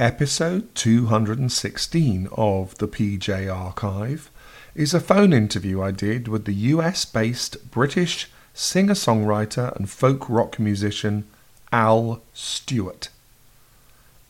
Episode 0.00 0.72
216 0.76 2.28
of 2.30 2.78
the 2.78 2.86
PJ 2.86 3.52
Archive 3.52 4.30
is 4.76 4.94
a 4.94 5.00
phone 5.00 5.32
interview 5.32 5.82
I 5.82 5.90
did 5.90 6.28
with 6.28 6.44
the 6.44 6.54
US 6.54 7.04
based 7.04 7.72
British 7.72 8.30
singer 8.54 8.94
songwriter 8.94 9.74
and 9.74 9.90
folk 9.90 10.30
rock 10.30 10.60
musician 10.60 11.26
Al 11.72 12.22
Stewart. 12.32 13.08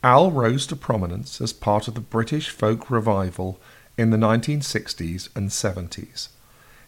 Al 0.02 0.30
rose 0.30 0.66
to 0.68 0.74
prominence 0.74 1.38
as 1.38 1.52
part 1.52 1.86
of 1.86 1.94
the 1.94 2.00
British 2.00 2.48
folk 2.48 2.90
revival 2.90 3.60
in 3.98 4.08
the 4.08 4.16
1960s 4.16 5.28
and 5.36 5.50
70s. 5.50 6.28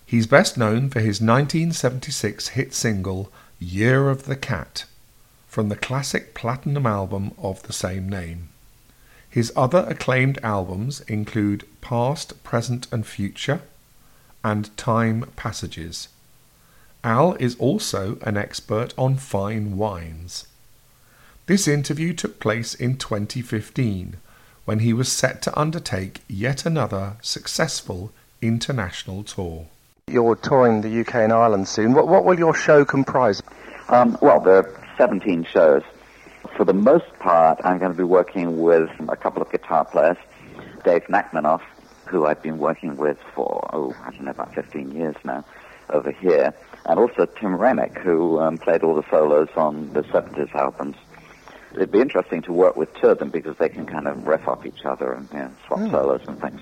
He's 0.07 0.27
best 0.27 0.57
known 0.57 0.89
for 0.89 1.01
his 1.01 1.21
1976 1.21 2.49
hit 2.49 2.73
single 2.73 3.31
Year 3.59 4.09
of 4.09 4.25
the 4.25 4.37
Cat 4.37 4.87
from 5.47 5.69
the 5.69 5.77
classic 5.77 6.33
platinum 6.33 6.87
album 6.87 7.33
of 7.37 7.63
the 7.65 7.75
same 7.75 8.09
name. 8.09 8.50
His 9.31 9.53
other 9.55 9.87
acclaimed 9.89 10.39
albums 10.43 11.01
include 11.03 11.65
Past, 11.81 12.43
Present 12.43 12.89
and 12.93 13.07
Future 13.07 13.63
and 14.43 14.77
Time 14.77 15.31
Passages. 15.37 16.09
Al 17.05 17.35
is 17.35 17.55
also 17.57 18.19
an 18.23 18.37
expert 18.37 18.93
on 18.99 19.17
fine 19.17 19.77
wines. 19.77 20.47
This 21.47 21.69
interview 21.69 22.13
took 22.13 22.41
place 22.41 22.75
in 22.75 22.97
2015 22.97 24.17
when 24.65 24.81
he 24.81 24.93
was 24.93 25.11
set 25.11 25.43
to 25.43 25.59
undertake 25.59 26.21
yet 26.29 26.67
another 26.67 27.17
successful 27.23 28.13
international 28.43 29.23
tour. 29.23 29.67
You're 30.09 30.37
touring 30.37 30.81
the 30.81 31.01
UK 31.01 31.15
and 31.17 31.33
Ireland 31.33 31.69
soon. 31.69 31.95
What, 31.95 32.09
what 32.09 32.25
will 32.25 32.39
your 32.39 32.55
show 32.55 32.85
comprise? 32.85 33.43
Um, 33.89 34.19
well, 34.21 34.41
there 34.41 34.57
are 34.57 34.89
17 34.99 35.45
shows. 35.45 35.83
For 36.61 36.67
the 36.67 36.75
most 36.75 37.11
part, 37.21 37.59
I'm 37.65 37.79
going 37.79 37.91
to 37.91 37.97
be 37.97 38.05
working 38.05 38.61
with 38.61 38.91
a 39.09 39.17
couple 39.17 39.41
of 39.41 39.51
guitar 39.51 39.83
players. 39.87 40.19
Dave 40.85 41.05
Nachmanoff, 41.05 41.63
who 42.05 42.27
I've 42.27 42.43
been 42.43 42.59
working 42.59 42.99
with 42.99 43.17
for, 43.35 43.67
oh, 43.73 43.97
I 44.05 44.11
don't 44.11 44.25
know, 44.25 44.31
about 44.33 44.55
15 44.55 44.93
years 44.93 45.17
now 45.25 45.43
over 45.89 46.11
here. 46.11 46.53
And 46.85 47.01
also 47.01 47.25
Tim 47.25 47.57
Renwick, 47.57 47.97
who 48.01 48.39
um, 48.41 48.59
played 48.59 48.83
all 48.83 48.95
the 48.95 49.09
solos 49.09 49.49
on 49.57 49.95
the 49.95 50.03
70s 50.03 50.55
albums. 50.55 50.97
It'd 51.73 51.93
be 51.93 52.01
interesting 52.03 52.43
to 52.43 52.53
work 52.53 52.77
with 52.77 52.95
two 52.97 53.07
of 53.07 53.21
them 53.21 53.31
because 53.31 53.57
they 53.57 53.71
can 53.71 53.87
kind 53.87 54.07
of 54.07 54.27
riff 54.27 54.47
off 54.47 54.67
each 54.67 54.85
other 54.85 55.15
and 55.15 55.31
you 55.33 55.39
know, 55.39 55.51
swap 55.67 55.81
mm. 55.81 55.91
solos 55.91 56.21
and 56.29 56.39
things. 56.43 56.61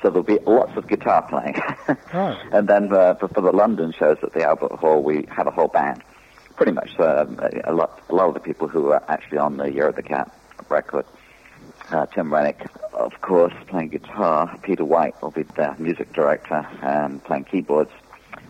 So 0.00 0.10
there'll 0.10 0.22
be 0.22 0.38
lots 0.46 0.76
of 0.76 0.86
guitar 0.86 1.26
playing. 1.28 1.56
oh. 1.88 2.40
And 2.52 2.68
then 2.68 2.92
uh, 2.92 3.14
for, 3.14 3.26
for 3.26 3.40
the 3.40 3.50
London 3.50 3.92
shows 3.98 4.18
at 4.22 4.32
the 4.32 4.44
Albert 4.44 4.76
Hall, 4.76 5.02
we 5.02 5.26
have 5.28 5.48
a 5.48 5.50
whole 5.50 5.66
band 5.66 6.04
pretty 6.56 6.72
much 6.72 6.98
uh, 6.98 7.26
a 7.64 7.72
lot 7.72 8.00
a 8.08 8.14
lot 8.14 8.28
of 8.28 8.34
the 8.34 8.40
people 8.40 8.68
who 8.68 8.88
are 8.88 9.02
actually 9.08 9.38
on 9.38 9.56
the 9.56 9.72
Year 9.72 9.88
of 9.88 9.96
the 9.96 10.02
Cat 10.02 10.30
record. 10.68 11.06
Uh, 11.90 12.06
Tim 12.06 12.32
Renwick, 12.32 12.66
of 12.94 13.20
course, 13.20 13.52
playing 13.66 13.88
guitar. 13.88 14.58
Peter 14.62 14.84
White 14.84 15.20
will 15.20 15.30
be 15.30 15.42
the 15.42 15.74
music 15.78 16.12
director 16.14 16.66
and 16.82 17.22
playing 17.24 17.44
keyboards. 17.44 17.90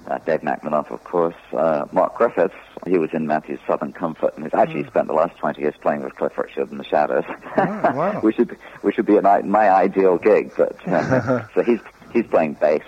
Uh, 0.07 0.19
Dave 0.19 0.43
Nachmanoff, 0.43 0.91
of 0.91 1.03
course. 1.03 1.35
Uh, 1.53 1.87
Mark 1.91 2.15
Griffiths, 2.17 2.55
he 2.87 2.99
was 2.99 3.11
in 3.13 3.27
Matthew's 3.27 3.59
Southern 3.67 3.93
Comfort, 3.93 4.35
and 4.37 4.45
he's 4.45 4.55
actually 4.55 4.85
mm. 4.85 4.89
spent 4.89 5.09
the 5.09 5.15
last 5.15 5.37
20 5.39 5.63
years 5.63 5.75
playing 5.81 6.05
with 6.05 6.15
Cliff 6.15 6.37
Richard 6.37 6.71
in 6.71 6.79
the 6.79 6.85
Shadows. 6.85 7.25
Oh, 7.57 7.65
wow. 7.95 8.21
which 8.23 8.37
should 8.37 8.49
be, 8.49 8.57
which 8.83 8.97
should 8.97 9.07
be 9.07 9.17
an, 9.17 9.25
my 9.51 9.71
ideal 9.71 10.19
gig, 10.19 10.53
but 10.57 10.77
uh, 10.87 11.47
so 11.55 11.63
he's 11.63 11.81
he's 12.13 12.27
playing 12.27 12.55
bass. 12.55 12.83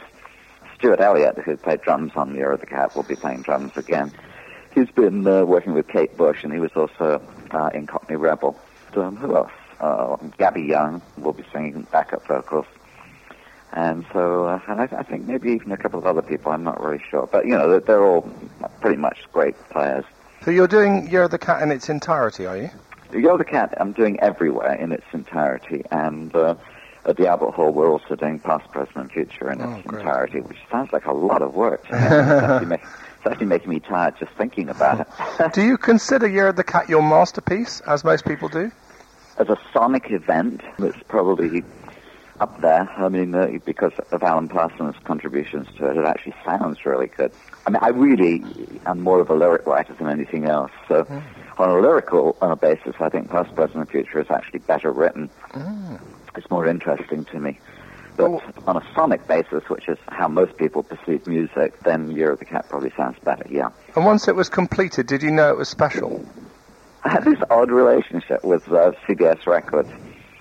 Stuart 0.77 1.01
Elliott, 1.01 1.39
who 1.39 1.56
played 1.56 1.80
drums 1.80 2.12
on 2.17 2.33
the 2.33 2.36
Year 2.36 2.53
of 2.53 2.61
the 2.61 2.67
Cat, 2.67 2.95
will 2.95 3.03
be 3.03 3.17
playing 3.17 3.42
drums 3.42 3.75
again. 3.77 4.12
He's 4.77 4.91
been 4.91 5.27
uh, 5.27 5.46
working 5.46 5.72
with 5.72 5.88
Kate 5.88 6.14
Bush, 6.19 6.44
and 6.44 6.52
he 6.52 6.58
was 6.58 6.70
also 6.77 7.22
uh, 7.50 7.70
in 7.72 7.86
Cockney 7.86 8.16
Rebel. 8.16 8.60
Um, 8.94 9.16
who 9.16 9.34
else? 9.34 9.50
Uh, 9.80 10.16
Gabby 10.36 10.64
Young 10.64 11.00
will 11.16 11.33
be 11.33 11.44
singing 11.50 11.86
backup 11.91 12.27
vocals. 12.27 12.66
And 13.72 14.05
so, 14.12 14.44
uh, 14.44 14.60
and 14.68 14.83
I, 14.83 14.88
I 14.98 15.02
think 15.02 15.27
maybe 15.27 15.52
even 15.52 15.72
a 15.72 15.78
couple 15.78 15.98
of 15.98 16.06
other 16.06 16.20
people, 16.20 16.52
I'm 16.52 16.62
not 16.62 16.78
really 16.83 17.02
sure. 17.10 17.27
But, 17.27 17.46
you 17.46 17.52
know, 17.52 17.70
they're, 17.70 17.80
they're 17.80 18.05
all 18.05 18.30
pretty 18.83 18.98
much 18.98 19.20
great 19.33 19.55
players. 19.70 20.05
So 20.45 20.51
you're 20.51 20.68
doing 20.68 21.08
You're 21.11 21.28
the 21.28 21.39
Cat 21.39 21.62
in 21.62 21.70
its 21.70 21.89
entirety, 21.89 22.45
are 22.45 22.58
you? 22.58 22.70
You're 23.14 23.39
the 23.39 23.46
Cat, 23.46 23.72
I'm 23.80 23.92
doing 23.92 24.20
everywhere 24.20 24.74
in 24.74 24.92
its 24.92 25.06
entirety. 25.14 25.84
And 25.90 26.36
uh, 26.36 26.55
at 27.06 27.17
the 27.17 27.28
Albert 27.28 27.52
Hall, 27.52 27.70
we're 27.72 27.90
also 27.90 28.14
doing 28.14 28.40
Past, 28.40 28.70
Present, 28.72 28.96
and 28.96 29.11
Future 29.11 29.51
in 29.51 29.58
its 29.62 29.86
oh, 29.86 29.96
entirety, 29.96 30.40
which 30.40 30.58
sounds 30.70 30.92
like 30.92 31.06
a 31.06 31.14
lot 31.14 31.40
of 31.40 31.55
work. 31.55 31.83
It's 33.27 33.33
actually 33.33 33.48
making 33.48 33.70
me 33.70 33.81
tired 33.81 34.14
just 34.20 34.31
thinking 34.35 34.69
about 34.69 35.01
it. 35.01 35.53
do 35.53 35.61
you 35.61 35.77
consider 35.77 36.29
Year 36.29 36.47
of 36.47 36.55
the 36.55 36.63
Cat 36.63 36.89
your 36.89 37.03
masterpiece, 37.03 37.81
as 37.81 38.05
most 38.05 38.25
people 38.25 38.48
do? 38.48 38.70
As 39.37 39.48
a 39.48 39.59
sonic 39.73 40.13
event, 40.13 40.61
it's 40.79 41.03
probably 41.09 41.64
up 42.39 42.61
there. 42.61 42.89
I 42.97 43.09
mean, 43.09 43.35
uh, 43.35 43.48
because 43.64 43.91
of 44.13 44.23
Alan 44.23 44.47
Parsons' 44.47 44.95
contributions 45.03 45.67
to 45.77 45.91
it, 45.91 45.97
it 45.97 46.05
actually 46.05 46.37
sounds 46.45 46.87
really 46.87 47.09
good. 47.09 47.33
I 47.67 47.70
mean, 47.70 47.81
I 47.83 47.89
really 47.89 48.45
am 48.87 49.01
more 49.01 49.19
of 49.19 49.29
a 49.29 49.35
lyric 49.35 49.67
writer 49.67 49.95
than 49.95 50.07
anything 50.07 50.45
else. 50.45 50.70
So, 50.87 51.03
mm. 51.03 51.20
on 51.58 51.69
a 51.69 51.81
lyrical 51.81 52.37
uh, 52.41 52.55
basis, 52.55 52.95
I 53.01 53.08
think 53.08 53.29
Past, 53.29 53.53
Present, 53.57 53.79
and 53.79 53.91
Future 53.91 54.20
is 54.20 54.31
actually 54.31 54.61
better 54.61 54.93
written. 54.93 55.31
Mm. 55.51 56.01
It's 56.37 56.48
more 56.48 56.69
interesting 56.69 57.25
to 57.25 57.41
me. 57.41 57.58
But 58.16 58.66
on 58.66 58.77
a 58.77 58.94
sonic 58.94 59.27
basis, 59.27 59.68
which 59.68 59.88
is 59.88 59.98
how 60.08 60.28
most 60.28 60.56
people 60.56 60.82
perceive 60.82 61.27
music, 61.27 61.80
then 61.82 62.10
Year 62.10 62.32
of 62.32 62.38
the 62.38 62.44
Cat 62.44 62.68
probably 62.68 62.92
sounds 62.96 63.18
better, 63.22 63.46
yeah. 63.50 63.70
And 63.94 64.04
once 64.04 64.28
it 64.28 64.34
was 64.34 64.48
completed, 64.48 65.06
did 65.06 65.22
you 65.22 65.30
know 65.30 65.50
it 65.50 65.56
was 65.56 65.68
special? 65.68 66.24
I 67.04 67.10
had 67.10 67.24
this 67.24 67.38
odd 67.50 67.70
relationship 67.70 68.42
with 68.42 68.66
uh, 68.68 68.92
CBS 69.06 69.46
Records. 69.46 69.90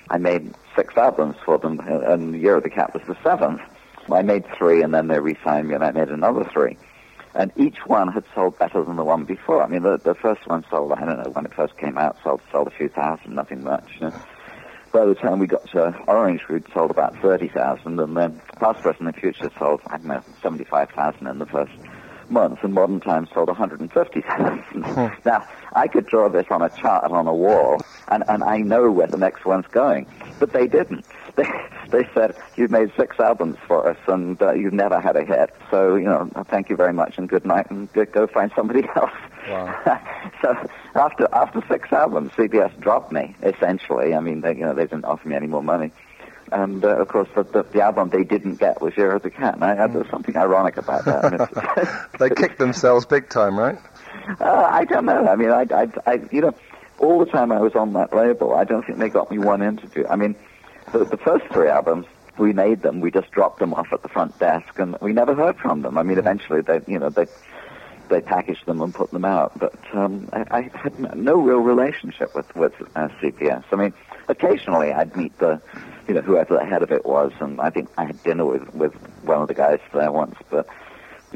I 0.10 0.18
made 0.18 0.54
six 0.76 0.96
albums 0.98 1.36
for 1.46 1.58
them, 1.58 1.80
and 1.80 2.40
Year 2.40 2.56
of 2.56 2.64
the 2.64 2.70
Cat 2.70 2.94
was 2.94 3.04
the 3.08 3.18
seventh. 3.24 3.62
I 4.12 4.22
made 4.22 4.46
three, 4.58 4.82
and 4.82 4.94
then 4.94 5.08
they 5.08 5.20
re-signed 5.20 5.68
me, 5.68 5.76
and 5.76 5.84
I 5.84 5.92
made 5.92 6.10
another 6.10 6.44
three. 6.54 6.78
And 7.34 7.52
each 7.58 7.78
one 7.86 8.12
had 8.14 8.24
sold 8.34 8.58
better 8.58 8.84
than 8.84 8.96
the 8.96 9.04
one 9.04 9.26
before. 9.26 9.62
I 9.62 9.68
mean, 9.68 9.84
the, 9.84 9.98
the 9.98 10.16
first 10.16 10.48
one 10.48 10.64
sold, 10.70 10.94
I 10.94 11.06
don't 11.06 11.24
know, 11.24 11.32
when 11.32 11.46
it 11.46 11.54
first 11.54 11.78
came 11.78 11.98
out, 11.98 12.18
sold, 12.24 12.42
sold 12.52 12.68
a 12.68 12.72
few 12.72 12.88
thousand, 12.88 13.36
nothing 13.36 13.64
much. 13.64 13.90
You 14.00 14.08
know? 14.08 14.14
By 14.96 15.06
the 15.06 15.16
time 15.16 15.40
we 15.40 15.46
got 15.46 15.70
to 15.72 15.94
Orange, 16.08 16.48
we'd 16.50 16.64
sold 16.74 16.90
about 16.90 17.18
30,000, 17.22 18.00
and 18.00 18.16
then 18.16 18.42
Past, 18.62 18.80
Present, 18.82 19.10
and 19.10 19.16
Future 19.16 19.52
sold, 19.60 19.82
I 19.88 19.98
don't 19.98 20.06
know, 20.06 20.24
75,000 20.42 21.28
in 21.28 21.38
the 21.38 21.46
first 21.46 21.74
month, 22.30 22.60
and 22.64 22.74
Modern 22.74 23.02
Times 23.02 23.28
sold 23.34 23.50
150,000. 23.50 24.84
Hmm. 24.86 25.08
Now, 25.26 25.46
I 25.74 25.90
could 25.90 26.06
draw 26.06 26.30
this 26.30 26.46
on 26.50 26.62
a 26.62 26.70
chart 26.70 27.12
on 27.12 27.28
a 27.28 27.34
wall, 27.34 27.82
and, 28.08 28.24
and 28.30 28.42
I 28.42 28.60
know 28.60 28.90
where 28.90 29.08
the 29.08 29.18
next 29.18 29.44
one's 29.44 29.68
going, 29.68 30.06
but 30.40 30.54
they 30.54 30.68
didn't. 30.68 31.06
They, 31.36 31.44
they 31.90 32.10
said, 32.14 32.34
you've 32.56 32.72
made 32.72 32.94
six 32.96 33.20
albums 33.20 33.58
for 33.68 33.90
us, 33.90 33.98
and 34.08 34.42
uh, 34.42 34.54
you've 34.54 34.72
never 34.72 35.02
had 35.02 35.18
a 35.18 35.26
hit, 35.26 35.54
so, 35.70 35.96
you 35.96 36.06
know, 36.06 36.30
thank 36.50 36.70
you 36.70 36.78
very 36.78 36.94
much, 36.94 37.18
and 37.18 37.28
good 37.28 37.46
night, 37.46 37.70
and 37.70 37.92
go, 37.92 38.06
go 38.06 38.26
find 38.26 38.54
somebody 38.56 38.88
else. 38.96 39.12
Wow. 39.50 40.02
so 40.42 40.70
after 40.96 41.28
after 41.34 41.62
six 41.68 41.92
albums, 41.92 42.32
CBS 42.32 42.80
dropped 42.80 43.12
me 43.12 43.36
essentially. 43.44 44.16
I 44.16 44.20
mean, 44.20 44.42
they 44.42 44.56
you 44.56 44.62
know 44.62 44.74
they 44.74 44.84
didn't 44.84 45.06
offer 45.06 45.28
me 45.28 45.36
any 45.36 45.48
more 45.48 45.64
money. 45.64 45.92
And 46.52 46.86
uh, 46.86 46.98
of 46.98 47.08
course, 47.08 47.28
the, 47.36 47.44
the, 47.44 47.64
the, 47.64 47.82
album 47.82 48.10
they 48.10 48.24
didn't 48.24 48.56
get 48.56 48.80
was 48.80 48.96
Year 48.96 49.12
of 49.12 49.24
the 49.24 49.32
Cat. 49.32 49.56
And 49.56 49.64
I, 49.64 49.78
uh, 49.78 49.88
there's 49.88 50.10
something 50.12 50.38
ironic 50.38 50.78
about 50.78 51.06
that. 51.06 52.10
they 52.20 52.30
kicked 52.30 52.60
themselves 52.60 53.06
big 53.08 53.30
time, 53.30 53.58
right? 53.58 53.78
Uh, 54.40 54.70
I 54.72 54.86
don't 54.86 55.06
know. 55.06 55.28
I 55.28 55.36
mean, 55.36 55.50
I, 55.50 55.66
I, 55.72 55.88
I, 56.06 56.20
you 56.32 56.42
know, 56.42 56.54
all 57.00 57.20
the 57.20 57.26
time 57.26 57.52
I 57.52 57.60
was 57.60 57.76
on 57.76 57.94
that 57.94 58.14
label, 58.16 58.54
I 58.54 58.64
don't 58.64 58.86
think 58.86 59.00
they 59.00 59.10
got 59.10 59.32
me 59.32 59.38
one 59.38 59.62
interview. 59.62 60.06
I 60.08 60.16
mean, 60.16 60.36
the, 60.92 61.06
the 61.06 61.18
first 61.18 61.46
three 61.52 61.68
albums, 61.68 62.06
we 62.38 62.54
made 62.54 62.82
them, 62.82 63.02
we 63.02 63.12
just 63.12 63.32
dropped 63.32 63.60
them 63.60 63.74
off 63.74 63.92
at 63.92 64.02
the 64.02 64.10
front 64.10 64.38
desk, 64.40 64.78
and 64.80 64.98
we 65.02 65.14
never 65.14 65.36
heard 65.36 65.58
from 65.58 65.82
them. 65.82 65.98
I 65.98 66.04
mean, 66.04 66.18
eventually 66.18 66.62
they, 66.62 66.82
you 66.88 67.00
know, 67.00 67.10
they 67.10 67.26
they 68.08 68.22
packaged 68.22 68.68
them 68.68 68.82
and 68.82 68.94
put 68.94 69.10
them 69.12 69.26
out. 69.26 69.58
But 69.58 69.74
um, 69.94 70.30
I, 70.32 70.46
I 70.52 70.62
had 70.78 71.18
no 71.18 71.42
real 71.42 71.60
relationship 71.60 72.36
with 72.36 72.54
with 72.56 72.74
uh, 72.96 73.10
CBS. 73.22 73.64
I 73.72 73.76
mean, 73.76 73.94
occasionally 74.28 74.92
I'd 74.94 75.16
meet 75.16 75.38
the, 75.40 75.62
you 76.08 76.14
know, 76.14 76.22
whoever 76.22 76.56
the 76.56 76.66
head 76.66 76.84
of 76.84 76.92
it 76.92 77.06
was, 77.06 77.32
and 77.40 77.60
I 77.60 77.70
think 77.70 77.90
I 77.98 78.06
had 78.06 78.22
dinner 78.24 78.46
with 78.46 78.74
with 78.74 78.94
one 79.24 79.42
of 79.42 79.48
the 79.48 79.54
guys 79.54 79.80
there 79.94 80.12
once, 80.12 80.36
but. 80.50 80.68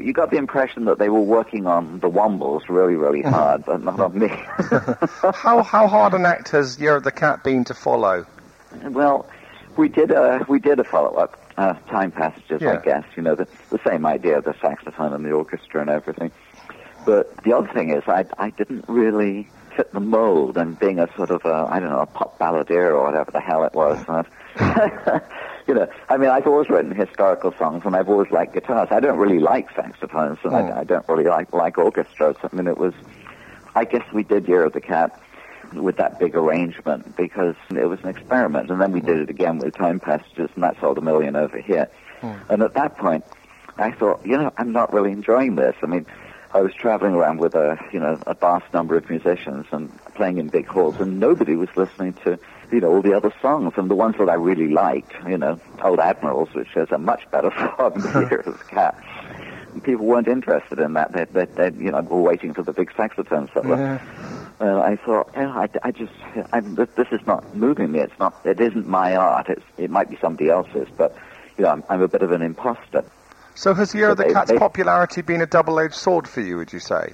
You 0.00 0.12
got 0.12 0.30
the 0.30 0.36
impression 0.36 0.84
that 0.86 0.98
they 0.98 1.08
were 1.08 1.20
working 1.20 1.66
on 1.66 2.00
the 2.00 2.08
Wombles 2.08 2.68
really, 2.68 2.96
really 2.96 3.22
hard, 3.22 3.64
but 3.64 3.82
not 3.82 4.00
on 4.00 4.18
me. 4.18 4.28
how 5.34 5.62
how 5.62 5.86
hard 5.86 6.14
an 6.14 6.26
act 6.26 6.50
has 6.50 6.78
Year 6.78 6.96
of 6.96 7.04
the 7.04 7.12
Cat 7.12 7.44
been 7.44 7.64
to 7.64 7.74
follow? 7.74 8.26
Well, 8.82 9.28
we 9.76 9.88
did 9.88 10.10
a 10.10 10.44
we 10.48 10.58
did 10.58 10.78
a 10.80 10.84
follow 10.84 11.16
up 11.16 11.40
uh, 11.56 11.74
time 11.90 12.10
passages, 12.10 12.62
yeah. 12.62 12.78
I 12.78 12.84
guess. 12.84 13.04
You 13.16 13.22
know, 13.22 13.34
the, 13.34 13.46
the 13.70 13.80
same 13.86 14.06
idea, 14.06 14.40
the 14.40 14.54
saxophone 14.60 15.12
and 15.12 15.24
the 15.24 15.32
orchestra 15.32 15.80
and 15.80 15.90
everything. 15.90 16.30
But 17.04 17.36
the 17.44 17.56
other 17.56 17.68
thing 17.72 17.90
is, 17.90 18.02
I, 18.06 18.26
I 18.38 18.50
didn't 18.50 18.84
really 18.88 19.48
fit 19.76 19.92
the 19.92 20.00
mold 20.00 20.56
and 20.56 20.78
being 20.78 20.98
a 20.98 21.08
sort 21.16 21.30
of 21.30 21.44
a, 21.44 21.66
I 21.70 21.80
don't 21.80 21.90
know, 21.90 22.00
a 22.00 22.06
pop 22.06 22.38
balladeer 22.38 22.90
or 22.90 23.04
whatever 23.04 23.30
the 23.30 23.40
hell 23.40 23.64
it 23.64 23.72
was. 23.72 23.98
you 25.70 25.74
know, 25.74 25.88
I 26.08 26.16
mean, 26.16 26.30
I've 26.30 26.48
always 26.48 26.68
written 26.68 26.90
historical 26.90 27.54
songs 27.56 27.84
and 27.86 27.94
I've 27.94 28.08
always 28.08 28.28
liked 28.32 28.54
guitars. 28.54 28.88
I 28.90 28.98
don't 28.98 29.18
really 29.18 29.38
like 29.38 29.70
saxophones 29.76 30.38
and 30.42 30.56
I, 30.56 30.62
hmm. 30.62 30.78
I 30.80 30.82
don't 30.82 31.08
really 31.08 31.30
like, 31.30 31.52
like 31.52 31.78
orchestras. 31.78 32.34
I 32.42 32.56
mean, 32.56 32.66
it 32.66 32.76
was, 32.76 32.92
I 33.76 33.84
guess 33.84 34.02
we 34.12 34.24
did 34.24 34.48
Year 34.48 34.64
of 34.64 34.72
the 34.72 34.80
Cat 34.80 35.22
with 35.72 35.96
that 35.98 36.18
big 36.18 36.34
arrangement 36.34 37.16
because 37.16 37.54
it 37.70 37.88
was 37.88 38.00
an 38.00 38.08
experiment. 38.08 38.68
And 38.68 38.80
then 38.80 38.90
we 38.90 39.00
did 39.00 39.18
hmm. 39.18 39.22
it 39.22 39.30
again 39.30 39.58
with 39.58 39.76
time 39.76 40.00
passages, 40.00 40.50
and 40.56 40.64
that 40.64 40.80
sold 40.80 40.98
a 40.98 41.02
million 41.02 41.36
over 41.36 41.60
here. 41.60 41.88
Hmm. 42.20 42.34
And 42.48 42.62
at 42.64 42.74
that 42.74 42.98
point, 42.98 43.24
I 43.76 43.92
thought, 43.92 44.26
you 44.26 44.36
know, 44.38 44.52
I'm 44.56 44.72
not 44.72 44.92
really 44.92 45.12
enjoying 45.12 45.54
this. 45.54 45.76
I 45.84 45.86
mean, 45.86 46.04
I 46.52 46.60
was 46.60 46.74
traveling 46.74 47.14
around 47.14 47.38
with 47.38 47.54
a, 47.54 47.78
you 47.92 48.00
know, 48.00 48.18
a 48.26 48.34
vast 48.34 48.72
number 48.74 48.96
of 48.96 49.08
musicians 49.08 49.66
and 49.70 49.96
playing 50.14 50.38
in 50.38 50.48
big 50.48 50.66
halls, 50.66 50.96
and 51.00 51.20
nobody 51.20 51.54
was 51.54 51.68
listening 51.76 52.14
to, 52.24 52.38
you 52.72 52.80
know, 52.80 52.92
all 52.92 53.02
the 53.02 53.14
other 53.14 53.32
songs. 53.40 53.74
And 53.76 53.88
the 53.88 53.94
ones 53.94 54.16
that 54.18 54.28
I 54.28 54.34
really 54.34 54.68
liked, 54.68 55.12
you 55.28 55.38
know, 55.38 55.60
Old 55.82 56.00
Admirals, 56.00 56.52
which 56.52 56.74
is 56.74 56.90
a 56.90 56.98
much 56.98 57.30
better 57.30 57.50
song 57.78 57.92
than 58.00 58.28
Year 58.28 58.58
Cat. 58.68 59.00
And 59.72 59.84
people 59.84 60.06
weren't 60.06 60.26
interested 60.26 60.80
in 60.80 60.94
that. 60.94 61.12
They, 61.12 61.24
they, 61.26 61.44
they, 61.44 61.76
you 61.78 61.92
know, 61.92 62.00
were 62.00 62.20
waiting 62.20 62.52
for 62.52 62.62
the 62.62 62.72
big 62.72 62.92
saxophone 62.96 63.48
solo. 63.54 63.76
Yeah. 63.76 64.00
I 64.60 64.96
thought, 64.96 65.34
know, 65.36 65.50
I, 65.50 65.68
I 65.82 65.90
just, 65.92 66.12
I, 66.52 66.60
this 66.60 66.88
this 66.94 67.08
is 67.12 67.26
not 67.26 67.56
moving 67.56 67.92
me. 67.92 68.00
It's 68.00 68.18
not, 68.18 68.34
it 68.44 68.60
isn't 68.60 68.86
my 68.86 69.16
art. 69.16 69.48
It's, 69.48 69.64
it 69.78 69.88
might 69.88 70.10
be 70.10 70.18
somebody 70.20 70.50
else's, 70.50 70.88
but, 70.98 71.16
you 71.56 71.64
know, 71.64 71.70
I'm, 71.70 71.84
I'm 71.88 72.02
a 72.02 72.08
bit 72.08 72.22
of 72.22 72.32
an 72.32 72.42
imposter. 72.42 73.04
So 73.60 73.74
has 73.74 73.94
Year 73.94 74.08
of 74.08 74.16
the 74.16 74.24
they- 74.24 74.32
Cat's 74.32 74.50
they- 74.50 74.56
popularity 74.58 75.20
been 75.20 75.42
a 75.42 75.46
double-edged 75.46 75.92
sword 75.94 76.26
for 76.26 76.40
you, 76.40 76.56
would 76.56 76.72
you 76.72 76.80
say? 76.80 77.12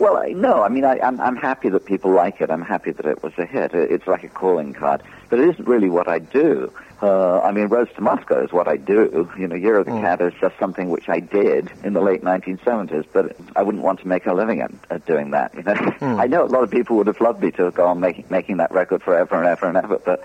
Well, 0.00 0.16
I, 0.16 0.30
no, 0.30 0.64
I 0.64 0.68
mean, 0.68 0.84
I, 0.84 0.98
I'm, 0.98 1.20
I'm 1.20 1.36
happy 1.36 1.68
that 1.68 1.84
people 1.86 2.10
like 2.10 2.40
it. 2.40 2.50
I'm 2.50 2.60
happy 2.60 2.90
that 2.90 3.06
it 3.06 3.22
was 3.22 3.32
a 3.38 3.46
hit. 3.46 3.72
It, 3.72 3.92
it's 3.92 4.06
like 4.08 4.24
a 4.24 4.28
calling 4.28 4.74
card, 4.74 5.04
but 5.30 5.38
it 5.38 5.48
isn't 5.48 5.68
really 5.68 5.88
what 5.88 6.08
I 6.08 6.18
do. 6.18 6.72
Uh, 7.00 7.38
I 7.38 7.52
mean, 7.52 7.68
Roads 7.68 7.92
to 7.94 8.00
Moscow 8.00 8.42
is 8.42 8.52
what 8.52 8.66
I 8.66 8.78
do. 8.78 9.30
You 9.38 9.46
know, 9.46 9.54
Year 9.54 9.78
of 9.78 9.86
the 9.86 9.92
Cat 9.92 10.20
is 10.20 10.32
just 10.40 10.58
something 10.58 10.90
which 10.90 11.08
I 11.08 11.20
did 11.20 11.70
in 11.84 11.92
the 11.92 12.00
late 12.00 12.22
1970s, 12.22 13.06
but 13.12 13.36
I 13.54 13.62
wouldn't 13.62 13.84
want 13.84 14.00
to 14.00 14.08
make 14.08 14.26
a 14.26 14.34
living 14.34 14.60
at, 14.62 14.72
at 14.90 15.06
doing 15.06 15.30
that. 15.30 15.54
You 15.54 15.62
know, 15.62 15.74
I 16.00 16.26
know 16.26 16.44
a 16.44 16.50
lot 16.50 16.64
of 16.64 16.70
people 16.72 16.96
would 16.96 17.06
have 17.06 17.20
loved 17.20 17.40
me 17.40 17.52
to 17.52 17.70
go 17.70 17.86
on 17.86 18.00
making 18.00 18.24
making 18.28 18.56
that 18.56 18.72
record 18.72 19.04
forever 19.04 19.36
and 19.36 19.46
ever 19.46 19.66
and 19.66 19.76
ever, 19.76 19.98
but 19.98 20.20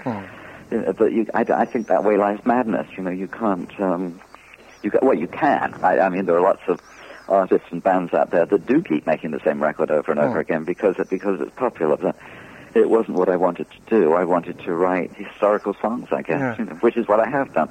you 0.71 0.81
know, 0.81 0.93
but 0.93 1.13
you, 1.13 1.27
I, 1.35 1.41
I 1.41 1.65
think 1.65 1.85
that 1.87 2.03
way 2.03 2.17
lies 2.17 2.39
madness. 2.45 2.87
You 2.97 3.03
know, 3.03 3.11
you 3.11 3.27
can't. 3.27 3.79
Um, 3.79 4.19
you 4.83 4.91
ca 4.91 4.99
well, 5.01 5.17
you 5.17 5.27
can. 5.27 5.73
I, 5.83 5.99
I 5.99 6.09
mean, 6.09 6.25
there 6.25 6.35
are 6.35 6.41
lots 6.41 6.61
of 6.67 6.79
artists 7.27 7.67
and 7.71 7.81
bands 7.81 8.13
out 8.13 8.31
there 8.31 8.45
that 8.45 8.65
do 8.65 8.81
keep 8.81 9.05
making 9.05 9.31
the 9.31 9.39
same 9.43 9.61
record 9.61 9.91
over 9.91 10.11
and 10.11 10.19
over 10.19 10.37
oh. 10.37 10.41
again 10.41 10.63
because 10.63 10.95
it, 10.99 11.09
because 11.09 11.39
it's 11.39 11.55
popular. 11.55 11.97
But 11.97 12.15
it 12.73 12.89
wasn't 12.89 13.17
what 13.17 13.29
I 13.29 13.35
wanted 13.35 13.67
to 13.71 13.77
do. 13.89 14.13
I 14.13 14.23
wanted 14.23 14.59
to 14.59 14.73
write 14.73 15.13
historical 15.13 15.73
songs, 15.81 16.07
I 16.11 16.21
guess, 16.21 16.39
Yeah. 16.39 16.55
you 16.57 16.65
know, 16.65 16.75
which 16.75 16.97
is 16.97 17.07
what 17.07 17.19
I 17.19 17.29
have 17.29 17.53
done. 17.53 17.69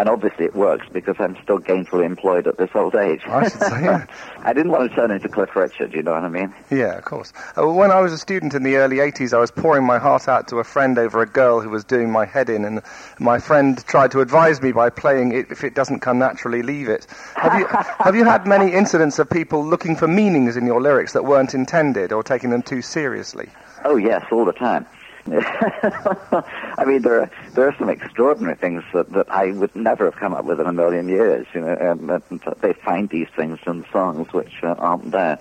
And 0.00 0.08
obviously 0.08 0.46
it 0.46 0.54
works 0.54 0.86
because 0.90 1.16
I'm 1.18 1.36
still 1.42 1.58
gainfully 1.58 2.06
employed 2.06 2.46
at 2.46 2.56
this 2.56 2.70
old 2.74 2.94
age. 2.94 3.20
I 3.26 3.50
should 3.50 3.60
say, 3.60 3.84
yeah. 3.84 4.06
I 4.38 4.54
didn't 4.54 4.72
want 4.72 4.88
to 4.88 4.96
turn 4.96 5.10
into 5.10 5.28
Cliff 5.28 5.54
Richard, 5.54 5.92
you 5.92 6.02
know 6.02 6.12
what 6.12 6.22
I 6.22 6.30
mean? 6.30 6.54
Yeah, 6.70 6.96
of 6.96 7.04
course. 7.04 7.34
Uh, 7.48 7.66
well, 7.66 7.74
when 7.74 7.90
I 7.90 8.00
was 8.00 8.10
a 8.10 8.16
student 8.16 8.54
in 8.54 8.62
the 8.62 8.76
early 8.76 8.96
80s, 8.96 9.34
I 9.34 9.38
was 9.40 9.50
pouring 9.50 9.84
my 9.84 9.98
heart 9.98 10.26
out 10.26 10.48
to 10.48 10.56
a 10.56 10.64
friend 10.64 10.96
over 10.96 11.20
a 11.20 11.26
girl 11.26 11.60
who 11.60 11.68
was 11.68 11.84
doing 11.84 12.10
my 12.10 12.24
head 12.24 12.48
in, 12.48 12.64
and 12.64 12.80
my 13.18 13.38
friend 13.38 13.84
tried 13.86 14.10
to 14.12 14.20
advise 14.20 14.62
me 14.62 14.72
by 14.72 14.88
playing 14.88 15.32
it, 15.32 15.50
if 15.50 15.64
it 15.64 15.74
doesn't 15.74 16.00
come 16.00 16.18
naturally, 16.18 16.62
leave 16.62 16.88
it. 16.88 17.06
Have 17.36 17.60
you, 17.60 17.66
have 17.98 18.16
you 18.16 18.24
had 18.24 18.46
many 18.46 18.72
incidents 18.72 19.18
of 19.18 19.28
people 19.28 19.62
looking 19.62 19.96
for 19.96 20.08
meanings 20.08 20.56
in 20.56 20.64
your 20.64 20.80
lyrics 20.80 21.12
that 21.12 21.26
weren't 21.26 21.52
intended 21.52 22.10
or 22.10 22.22
taking 22.22 22.48
them 22.48 22.62
too 22.62 22.80
seriously? 22.80 23.50
Oh 23.84 23.96
yes, 23.96 24.24
all 24.32 24.46
the 24.46 24.54
time. 24.54 24.86
I 25.26 26.84
mean, 26.86 27.02
there 27.02 27.22
are 27.22 27.30
there 27.54 27.68
are 27.68 27.74
some 27.78 27.88
extraordinary 27.88 28.56
things 28.56 28.82
that, 28.92 29.12
that 29.12 29.30
I 29.30 29.52
would 29.52 29.74
never 29.76 30.06
have 30.06 30.16
come 30.16 30.34
up 30.34 30.44
with 30.44 30.60
in 30.60 30.66
a 30.66 30.72
million 30.72 31.08
years. 31.08 31.46
You 31.54 31.60
know, 31.60 31.74
and, 31.74 32.10
and 32.10 32.40
they 32.60 32.72
find 32.72 33.08
these 33.08 33.28
things 33.36 33.58
in 33.66 33.84
songs 33.92 34.32
which 34.32 34.52
uh, 34.62 34.74
aren't 34.78 35.10
there. 35.10 35.38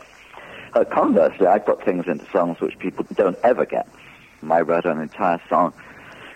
Uh, 0.74 0.84
conversely, 0.84 1.48
I 1.48 1.60
put 1.60 1.84
things 1.84 2.06
into 2.08 2.30
songs 2.32 2.60
which 2.60 2.78
people 2.78 3.06
don't 3.16 3.38
ever 3.44 3.66
get. 3.66 3.88
I 4.50 4.62
wrote 4.62 4.86
an 4.86 5.02
entire 5.02 5.42
song 5.50 5.74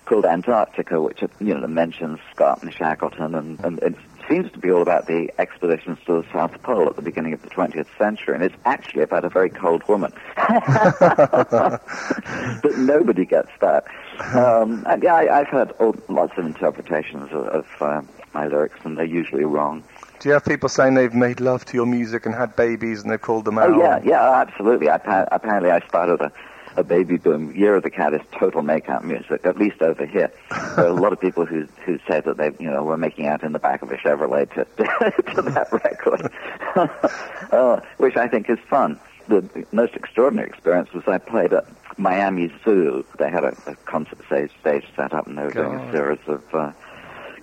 called 0.06 0.26
Antarctica, 0.26 1.02
which 1.02 1.22
you 1.40 1.58
know 1.58 1.68
mentions 1.68 2.20
Scott 2.34 2.62
and 2.62 2.74
Shackleton, 2.74 3.36
and, 3.36 3.60
and 3.64 3.80
it 3.80 3.96
seems 4.30 4.52
to 4.52 4.60
be 4.60 4.72
all 4.72 4.82
about 4.82 5.08
the 5.08 5.32
expeditions 5.38 5.98
to 6.06 6.22
the 6.22 6.28
South 6.32 6.62
Pole 6.64 6.88
at 6.88 6.96
the 6.96 7.02
beginning 7.02 7.34
of 7.34 7.42
the 7.42 7.50
20th 7.50 7.88
century, 7.98 8.36
and 8.36 8.44
it's 8.44 8.56
actually 8.66 9.04
about 9.04 9.26
a 9.26 9.30
very 9.30 9.50
cold 9.50 9.84
woman. 9.88 10.14
but 10.36 11.82
nobody 12.78 13.26
gets 13.26 13.50
that. 13.60 13.86
Um, 14.34 14.86
and 14.88 15.04
yeah, 15.04 15.16
I, 15.16 15.40
I've 15.40 15.48
heard 15.48 15.72
all, 15.80 15.96
lots 16.08 16.38
of 16.38 16.46
interpretations 16.46 17.32
of, 17.32 17.48
of 17.48 17.68
uh, 17.82 18.02
my 18.34 18.48
lyrics, 18.48 18.80
and 18.84 18.98
they're 18.98 19.06
usually 19.06 19.46
wrong. 19.46 19.84
Do 20.20 20.30
you 20.30 20.34
have 20.34 20.46
people 20.46 20.70
saying 20.70 20.94
they've 20.94 21.14
made 21.14 21.42
love 21.42 21.66
to 21.66 21.76
your 21.76 21.86
music 21.86 22.26
and 22.26 22.34
had 22.34 22.56
babies 22.56 23.02
and 23.02 23.12
they've 23.12 23.22
called 23.22 23.44
them 23.44 23.58
out? 23.58 23.72
Oh 23.72 23.78
yeah, 23.78 24.00
yeah, 24.06 24.32
absolutely. 24.40 24.90
I, 24.90 24.96
apparently, 25.32 25.70
I 25.70 25.86
started 25.88 26.22
a, 26.22 26.32
a 26.76 26.84
baby 26.84 27.18
boom. 27.18 27.56
Year 27.56 27.76
of 27.76 27.84
the 27.84 27.90
Cat 27.90 28.14
is 28.14 28.22
total 28.38 28.62
make-out 28.62 29.06
music, 29.06 29.46
at 29.46 29.58
least 29.58 29.82
over 29.82 30.06
here. 30.06 30.32
there 30.50 30.86
are 30.86 30.88
a 30.88 30.94
lot 30.94 31.14
of 31.14 31.20
people 31.20 31.46
who 31.46 31.68
who 31.86 32.00
say 32.08 32.22
that 32.22 32.38
they, 32.38 32.52
you 32.60 32.70
know, 32.70 32.84
were 32.84 32.98
making 32.98 33.28
out 33.28 33.44
in 33.44 33.52
the 33.52 33.60
back 33.60 33.82
of 33.82 33.92
a 33.92 33.98
Chevrolet 33.98 34.50
to 34.54 34.66
to 35.36 35.42
that 35.42 35.72
record, 35.72 36.32
uh, 37.52 37.80
which 37.98 38.18
I 38.18 38.28
think 38.28 38.50
is 38.50 38.60
fun. 38.70 39.00
The 39.28 39.66
most 39.72 39.94
extraordinary 39.96 40.50
experience 40.50 40.92
was 40.94 41.04
I 41.08 41.18
played 41.18 41.54
at 41.54 41.66
Miami 41.98 42.52
Zoo. 42.66 43.06
They 43.18 43.30
had 43.30 43.44
a, 43.44 43.56
a 43.68 43.76
concert 43.86 44.20
stage, 44.26 44.52
stage 44.60 44.86
set 44.96 45.14
up, 45.14 45.28
and 45.28 45.38
they 45.38 45.44
were 45.44 45.52
doing 45.52 45.80
a 45.80 45.92
series 45.92 46.20
of. 46.28 46.44
Uh, 46.54 46.72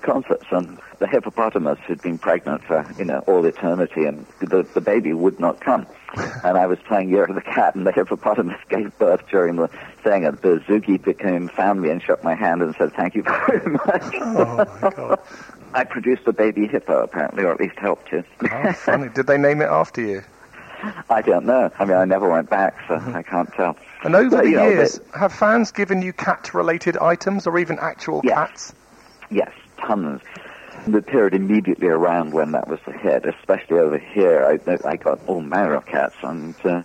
concerts 0.02 0.46
and 0.50 0.78
the 0.98 1.06
hippopotamus 1.06 1.78
had 1.80 2.00
been 2.00 2.16
pregnant 2.16 2.64
for 2.64 2.86
you 2.98 3.04
know 3.04 3.18
all 3.26 3.44
eternity 3.44 4.06
and 4.06 4.24
the 4.40 4.66
the 4.74 4.80
baby 4.80 5.12
would 5.12 5.38
not 5.38 5.60
come 5.60 5.86
and 6.16 6.56
I 6.58 6.66
was 6.66 6.78
playing 6.86 7.08
Year 7.10 7.24
of 7.24 7.34
the 7.34 7.40
Cat 7.40 7.74
and 7.74 7.86
the 7.86 7.92
hippopotamus 7.92 8.58
gave 8.68 8.96
birth 8.98 9.22
during 9.30 9.56
the 9.56 9.68
thing 10.02 10.24
and 10.24 10.36
the 10.38 10.58
zookeeper 10.66 11.18
came 11.18 11.48
found 11.48 11.80
me 11.82 11.90
and 11.90 12.02
shook 12.02 12.22
my 12.24 12.34
hand 12.34 12.62
and 12.62 12.74
said 12.76 12.92
thank 12.94 13.14
you 13.14 13.22
very 13.22 13.70
much 13.72 14.02
Oh, 14.20 14.66
my 14.82 14.90
God. 14.90 15.18
I 15.74 15.84
produced 15.84 16.22
a 16.26 16.32
baby 16.32 16.66
hippo 16.66 17.02
apparently 17.02 17.44
or 17.44 17.52
at 17.52 17.60
least 17.60 17.78
helped 17.78 18.08
to 18.10 18.24
How 18.48 18.72
funny. 18.72 19.08
Did 19.08 19.26
they 19.28 19.38
name 19.38 19.60
it 19.62 19.68
after 19.68 20.00
you? 20.00 20.22
I 21.10 21.22
don't 21.22 21.44
know 21.46 21.70
I 21.78 21.84
mean 21.84 21.96
I 21.96 22.04
never 22.06 22.28
went 22.28 22.50
back 22.50 22.76
so 22.88 22.94
uh-huh. 22.94 23.12
I 23.18 23.22
can't 23.22 23.52
tell 23.54 23.76
And 24.02 24.16
over 24.16 24.30
But, 24.30 24.44
the 24.44 24.50
you 24.50 24.56
know, 24.56 24.68
years, 24.68 24.98
they- 24.98 25.18
have 25.18 25.32
fans 25.32 25.70
given 25.72 26.02
you 26.02 26.12
cat-related 26.12 26.96
items 26.96 27.46
or 27.46 27.58
even 27.58 27.78
actual 27.80 28.20
Yes. 28.24 28.34
cats? 28.34 28.74
Yes, 29.30 29.52
tons. 29.78 30.20
The 30.90 31.02
period 31.02 31.34
immediately 31.34 31.88
around 31.88 32.32
when 32.32 32.52
that 32.52 32.66
was 32.68 32.80
a 32.86 32.92
hit, 32.92 33.24
especially 33.24 33.78
over 33.78 33.98
here, 33.98 34.44
I, 34.66 34.88
I 34.88 34.96
got 34.96 35.20
all 35.26 35.40
manner 35.40 35.74
of 35.74 35.86
cats, 35.86 36.16
and 36.22 36.54
uh, 36.64 36.82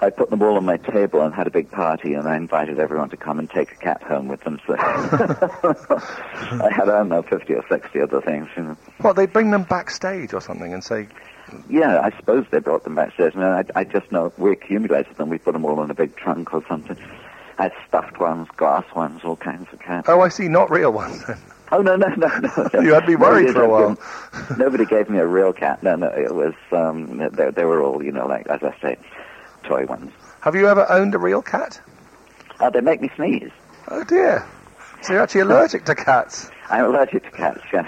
I 0.00 0.10
put 0.10 0.30
them 0.30 0.42
all 0.42 0.56
on 0.56 0.64
my 0.64 0.76
table 0.76 1.20
and 1.22 1.34
had 1.34 1.46
a 1.46 1.50
big 1.50 1.70
party, 1.70 2.14
and 2.14 2.28
I 2.28 2.36
invited 2.36 2.78
everyone 2.78 3.10
to 3.10 3.16
come 3.16 3.38
and 3.38 3.50
take 3.50 3.72
a 3.72 3.76
cat 3.76 4.02
home 4.02 4.28
with 4.28 4.42
them. 4.42 4.60
So 4.66 4.74
I 4.78 6.68
had, 6.70 6.88
I 6.88 6.98
don't 6.98 7.08
know, 7.08 7.22
50 7.22 7.54
or 7.54 7.64
60 7.68 8.00
other 8.00 8.20
things. 8.20 8.48
You 8.56 8.62
know. 8.62 8.76
What, 8.98 9.16
they 9.16 9.26
bring 9.26 9.50
them 9.50 9.64
backstage 9.64 10.32
or 10.32 10.40
something 10.40 10.72
and 10.72 10.84
say, 10.84 11.08
Yeah, 11.68 12.00
I 12.00 12.16
suppose 12.16 12.46
they 12.50 12.60
brought 12.60 12.84
them 12.84 12.94
backstage. 12.94 13.34
I, 13.36 13.38
mean, 13.38 13.46
I, 13.74 13.80
I 13.80 13.84
just 13.84 14.10
know 14.12 14.32
we 14.38 14.52
accumulated 14.52 15.16
them. 15.16 15.30
We 15.30 15.38
put 15.38 15.52
them 15.52 15.64
all 15.64 15.82
in 15.82 15.90
a 15.90 15.94
big 15.94 16.16
trunk 16.16 16.54
or 16.54 16.64
something. 16.68 16.96
I 17.58 17.64
had 17.64 17.72
stuffed 17.88 18.20
ones, 18.20 18.48
glass 18.56 18.84
ones, 18.94 19.22
all 19.24 19.36
kinds 19.36 19.68
of 19.72 19.80
cats. 19.80 20.08
oh, 20.08 20.20
I 20.20 20.28
see, 20.28 20.48
not 20.48 20.70
real 20.70 20.92
ones. 20.92 21.22
Oh 21.72 21.82
no 21.82 21.96
no 21.96 22.06
no 22.08 22.28
no! 22.38 22.70
You 22.80 22.94
had 22.94 23.06
me 23.08 23.16
worried 23.16 23.46
Nobody 23.46 23.52
for 23.52 23.62
a 23.64 23.68
while. 23.68 23.98
Nobody 24.58 24.84
gave 24.86 25.10
me 25.10 25.18
a 25.18 25.26
real 25.26 25.52
cat. 25.52 25.82
No 25.82 25.96
no, 25.96 26.06
it 26.08 26.34
was 26.34 26.54
um, 26.72 27.18
they, 27.32 27.50
they 27.50 27.64
were 27.64 27.82
all 27.82 28.02
you 28.02 28.12
know 28.12 28.26
like 28.26 28.46
as 28.48 28.62
I 28.62 28.74
say, 28.80 28.96
toy 29.64 29.84
ones. 29.86 30.12
have 30.40 30.54
you 30.54 30.68
ever 30.68 30.90
owned 30.90 31.14
a 31.14 31.18
real 31.18 31.42
cat? 31.42 31.80
Uh, 32.60 32.70
they 32.70 32.80
make 32.80 33.00
me 33.02 33.10
sneeze. 33.16 33.50
Oh, 33.88 34.02
dear. 34.04 34.46
So 35.02 35.12
you're 35.12 35.22
actually 35.22 35.42
allergic 35.42 35.84
to 35.84 35.94
cats. 35.94 36.50
I'm 36.70 36.86
allergic 36.86 37.22
to 37.24 37.30
cats. 37.30 37.60
Yes. 37.72 37.86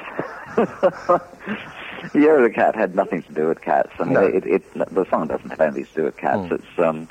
Year 2.14 2.37
of 2.37 2.42
the 2.44 2.50
Cat 2.54 2.76
had 2.76 2.94
nothing 2.94 3.23
to 3.23 3.32
do 3.32 3.49
with 3.49 3.61
cats. 3.61 3.90
I 3.99 4.04
mean, 4.04 4.12
No. 4.14 4.23
it, 4.26 4.47
it, 4.47 4.75
the 4.75 5.04
song 5.11 5.26
doesn't 5.26 5.50
have 5.50 5.61
anything 5.61 5.87
to 5.87 5.94
do 5.94 6.04
with 6.04 6.16
cats. 6.16 6.49
It's 6.52 6.78
um, 6.78 7.08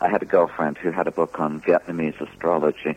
I 0.00 0.08
had 0.08 0.22
a 0.22 0.24
girlfriend 0.24 0.78
who 0.78 0.90
had 0.90 1.06
a 1.06 1.10
book 1.10 1.38
on 1.38 1.60
Vietnamese 1.60 2.18
astrology, 2.20 2.96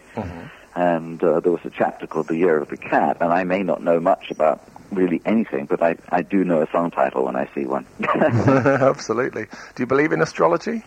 and 0.75 1.23
uh, 1.23 1.39
there 1.39 1.51
was 1.51 1.61
a 1.65 1.69
chapter 1.69 2.07
called 2.07 2.27
The 2.27 2.37
Year 2.37 2.57
of 2.57 2.69
the 2.69 2.77
Cat, 2.77 3.17
and 3.21 3.31
I 3.31 3.43
may 3.43 3.63
not 3.63 3.81
know 3.83 3.99
much 3.99 4.31
about 4.31 4.61
really 4.91 5.21
anything, 5.25 5.65
but 5.65 5.81
I, 5.81 5.95
I 6.09 6.21
do 6.21 6.43
know 6.43 6.61
a 6.61 6.69
song 6.71 6.91
title 6.91 7.25
when 7.25 7.35
I 7.35 7.49
see 7.55 7.65
one. 7.65 7.85
Absolutely. 8.13 9.45
Do 9.75 9.83
you 9.83 9.87
believe 9.87 10.11
in 10.11 10.21
astrology? 10.21 10.83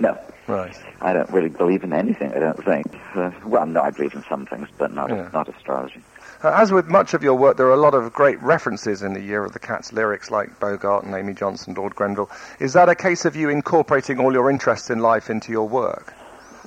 no, 0.00 0.18
Right. 0.46 0.76
I 1.00 1.12
don't 1.12 1.30
really 1.30 1.48
believe 1.48 1.84
in 1.84 1.92
anything. 1.92 2.32
I 2.34 2.40
don't 2.40 2.64
think. 2.64 2.86
Uh, 3.14 3.30
well, 3.44 3.66
no, 3.66 3.82
I 3.82 3.90
believe 3.90 4.14
in 4.14 4.24
some 4.28 4.46
things, 4.46 4.68
but 4.78 4.92
not 4.92 5.10
Yeah. 5.10 5.28
not 5.32 5.48
astrology. 5.48 6.02
Uh, 6.42 6.48
As 6.54 6.72
with 6.72 6.86
much 6.88 7.14
of 7.14 7.22
your 7.22 7.34
work, 7.34 7.56
there 7.56 7.66
are 7.66 7.72
a 7.74 7.76
lot 7.76 7.94
of 7.94 8.12
great 8.12 8.42
references 8.42 9.02
in 9.02 9.12
the 9.12 9.20
Year 9.20 9.44
of 9.44 9.52
the 9.52 9.58
Cat's 9.60 9.92
lyrics, 9.92 10.30
like 10.30 10.58
Bogart 10.58 11.04
and 11.04 11.14
Amy 11.14 11.34
Johnson, 11.34 11.74
Lord 11.74 11.94
Grenville. 11.94 12.30
Is 12.58 12.72
that 12.72 12.88
a 12.88 12.94
case 12.96 13.24
of 13.26 13.36
you 13.36 13.48
incorporating 13.50 14.18
all 14.18 14.32
your 14.32 14.50
interests 14.50 14.90
in 14.90 14.98
life 14.98 15.30
into 15.30 15.52
your 15.52 15.68
work? 15.68 16.14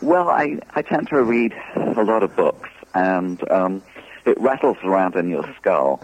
Well, 0.03 0.29
I, 0.29 0.57
I 0.71 0.81
tend 0.81 1.07
to 1.09 1.23
read 1.23 1.53
a 1.77 2.03
lot 2.03 2.23
of 2.23 2.35
books, 2.35 2.69
and 2.93 3.39
um, 3.49 3.81
it 4.25 4.37
rattles 4.39 4.75
around 4.83 5.15
in 5.15 5.29
your 5.29 5.45
skull, 5.59 6.01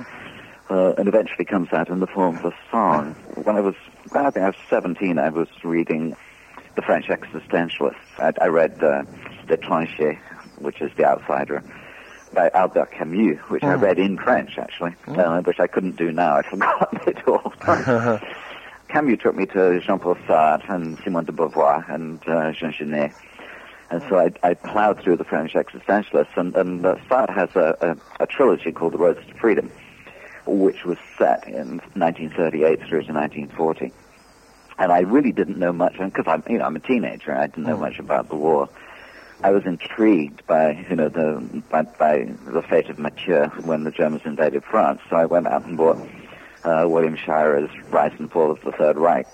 uh, 0.69 0.93
and 0.97 1.09
eventually 1.09 1.43
comes 1.43 1.67
out 1.73 1.89
in 1.89 1.99
the 1.99 2.07
form 2.07 2.37
of 2.37 2.45
a 2.45 2.55
song. 2.71 3.13
When 3.43 3.57
I 3.57 3.59
was, 3.59 3.75
I 4.13 4.31
think 4.31 4.43
I 4.45 4.47
was 4.47 4.55
17, 4.69 5.19
I 5.19 5.29
was 5.29 5.49
reading 5.65 6.15
the 6.77 6.81
French 6.81 7.07
existentialists. 7.07 7.95
I, 8.17 8.31
I 8.41 8.47
read 8.47 8.81
uh, 8.81 9.03
L'étranger, 9.49 10.17
which 10.59 10.81
is 10.81 10.91
The 10.97 11.03
Outsider, 11.05 11.61
by 12.33 12.49
Albert 12.53 12.91
Camus, 12.97 13.37
which 13.49 13.63
I 13.63 13.75
Mm. 13.75 13.81
read 13.81 13.99
in 13.99 14.17
French, 14.17 14.51
actually, 14.57 14.95
uh, 15.09 15.41
which 15.41 15.59
I 15.59 15.67
couldn't 15.67 15.97
do 15.97 16.11
now. 16.13 16.37
I'd 16.37 16.45
forgotten 16.45 16.99
it 17.07 17.17
all. 17.27 17.51
Camus 18.87 19.19
took 19.21 19.35
me 19.35 19.45
to 19.47 19.79
Jean-Paul 19.85 20.15
Sartre 20.27 20.69
and 20.69 20.97
Simone 21.03 21.25
de 21.25 21.31
Beauvoir 21.33 21.83
and 21.93 22.19
uh, 22.27 22.53
Jean 22.53 22.71
Genet. 22.77 23.11
And 23.91 24.03
so 24.07 24.19
I, 24.19 24.31
I 24.43 24.53
plowed 24.53 25.01
through 25.01 25.17
the 25.17 25.23
French 25.23 25.53
existentialists, 25.53 26.37
and, 26.37 26.55
and 26.55 26.85
uh, 26.85 26.95
Sartre 27.09 27.33
has 27.33 27.49
a, 27.55 27.97
a, 28.19 28.23
a 28.23 28.27
trilogy 28.27 28.71
called 28.71 28.93
The 28.93 28.99
Roads 28.99 29.25
to 29.27 29.33
Freedom, 29.35 29.71
which 30.45 30.85
was 30.85 30.97
set 31.17 31.47
in 31.47 31.79
1938 31.95 32.79
through 32.79 33.03
to 33.03 33.13
1940. 33.13 33.91
And 34.77 34.91
I 34.91 34.99
really 34.99 35.31
didn't 35.31 35.57
know 35.57 35.73
much, 35.73 35.97
because 35.97 36.25
I'm, 36.27 36.43
you 36.47 36.59
know, 36.59 36.65
I'm 36.65 36.75
a 36.75 36.79
teenager, 36.79 37.31
and 37.31 37.41
I 37.41 37.47
didn't 37.47 37.65
know 37.65 37.77
much 37.77 37.97
about 37.97 38.29
the 38.29 38.35
war. 38.35 38.69
I 39.41 39.51
was 39.51 39.65
intrigued 39.65 40.45
by, 40.45 40.85
you 40.89 40.95
know, 40.95 41.09
the 41.09 41.63
by, 41.69 41.83
by 41.83 42.29
the 42.45 42.61
fate 42.61 42.89
of 42.89 42.99
Mathieu 42.99 43.45
when 43.63 43.85
the 43.85 43.91
Germans 43.91 44.23
invaded 44.25 44.63
France. 44.65 44.99
So 45.09 45.15
I 45.15 45.25
went 45.25 45.47
out 45.47 45.65
and 45.65 45.77
bought 45.77 45.97
uh, 46.65 46.85
William 46.87 47.15
Shirer's 47.15 47.69
Rise 47.89 48.11
and 48.19 48.29
Fall 48.29 48.51
of 48.51 48.61
the 48.61 48.73
Third 48.73 48.97
Reich. 48.97 49.27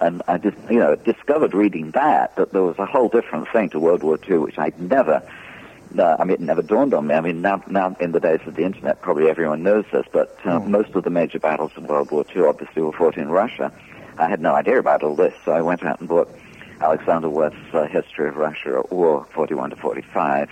And 0.00 0.22
I 0.26 0.38
just, 0.38 0.56
you 0.70 0.78
know, 0.78 0.94
discovered 0.96 1.54
reading 1.54 1.90
that 1.92 2.34
that 2.36 2.52
there 2.52 2.62
was 2.62 2.78
a 2.78 2.86
whole 2.86 3.08
different 3.08 3.48
thing 3.50 3.68
to 3.70 3.78
World 3.78 4.02
War 4.02 4.18
II, 4.28 4.38
which 4.38 4.58
I'd 4.58 4.80
never, 4.80 5.22
uh, 5.98 6.16
I 6.18 6.24
mean, 6.24 6.34
it 6.34 6.40
never 6.40 6.62
dawned 6.62 6.94
on 6.94 7.06
me. 7.06 7.14
I 7.14 7.20
mean, 7.20 7.42
now, 7.42 7.62
now 7.68 7.96
in 8.00 8.12
the 8.12 8.20
days 8.20 8.40
of 8.46 8.54
the 8.54 8.64
internet, 8.64 9.02
probably 9.02 9.28
everyone 9.28 9.62
knows 9.62 9.84
this, 9.92 10.06
but 10.12 10.36
uh, 10.44 10.60
most 10.60 10.94
of 10.94 11.04
the 11.04 11.10
major 11.10 11.38
battles 11.38 11.72
in 11.76 11.86
World 11.86 12.10
War 12.10 12.24
II 12.34 12.44
obviously 12.46 12.82
were 12.82 12.92
fought 12.92 13.16
in 13.16 13.28
Russia. 13.28 13.72
I 14.18 14.28
had 14.28 14.40
no 14.40 14.54
idea 14.54 14.78
about 14.78 15.02
all 15.02 15.14
this, 15.14 15.34
so 15.44 15.52
I 15.52 15.62
went 15.62 15.82
out 15.84 16.00
and 16.00 16.08
bought 16.08 16.28
Alexander 16.80 17.28
Werth's 17.28 17.74
uh, 17.74 17.86
History 17.86 18.28
of 18.28 18.36
Russia 18.36 18.80
at 18.80 18.92
War, 18.92 19.26
41 19.32 19.70
to 19.70 19.76
45. 19.76 20.50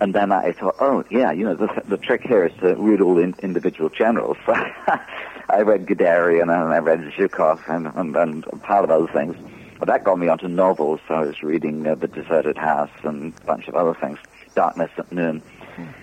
And 0.00 0.14
then 0.14 0.30
I 0.30 0.52
thought, 0.52 0.76
oh, 0.80 1.04
yeah, 1.10 1.32
you 1.32 1.44
know, 1.44 1.54
the, 1.54 1.68
the 1.88 1.96
trick 1.96 2.22
here 2.22 2.46
is 2.46 2.52
to 2.60 2.74
read 2.74 3.00
all 3.00 3.14
the 3.14 3.22
in, 3.22 3.34
individual 3.42 3.88
generals. 3.88 4.36
So 4.44 4.52
I 5.48 5.62
read 5.62 5.86
Guderian 5.86 6.42
and 6.42 6.52
I 6.52 6.78
read 6.78 7.00
Zhukov 7.16 7.66
and, 7.68 7.86
and, 7.94 8.14
and 8.14 8.46
a 8.52 8.56
pile 8.56 8.84
of 8.84 8.90
other 8.90 9.08
things. 9.08 9.36
But 9.78 9.88
that 9.88 10.04
got 10.04 10.18
me 10.18 10.28
onto 10.28 10.48
novels. 10.48 11.00
So 11.08 11.14
I 11.14 11.20
was 11.24 11.42
reading 11.42 11.86
uh, 11.86 11.94
The 11.94 12.08
Deserted 12.08 12.56
House 12.56 12.90
and 13.04 13.32
a 13.42 13.44
bunch 13.44 13.68
of 13.68 13.74
other 13.74 13.94
things, 13.94 14.18
Darkness 14.54 14.90
at 14.98 15.10
Noon. 15.12 15.42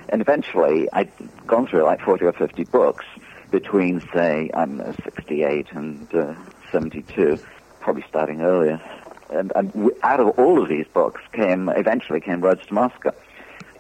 And 0.10 0.22
eventually, 0.22 0.88
I'd 0.94 1.12
gone 1.48 1.68
through 1.68 1.84
like 1.84 2.02
40 2.02 2.26
or 2.26 2.34
50 2.34 2.66
books 2.66 3.06
between, 3.52 4.02
say, 4.14 4.50
I'm 4.54 4.82
uh, 4.82 4.94
68 5.04 5.72
and 5.72 6.14
uh, 6.14 6.36
72, 6.72 7.40
probably 7.80 8.04
starting 8.08 8.42
earlier. 8.42 8.82
And, 9.32 9.52
and 9.56 9.92
out 10.04 10.20
of 10.20 10.40
all 10.40 10.62
of 10.62 10.70
these 10.70 10.86
books 10.94 11.22
came, 11.32 11.70
eventually 11.70 12.22
came 12.22 12.42
Roads 12.42 12.66
to 12.68 12.74
Moscow. 12.74 13.14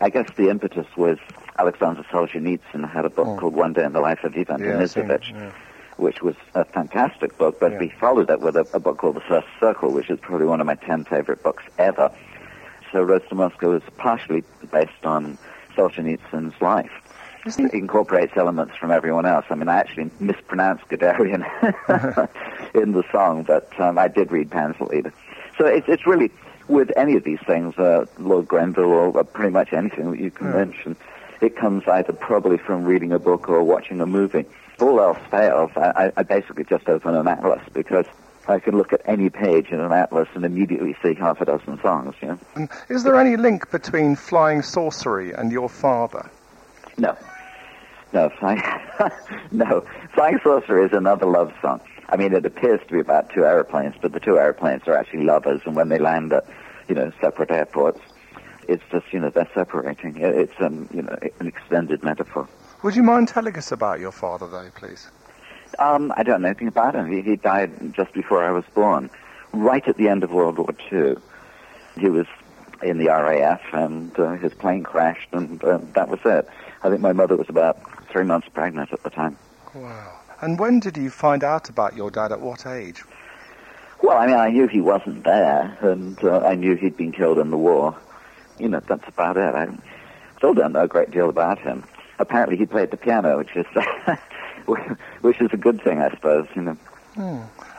I 0.02 0.10
guess 0.10 0.28
the 0.36 0.50
impetus 0.50 0.88
was 0.98 1.18
Alexander 1.60 2.04
Solzhenitsyn 2.12 2.90
had 2.90 3.06
a 3.06 3.10
book 3.10 3.40
called 3.40 3.54
One 3.54 3.74
Day 3.74 3.84
in 3.86 3.94
the 3.94 4.02
Life 4.02 4.24
of 4.24 4.36
Ivan 4.36 4.62
Yeah, 4.62 4.80
I've 4.80 4.90
seen 4.92 5.10
it, 5.10 5.22
Denisovich, 5.22 5.32
yeah. 5.32 5.52
which 5.98 6.22
was 6.22 6.36
a 6.56 6.66
fantastic 6.66 7.38
book, 7.38 7.60
but 7.60 7.74
Yeah. 7.74 7.80
he 7.82 7.90
followed 7.90 8.30
it 8.30 8.40
with 8.42 8.56
a, 8.56 8.68
a 8.74 8.80
book 8.80 8.98
called 8.98 9.16
The 9.16 9.22
First 9.22 9.48
Circle, 9.60 9.92
which 9.92 10.10
is 10.10 10.20
probably 10.20 10.48
one 10.48 10.60
of 10.62 10.68
my 10.68 10.76
ten 10.76 11.06
favorite 11.06 11.44
books 11.44 11.64
ever. 11.78 12.12
So 12.92 13.02
Roads 13.04 13.26
to 13.30 13.36
Moscow 13.36 13.74
is 13.74 13.84
partially 13.98 14.44
based 14.72 15.04
on 15.06 15.38
Solzhenitsyn's 15.76 16.60
life. 16.62 16.92
It 17.46 17.74
incorporates 17.74 18.34
elements 18.38 18.76
from 18.78 18.92
everyone 18.92 19.26
else. 19.26 19.46
I 19.50 19.56
mean, 19.56 19.68
I 19.68 19.76
actually 19.78 20.10
mispronounced 20.20 20.88
Guderian 20.88 21.44
in 22.74 22.94
the 22.94 23.04
song, 23.12 23.44
but 23.44 23.68
um, 23.82 23.98
I 23.98 24.08
did 24.08 24.32
read 24.32 24.50
Panzer 24.50 25.12
So 25.58 25.66
it's, 25.66 25.88
it's 25.90 26.08
really, 26.08 26.32
with 26.68 26.92
any 26.96 27.16
of 27.16 27.24
these 27.24 27.40
things, 27.46 27.78
uh, 27.78 28.06
Lord 28.18 28.48
Grenville 28.48 28.86
or 28.86 29.18
uh, 29.18 29.24
pretty 29.24 29.52
much 29.52 29.74
anything 29.74 30.12
that 30.12 30.20
you 30.20 30.32
can 30.32 30.52
mention, 30.52 30.96
it 31.42 31.56
comes 31.56 31.84
either 31.88 32.14
probably 32.14 32.58
from 32.58 32.86
reading 32.86 33.12
a 33.12 33.20
book 33.20 33.50
or 33.50 33.64
watching 33.64 34.00
a 34.02 34.06
movie. 34.06 34.46
If 34.76 34.82
all 34.82 35.00
else 35.00 35.20
fails, 35.30 35.72
I, 35.76 36.06
I, 36.06 36.12
I 36.18 36.24
basically 36.24 36.64
just 36.64 36.88
open 36.88 37.16
an 37.16 37.28
atlas 37.28 37.62
because 37.74 38.06
I 38.48 38.60
can 38.60 38.78
look 38.78 38.94
at 38.94 39.02
any 39.06 39.30
page 39.30 39.70
in 39.70 39.80
an 39.80 39.92
atlas 39.92 40.28
and 40.36 40.46
immediately 40.46 40.96
see 41.04 41.14
half 41.14 41.42
a 41.42 41.46
dozen 41.46 41.80
songs, 41.82 42.16
you 42.22 42.40
know. 42.56 42.68
Is 42.90 43.04
there 43.04 43.20
any 43.20 43.38
link 43.38 43.72
between 43.72 44.16
flying 44.16 44.62
sorcery 44.62 45.32
and 45.32 45.52
your 45.52 45.70
father? 45.70 46.30
No. 46.98 47.18
No, 48.14 48.30
Flying, 48.40 48.62
no. 49.52 49.86
Flying 50.14 50.40
Sorcery 50.44 50.86
is 50.86 50.94
another 50.94 51.26
love 51.26 51.52
song. 51.62 51.82
I 52.10 52.16
mean, 52.16 52.34
it 52.34 52.46
appears 52.46 52.80
to 52.88 52.94
be 52.94 53.00
about 53.00 53.32
two 53.32 53.44
airplanes, 53.44 53.96
but 54.00 54.12
the 54.14 54.20
two 54.20 54.38
airplanes 54.38 54.84
are 54.88 54.96
actually 54.96 55.24
lovers, 55.24 55.62
and 55.66 55.76
when 55.76 55.90
they 55.90 55.98
land 55.98 56.32
at, 56.32 56.46
you 56.88 56.94
know, 56.94 57.12
separate 57.20 57.50
airports, 57.50 58.00
it's 58.68 58.84
just, 58.92 59.12
you 59.12 59.20
know, 59.20 59.32
they're 59.32 59.50
separating. 59.56 60.18
It's, 60.18 60.54
um, 60.60 60.88
you 60.94 61.02
know, 61.02 61.18
an 61.40 61.48
extended 61.48 62.04
metaphor. 62.04 62.48
Would 62.84 62.96
you 62.96 63.02
mind 63.02 63.30
telling 63.30 63.58
us 63.58 63.72
about 63.72 64.00
your 64.00 64.12
father, 64.12 64.48
though, 64.48 64.70
please? 64.76 65.08
Um, 65.80 66.14
I 66.16 66.22
don't 66.22 66.44
know 66.44 66.50
anything 66.50 66.68
about 66.68 66.94
him. 66.94 67.12
He, 67.12 67.22
he 67.22 67.36
died 67.36 67.96
just 67.96 68.14
before 68.14 68.44
I 68.44 68.52
was 68.52 68.64
born, 68.76 69.10
right 69.54 69.86
at 69.88 69.98
the 69.98 70.08
end 70.08 70.24
of 70.24 70.32
World 70.32 70.60
War 70.60 70.70
II. 70.92 71.16
He 72.00 72.10
was 72.10 72.28
in 72.84 73.00
the 73.00 73.08
RAF, 73.08 73.62
and 73.74 74.18
uh, 74.20 74.34
his 74.34 74.54
plane 74.54 74.84
crashed, 74.84 75.30
and 75.32 75.64
uh, 75.64 75.80
that 75.94 76.10
was 76.10 76.20
it. 76.26 76.48
I 76.84 76.90
think 76.90 77.02
my 77.02 77.14
mother 77.14 77.36
was 77.38 77.50
about 77.50 77.80
three 78.14 78.24
months 78.24 78.48
pregnant 78.54 78.94
at 78.94 79.04
the 79.04 79.10
time. 79.10 79.36
Wow. 79.74 80.20
And 80.40 80.60
when 80.60 80.80
did 80.80 80.96
you 80.96 81.10
find 81.10 81.44
out 81.44 81.68
about 81.68 81.96
your 81.96 82.12
dad? 82.12 82.32
At 82.32 82.40
what 82.40 82.66
age? 82.66 83.04
Well, 84.02 84.18
I 84.18 84.28
mean, 84.28 84.36
I 84.36 84.50
knew 84.50 84.68
he 84.68 84.82
wasn't 84.82 85.24
there, 85.24 85.78
and 85.82 86.22
uh, 86.24 86.40
I 86.40 86.56
knew 86.56 86.76
he'd 86.76 86.96
been 86.96 87.12
killed 87.12 87.40
in 87.40 87.50
the 87.50 87.58
war. 87.58 87.98
You 88.60 88.70
know, 88.70 88.82
that's 88.82 89.08
about 89.08 89.38
it. 89.38 89.56
I 89.56 89.68
still 90.38 90.54
don't 90.54 90.74
know 90.74 90.84
a 90.84 90.88
great 90.88 91.12
deal 91.12 91.30
about 91.30 91.60
him. 91.60 91.84
Apparently, 92.20 92.56
he 92.56 92.66
played 92.66 92.92
the 92.92 92.98
piano, 92.98 93.38
which 93.38 93.56
is 93.56 93.66
which 95.22 95.42
is 95.42 95.50
a 95.52 95.58
good 95.58 95.82
thing, 95.82 96.00
I 96.00 96.10
suppose. 96.12 96.48
You 96.56 96.62
know. 96.62 96.78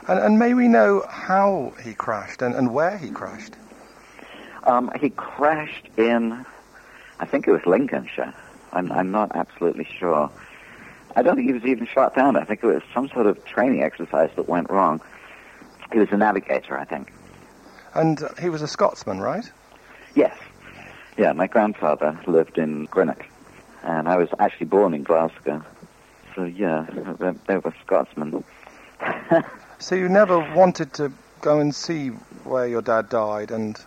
And, 0.07 0.19
and 0.19 0.39
may 0.39 0.53
we 0.53 0.67
know 0.67 1.05
how 1.09 1.73
he 1.83 1.93
crashed 1.93 2.41
and, 2.41 2.53
and 2.55 2.73
where 2.73 2.97
he 2.97 3.09
crashed? 3.09 3.55
Um, 4.63 4.91
he 4.99 5.09
crashed 5.11 5.87
in, 5.97 6.45
I 7.19 7.25
think 7.25 7.47
it 7.47 7.51
was 7.51 7.65
Lincolnshire. 7.65 8.33
I'm, 8.75 8.91
I'm 8.91 9.11
not 9.11 9.35
absolutely 9.35 9.85
sure. 9.85 10.29
I 11.15 11.21
don't 11.23 11.35
think 11.35 11.47
he 11.47 11.53
was 11.53 11.63
even 11.65 11.87
shot 11.87 12.15
down. 12.15 12.35
I 12.35 12.43
think 12.43 12.63
it 12.63 12.67
was 12.67 12.83
some 12.93 13.09
sort 13.09 13.25
of 13.25 13.43
training 13.45 13.81
exercise 13.83 14.29
that 14.35 14.49
went 14.49 14.69
wrong. 14.69 15.01
He 15.91 15.99
was 15.99 16.09
a 16.11 16.17
navigator, 16.17 16.77
I 16.77 16.85
think. 16.85 17.11
And 17.93 18.21
he 18.41 18.49
was 18.49 18.61
a 18.61 18.67
Scotsman, 18.67 19.21
right? 19.21 19.49
Yes. 20.13 20.37
Yeah, 21.17 21.31
my 21.31 21.47
grandfather 21.47 22.19
lived 22.27 22.57
in 22.57 22.85
Greenock, 22.85 23.25
and 23.83 24.09
I 24.09 24.17
was 24.17 24.27
actually 24.37 24.67
born 24.67 24.93
in 24.93 25.03
Glasgow. 25.03 25.63
So, 26.35 26.43
yeah, 26.43 26.85
they, 27.19 27.31
they 27.47 27.57
were 27.57 27.73
Scotsmen. 27.85 28.43
So 29.77 29.93
you 29.93 30.07
never 30.07 30.39
wanted 30.55 30.93
to 30.93 31.11
go 31.41 31.59
and 31.59 31.75
see 31.75 32.07
where 32.43 32.67
your 32.67 32.81
dad 32.81 33.09
died 33.09 33.51
and 33.51 33.79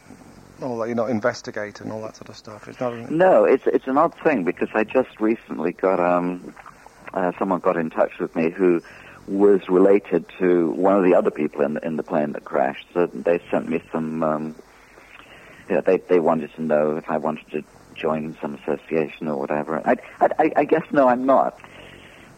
all 0.63 0.79
that, 0.79 0.89
you 0.89 0.95
know, 0.95 1.07
investigate 1.07 1.81
and 1.81 1.93
all 1.93 2.03
that 2.03 2.17
sort 2.17 2.29
of 2.29 2.37
stuff. 2.37 2.69
It's 2.69 2.81
not. 2.81 3.11
No, 3.11 3.45
it's 3.45 3.65
it's 3.67 3.87
an 3.87 3.99
odd 3.99 4.13
thing 4.23 4.45
because 4.45 4.69
I 4.75 4.85
just 4.85 5.21
recently 5.21 5.73
got 5.73 6.01
um, 6.01 6.55
uh, 7.15 7.33
someone 7.39 7.61
got 7.61 7.77
in 7.77 7.91
touch 7.91 8.13
with 8.21 8.35
me 8.35 8.51
who 8.51 8.83
was 9.27 9.61
related 9.69 10.25
to 10.39 10.71
one 10.71 10.97
of 10.97 11.05
the 11.05 11.15
other 11.15 11.31
people 11.31 11.63
in 11.63 11.75
the, 11.75 11.87
in 11.87 11.97
the 11.97 12.03
plane 12.03 12.33
that 12.33 12.45
crashed. 12.45 12.87
So 12.95 13.09
they 13.13 13.41
sent 13.51 13.69
me 13.69 13.83
some. 13.93 14.23
Um, 14.23 14.57
yeah, 15.71 15.81
they 15.81 15.99
they 16.09 16.19
wanted 16.19 16.51
to 16.57 16.63
know 16.63 16.97
if 16.97 17.05
I 17.09 17.19
wanted 17.19 17.51
to 17.53 17.63
join 17.95 18.37
some 18.41 18.55
association 18.55 19.29
or 19.29 19.37
whatever. 19.37 19.83
I 19.87 19.97
I, 20.21 20.29
I, 20.39 20.51
I 20.59 20.65
guess 20.65 20.85
no, 20.93 21.09
I'm 21.09 21.27
not. 21.27 21.59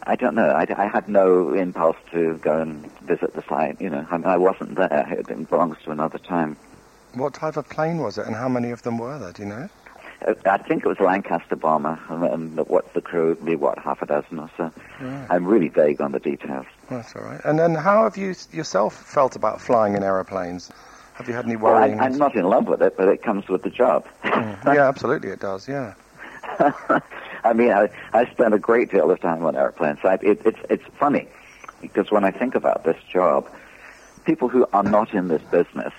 I 0.03 0.15
don't 0.15 0.33
know. 0.33 0.49
I, 0.49 0.65
I 0.77 0.87
had 0.87 1.07
no 1.07 1.53
impulse 1.53 1.97
to 2.11 2.39
go 2.41 2.59
and 2.59 2.89
visit 3.03 3.35
the 3.35 3.43
site. 3.47 3.79
You 3.79 3.91
know, 3.91 4.05
I, 4.09 4.33
I 4.33 4.37
wasn't 4.37 4.75
there. 4.75 5.07
It 5.11 5.49
belongs 5.49 5.77
to 5.85 5.91
another 5.91 6.17
time. 6.17 6.57
What 7.13 7.33
type 7.33 7.57
of 7.57 7.67
plane 7.69 7.97
was 7.97 8.17
it, 8.17 8.25
and 8.25 8.35
how 8.35 8.47
many 8.47 8.71
of 8.71 8.81
them 8.83 8.97
were 8.97 9.19
there? 9.19 9.31
Do 9.31 9.43
you 9.43 9.49
know? 9.49 9.69
Uh, 10.25 10.33
I 10.45 10.57
think 10.57 10.85
it 10.85 10.87
was 10.87 10.99
a 10.99 11.03
Lancaster 11.03 11.55
bomber, 11.55 11.99
um, 12.09 12.23
um, 12.23 12.31
and, 12.31 12.59
and 12.59 12.67
what 12.69 12.93
the 12.93 13.01
crew 13.01 13.29
would 13.29 13.45
be, 13.45 13.55
what, 13.55 13.79
half 13.79 14.01
a 14.01 14.05
dozen 14.05 14.39
or 14.39 14.49
so. 14.55 14.71
Right. 15.01 15.27
I'm 15.29 15.45
really 15.45 15.69
vague 15.69 15.99
on 15.99 16.11
the 16.11 16.19
details. 16.19 16.65
That's 16.89 17.15
all 17.15 17.23
right. 17.23 17.41
And 17.43 17.57
then, 17.57 17.75
how 17.75 18.03
have 18.03 18.17
you 18.17 18.35
yourself 18.51 18.95
felt 18.95 19.35
about 19.35 19.59
flying 19.59 19.95
in 19.95 20.03
aeroplanes? 20.03 20.71
Have 21.15 21.27
you 21.27 21.33
had 21.33 21.45
any 21.45 21.55
Well, 21.55 21.75
I? 21.75 21.87
I'm 21.87 22.17
not 22.17 22.35
in 22.35 22.45
love 22.45 22.67
with 22.67 22.81
it, 22.81 22.95
but 22.97 23.07
it 23.07 23.23
comes 23.23 23.47
with 23.47 23.63
the 23.63 23.69
job. 23.69 24.07
Mm-hmm. 24.23 24.67
yeah, 24.67 24.87
absolutely, 24.87 25.29
it 25.29 25.39
does. 25.39 25.67
Yeah. 25.67 25.95
I 27.43 27.53
mean, 27.53 27.71
I, 27.71 27.89
I 28.13 28.25
spend 28.31 28.53
a 28.53 28.59
great 28.59 28.91
deal 28.91 29.09
of 29.09 29.19
time 29.19 29.43
on 29.45 29.55
airplanes. 29.55 29.99
I, 30.03 30.15
it, 30.21 30.41
it's, 30.45 30.59
it's 30.69 30.83
funny, 30.99 31.27
because 31.81 32.11
when 32.11 32.23
I 32.23 32.31
think 32.31 32.55
about 32.55 32.83
this 32.83 33.01
job, 33.11 33.49
people 34.25 34.47
who 34.47 34.67
are 34.73 34.83
not 34.83 35.13
in 35.13 35.27
this 35.27 35.41
business 35.43 35.93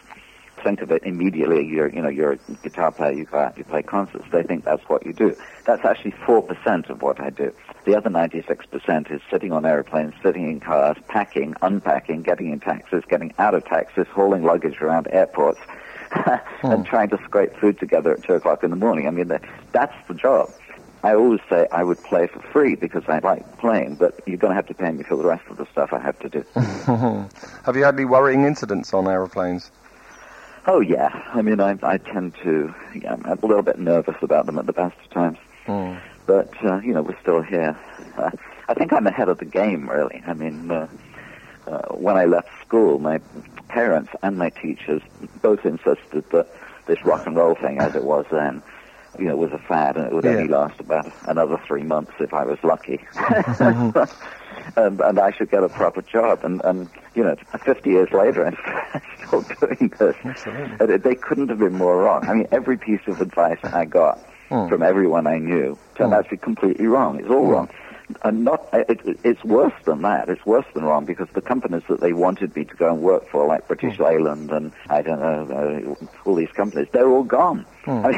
think 0.62 0.80
of 0.80 0.90
it 0.90 1.02
immediately. 1.04 1.64
You're, 1.66 1.88
you 1.88 2.00
know, 2.02 2.08
you're 2.08 2.32
a 2.32 2.38
guitar 2.62 2.90
player, 2.90 3.12
you 3.12 3.24
go 3.24 3.38
out, 3.38 3.58
you 3.58 3.64
play 3.64 3.82
concerts. 3.82 4.24
They 4.32 4.42
think 4.42 4.64
that's 4.64 4.82
what 4.88 5.04
you 5.04 5.12
do. 5.12 5.36
That's 5.64 5.84
actually 5.84 6.12
4% 6.12 6.90
of 6.90 7.02
what 7.02 7.20
I 7.20 7.30
do. 7.30 7.52
The 7.84 7.96
other 7.96 8.10
96% 8.10 9.10
is 9.10 9.20
sitting 9.30 9.52
on 9.52 9.66
airplanes, 9.66 10.14
sitting 10.22 10.50
in 10.50 10.60
cars, 10.60 10.96
packing, 11.08 11.54
unpacking, 11.62 12.22
getting 12.22 12.52
in 12.52 12.60
taxis, 12.60 13.04
getting 13.08 13.34
out 13.38 13.54
of 13.54 13.64
taxis, 13.64 14.06
hauling 14.08 14.44
luggage 14.44 14.80
around 14.80 15.08
airports, 15.10 15.60
and 16.26 16.40
hmm. 16.60 16.82
trying 16.82 17.08
to 17.10 17.18
scrape 17.24 17.56
food 17.56 17.78
together 17.78 18.12
at 18.12 18.22
two 18.22 18.34
o'clock 18.34 18.62
in 18.62 18.70
the 18.70 18.76
morning. 18.76 19.06
I 19.06 19.10
mean, 19.10 19.28
that, 19.28 19.42
that's 19.72 19.94
the 20.08 20.14
job. 20.14 20.50
I 21.04 21.14
always 21.14 21.40
say 21.50 21.66
I 21.72 21.82
would 21.82 22.00
play 22.04 22.28
for 22.28 22.40
free 22.52 22.76
because 22.76 23.02
I 23.08 23.18
like 23.18 23.58
playing, 23.58 23.96
but 23.96 24.20
you're 24.26 24.36
going 24.36 24.52
to 24.52 24.54
have 24.54 24.66
to 24.68 24.74
pay 24.74 24.92
me 24.92 25.02
for 25.02 25.16
the 25.16 25.24
rest 25.24 25.42
of 25.50 25.56
the 25.56 25.66
stuff 25.72 25.92
I 25.92 25.98
have 25.98 26.18
to 26.20 26.28
do. 26.28 26.44
Have 27.64 27.76
you 27.76 27.82
had 27.82 27.94
any 27.94 28.04
worrying 28.04 28.44
incidents 28.44 28.94
on 28.94 29.08
aeroplanes? 29.08 29.72
Oh 30.66 30.80
yeah, 30.80 31.08
I 31.34 31.42
mean, 31.42 31.60
I, 31.60 31.76
I 31.82 31.98
tend 31.98 32.34
to, 32.44 32.72
yeah, 32.94 33.14
I'm 33.14 33.38
a 33.42 33.46
little 33.46 33.62
bit 33.64 33.78
nervous 33.78 34.14
about 34.22 34.46
them 34.46 34.58
at 34.58 34.66
the 34.66 34.72
best 34.72 34.94
of 35.04 35.10
times. 35.10 35.38
Hmm. 35.66 35.94
But 36.26 36.50
uh, 36.64 36.78
you 36.80 36.94
know, 36.94 37.02
we're 37.02 37.20
still 37.20 37.42
here. 37.42 37.76
Uh, 38.16 38.30
I 38.68 38.74
think 38.74 38.92
I'm 38.92 39.06
ahead 39.06 39.28
of 39.28 39.38
the 39.38 39.44
game, 39.44 39.88
really. 39.88 40.22
I 40.26 40.34
mean, 40.34 40.70
uh, 40.70 40.86
uh, 41.66 41.94
when 41.94 42.16
I 42.16 42.26
left 42.26 42.48
school, 42.64 42.98
my 43.00 43.20
parents 43.68 44.10
and 44.22 44.38
my 44.38 44.50
teachers 44.50 45.02
both 45.42 45.64
insisted 45.64 46.24
that 46.30 46.46
this 46.86 46.98
rock 47.04 47.26
and 47.26 47.36
roll 47.36 47.56
thing, 47.56 47.78
as 47.80 47.94
it 47.96 48.04
was 48.04 48.24
then, 48.30 48.62
you 49.18 49.24
know, 49.26 49.36
was 49.36 49.50
a 49.52 49.58
fad, 49.58 49.96
and 49.96 50.06
it 50.06 50.12
would 50.12 50.24
Yeah. 50.24 50.30
only 50.32 50.48
last 50.48 50.78
about 50.78 51.10
another 51.26 51.60
three 51.66 51.82
months 51.82 52.12
if 52.20 52.32
I 52.32 52.44
was 52.44 52.58
lucky. 52.62 53.00
and, 54.76 55.00
and 55.00 55.18
I 55.18 55.30
should 55.32 55.50
get 55.50 55.62
a 55.64 55.68
proper 55.68 56.02
job. 56.02 56.44
And, 56.44 56.60
and 56.64 56.88
you 57.14 57.22
know, 57.24 57.36
50 57.64 57.90
years 57.90 58.08
later, 58.12 58.46
I'm 58.46 58.56
still 59.26 59.44
doing 59.60 59.92
this. 59.98 60.16
Absolutely. 60.24 60.96
They 60.98 61.14
couldn't 61.14 61.48
have 61.48 61.58
been 61.58 61.74
more 61.74 61.98
wrong. 62.02 62.28
I 62.28 62.34
mean, 62.34 62.48
every 62.52 62.76
piece 62.78 63.00
of 63.06 63.20
advice 63.20 63.58
I 63.62 63.84
got 63.84 64.18
Hmm. 64.48 64.68
from 64.68 64.82
everyone 64.82 65.26
I 65.26 65.38
knew 65.38 65.78
turned 65.94 66.12
out 66.12 66.24
to 66.24 66.30
be 66.32 66.36
completely 66.36 66.86
wrong. 66.86 67.18
It's 67.18 67.30
all 67.30 67.46
wrong. 67.46 67.70
And 68.22 68.44
not, 68.44 68.68
it, 68.74 69.00
it- 69.06 69.18
it's 69.24 69.42
worse 69.44 69.72
than 69.86 70.02
that. 70.02 70.28
It's 70.28 70.44
worse 70.44 70.66
than 70.74 70.84
wrong 70.84 71.06
because 71.06 71.28
the 71.34 71.40
companies 71.40 71.84
that 71.88 72.02
they 72.02 72.12
wanted 72.12 72.54
me 72.54 72.64
to 72.66 72.74
go 72.76 72.92
and 72.92 73.00
work 73.00 73.26
for, 73.30 73.46
like 73.46 73.66
British 73.66 73.98
Leyland 73.98 74.50
and 74.50 74.72
I 74.90 75.00
don't 75.00 75.20
know, 75.20 75.96
uh, 76.02 76.06
all 76.28 76.34
these 76.34 76.52
companies, 76.54 76.88
they're 76.92 77.08
all 77.08 77.22
gone. 77.22 77.64
I 77.86 78.08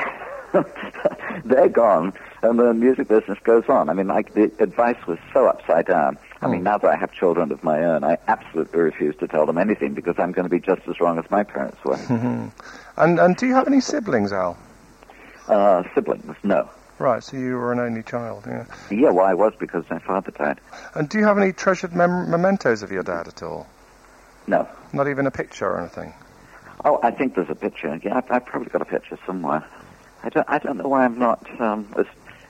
mean, 0.55 0.65
they're 1.45 1.69
gone, 1.69 2.13
and 2.45 2.59
the 2.59 2.75
music 2.75 3.09
business 3.09 3.39
goes 3.43 3.65
on. 3.69 3.89
I 3.89 3.95
mean, 3.95 4.07
like 4.07 4.35
the 4.35 4.53
advice 4.61 4.97
was 5.07 5.19
so 5.33 5.47
upside 5.47 5.87
down. 5.87 6.19
I 6.43 6.47
mean, 6.47 6.63
now 6.63 6.77
that 6.77 6.91
I 6.91 6.97
have 6.97 7.11
children 7.13 7.51
of 7.53 7.65
my 7.65 7.83
own, 7.83 8.05
I 8.05 8.19
absolutely 8.29 8.81
refuse 8.81 9.17
to 9.17 9.27
tell 9.27 9.47
them 9.47 9.57
anything 9.57 9.95
because 9.95 10.17
I'm 10.19 10.33
going 10.33 10.45
to 10.45 10.51
be 10.51 10.61
just 10.61 10.83
as 10.87 11.01
wrong 11.01 11.19
as 11.19 11.25
my 11.31 11.43
parents 11.43 11.83
were. 11.85 11.97
And 12.97 13.19
and 13.19 13.37
do 13.37 13.47
you 13.49 13.55
have 13.55 13.67
any 13.67 13.81
siblings, 13.81 14.33
Al? 14.33 14.57
uh, 15.49 15.83
siblings, 15.95 16.37
no. 16.45 16.71
Right, 17.01 17.25
so 17.25 17.37
you 17.37 17.55
were 17.57 17.73
an 17.73 17.81
only 17.81 18.05
child, 18.05 18.45
yeah. 18.47 18.67
Yeah, 18.89 19.11
well, 19.11 19.27
I 19.27 19.35
was 19.35 19.53
because 19.59 19.85
my 19.91 19.99
father 19.99 20.31
died. 20.31 20.61
And 20.95 21.09
do 21.09 21.19
you 21.19 21.25
have 21.25 21.37
any 21.39 21.53
treasured 21.53 21.93
mem- 21.93 22.31
mementos 22.31 22.85
of 22.85 22.93
your 22.93 23.03
dad 23.03 23.27
at 23.27 23.43
all? 23.43 23.67
No. 24.47 24.69
Not 24.93 25.09
even 25.09 25.27
a 25.27 25.33
picture 25.33 25.69
or 25.69 25.81
anything? 25.81 26.15
Oh, 26.85 27.01
I 27.03 27.11
think 27.11 27.35
there's 27.35 27.51
a 27.51 27.57
picture. 27.57 27.99
Yeah, 28.05 28.19
I've, 28.19 28.31
I've 28.31 28.47
probably 28.47 28.69
got 28.69 28.83
a 28.83 28.85
picture 28.85 29.19
somewhere. 29.27 29.65
I 30.23 30.29
don't, 30.29 30.49
I 30.49 30.59
don't 30.59 30.77
know 30.77 30.89
why 30.89 31.05
I'm 31.05 31.19
not 31.19 31.45
um, 31.61 31.93
as 31.99 32.07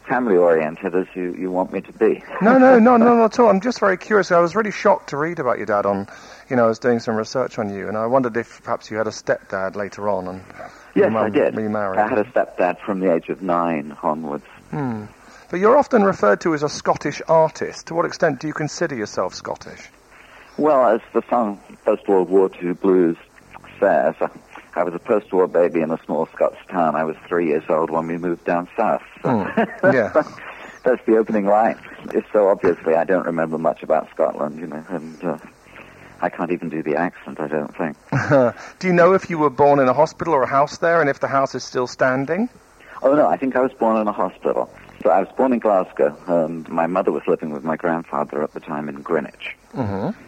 family 0.09 0.37
oriented 0.37 0.95
as 0.95 1.07
you, 1.15 1.35
you 1.35 1.51
want 1.51 1.73
me 1.73 1.81
to 1.81 1.93
be. 1.93 2.23
No, 2.43 2.59
no, 2.59 2.79
no, 2.79 2.97
no, 2.97 3.15
not 3.17 3.35
at 3.35 3.39
all. 3.41 3.49
I'm 3.49 3.61
just 3.61 3.81
very 3.81 3.97
curious. 3.97 4.31
I 4.31 4.39
was 4.41 4.55
really 4.55 4.71
shocked 4.71 5.11
to 5.11 5.17
read 5.17 5.39
about 5.39 5.57
your 5.59 5.67
dad 5.67 5.87
on, 5.87 6.07
you 6.49 6.57
know, 6.57 6.65
I 6.65 6.69
was 6.69 6.79
doing 6.79 7.01
some 7.01 7.15
research 7.17 7.59
on 7.59 7.75
you, 7.75 7.89
and 7.89 7.97
I 7.97 8.07
wondered 8.07 8.37
if 8.37 8.63
perhaps 8.63 8.91
you 8.91 8.97
had 8.97 9.07
a 9.07 9.11
stepdad 9.11 9.77
later 9.77 10.09
on 10.09 10.29
and 10.29 10.45
Yes, 10.95 11.11
mum 11.11 11.25
I 11.25 11.31
did. 11.31 11.57
remarried. 11.57 11.99
I 11.99 12.09
had 12.09 12.19
a 12.19 12.25
stepdad 12.25 12.79
from 12.81 13.01
the 13.01 13.13
age 13.13 13.29
of 13.29 13.43
nine 13.43 13.97
onwards. 14.03 14.45
Hmm. 14.71 15.05
But 15.51 15.61
you're 15.61 15.77
often 15.77 16.03
referred 16.05 16.41
to 16.43 16.55
as 16.55 16.63
a 16.63 16.69
Scottish 16.69 17.21
artist. 17.29 17.87
To 17.89 17.95
what 17.95 18.05
extent 18.07 18.41
do 18.41 18.47
you 18.47 18.55
consider 18.55 18.95
yourself 18.95 19.35
Scottish? 19.35 19.89
Well, 20.57 20.87
as 20.87 21.01
the 21.13 21.23
song 21.29 21.61
Post 21.85 22.07
World 22.09 22.29
War 22.31 22.51
II 22.63 22.73
Blues 22.75 23.17
says, 23.81 24.15
I 24.77 24.83
was 24.83 24.95
a 24.95 24.99
post-war 24.99 25.47
baby 25.47 25.81
in 25.81 25.91
a 25.91 25.99
small 26.05 26.27
Scots 26.35 26.57
town. 26.69 26.95
I 26.97 27.05
was 27.05 27.17
three 27.29 27.47
years 27.47 27.65
old 27.69 27.91
when 27.91 28.07
we 28.07 28.19
moved 28.19 28.45
down 28.45 28.69
south. 28.77 29.03
So 29.23 29.45
Hmm. 29.45 29.61
Yeah. 29.93 30.11
That's 30.85 31.05
the 31.07 31.17
opening 31.17 31.47
line. 31.47 31.79
It's 32.13 32.27
so 32.31 32.49
obviously 32.49 32.95
I 32.95 33.05
don't 33.05 33.25
remember 33.25 33.57
much 33.57 33.83
about 33.83 34.11
Scotland, 34.11 34.59
you 34.61 34.67
know, 34.67 34.85
and 34.91 35.25
uh, 35.25 35.39
I 36.21 36.29
can't 36.29 36.51
even 36.51 36.69
do 36.69 36.83
the 36.83 36.97
accent, 36.97 37.41
I 37.41 37.49
don't 37.49 37.75
think. 37.77 37.97
do 38.79 38.87
you 38.87 38.93
know 38.93 39.15
if 39.15 39.31
you 39.31 39.39
were 39.39 39.51
born 39.51 39.79
in 39.79 39.89
a 39.89 39.95
hospital 39.95 40.35
or 40.35 40.43
a 40.43 40.47
house 40.47 40.79
there, 40.79 41.01
and 41.01 41.09
if 41.09 41.21
the 41.21 41.29
house 41.29 41.55
is 41.55 41.65
still 41.65 41.87
standing? 41.87 42.51
Oh, 43.03 43.15
no, 43.15 43.27
I 43.29 43.37
think 43.37 43.57
I 43.57 43.61
was 43.61 43.73
born 43.73 43.97
in 43.99 44.09
a 44.09 44.13
hospital. 44.13 44.71
So 45.03 45.11
I 45.11 45.21
was 45.21 45.29
born 45.37 45.53
in 45.53 45.59
Glasgow, 45.59 46.17
and 46.27 46.69
my 46.69 46.87
mother 46.87 47.13
was 47.13 47.23
living 47.27 47.51
with 47.51 47.65
my 47.65 47.77
grandfather 47.77 48.43
at 48.43 48.53
the 48.53 48.61
time 48.61 48.89
in 48.89 49.03
Greenock. 49.03 49.55
Mm-hmm. 49.75 50.19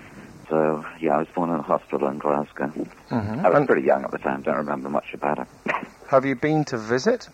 So, 0.49 0.85
yeah, 1.01 1.17
I 1.17 1.19
was 1.19 1.29
born 1.35 1.51
in 1.51 1.57
a 1.57 1.63
hospital 1.63 2.09
in 2.09 2.19
Glasgow. 2.19 2.67
Mm-hmm. 2.67 3.45
I 3.45 3.49
was 3.49 3.59
And 3.59 3.67
pretty 3.67 3.83
young 3.87 4.05
at 4.05 4.11
the 4.13 4.19
time, 4.19 4.43
don't 4.43 4.57
remember 4.57 4.89
much 4.89 5.13
about 5.13 5.39
it. 5.41 5.47
have 6.09 6.25
you 6.25 6.37
been 6.37 6.65
to 6.67 6.79
visit? 6.79 7.29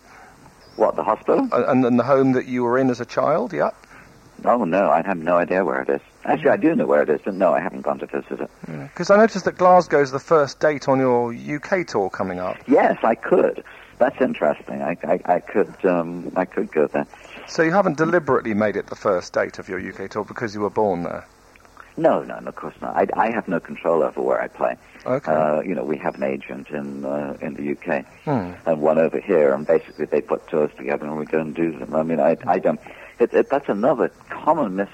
What, 0.75 0.95
the 0.95 1.03
hospital? 1.03 1.47
Uh, 1.51 1.65
And, 1.67 1.85
and 1.85 1.99
the 1.99 2.03
home 2.03 2.31
that 2.33 2.47
you 2.47 2.63
were 2.63 2.77
in 2.79 2.89
as 2.89 2.99
a 2.99 3.05
child? 3.05 3.53
yeah? 3.53 3.69
Oh, 4.45 4.63
no, 4.65 4.89
I 4.89 5.03
have 5.03 5.17
no 5.17 5.37
idea 5.37 5.63
where 5.63 5.81
it 5.83 5.89
is. 5.89 6.01
Actually, 6.25 6.49
I 6.49 6.57
do 6.57 6.75
know 6.75 6.85
where 6.85 7.03
it 7.03 7.09
is, 7.09 7.21
but 7.23 7.35
no, 7.35 7.53
I 7.53 7.59
haven't 7.61 7.81
gone 7.81 7.99
to 7.99 8.07
visit 8.07 8.41
it. 8.41 8.49
Because 8.65 9.09
I 9.09 9.17
noticed 9.17 9.45
that 9.45 9.57
Glasgow's 9.57 10.11
the 10.11 10.19
first 10.19 10.59
date 10.59 10.89
on 10.89 10.99
your 10.99 11.33
UK 11.33 11.85
tour 11.87 12.09
coming 12.09 12.39
up. 12.39 12.57
Yes, 12.67 12.97
I 13.03 13.15
could. 13.15 13.63
That's 13.99 14.19
interesting. 14.19 14.81
I, 14.81 14.97
I, 15.03 15.19
I 15.35 15.39
could, 15.39 15.73
um, 15.85 16.31
I 16.35 16.45
could 16.45 16.71
go 16.71 16.87
there. 16.87 17.05
So 17.47 17.61
you 17.61 17.71
haven't 17.71 17.97
deliberately 17.97 18.53
made 18.53 18.75
it 18.75 18.87
the 18.87 18.95
first 18.95 19.33
date 19.33 19.59
of 19.59 19.69
your 19.69 19.79
UK 19.79 20.09
tour 20.09 20.25
because 20.25 20.55
you 20.55 20.61
were 20.61 20.69
born 20.69 21.03
there. 21.03 21.25
No, 21.95 22.23
no, 22.23 22.35
of 22.35 22.55
course 22.55 22.75
not. 22.81 22.95
I, 22.95 23.05
I 23.15 23.31
have 23.31 23.47
no 23.47 23.59
control 23.59 24.03
over 24.03 24.21
where 24.21 24.41
I 24.41 24.47
play. 24.47 24.75
Okay. 25.05 25.31
Uh, 25.31 25.61
you 25.61 25.75
know, 25.75 25.83
we 25.83 25.97
have 25.97 26.15
an 26.15 26.23
agent 26.23 26.69
in 26.69 27.05
uh, 27.05 27.37
in 27.41 27.53
the 27.55 27.71
UK 27.73 28.05
Hmm. 28.25 28.53
and 28.65 28.81
one 28.81 28.97
over 28.97 29.19
here, 29.19 29.53
and 29.53 29.67
basically 29.67 30.05
they 30.05 30.21
put 30.21 30.47
tours 30.47 30.71
together 30.77 31.05
and 31.05 31.17
we 31.17 31.25
go 31.25 31.39
and 31.39 31.53
do 31.55 31.77
them. 31.77 31.93
I 31.93 32.03
mean, 32.03 32.19
I, 32.19 32.37
I 32.47 32.57
don't. 32.59 32.79
It, 33.19 33.33
it, 33.33 33.47
that's 33.51 33.69
another 33.69 34.09
common 34.29 34.75
mis- 34.75 34.87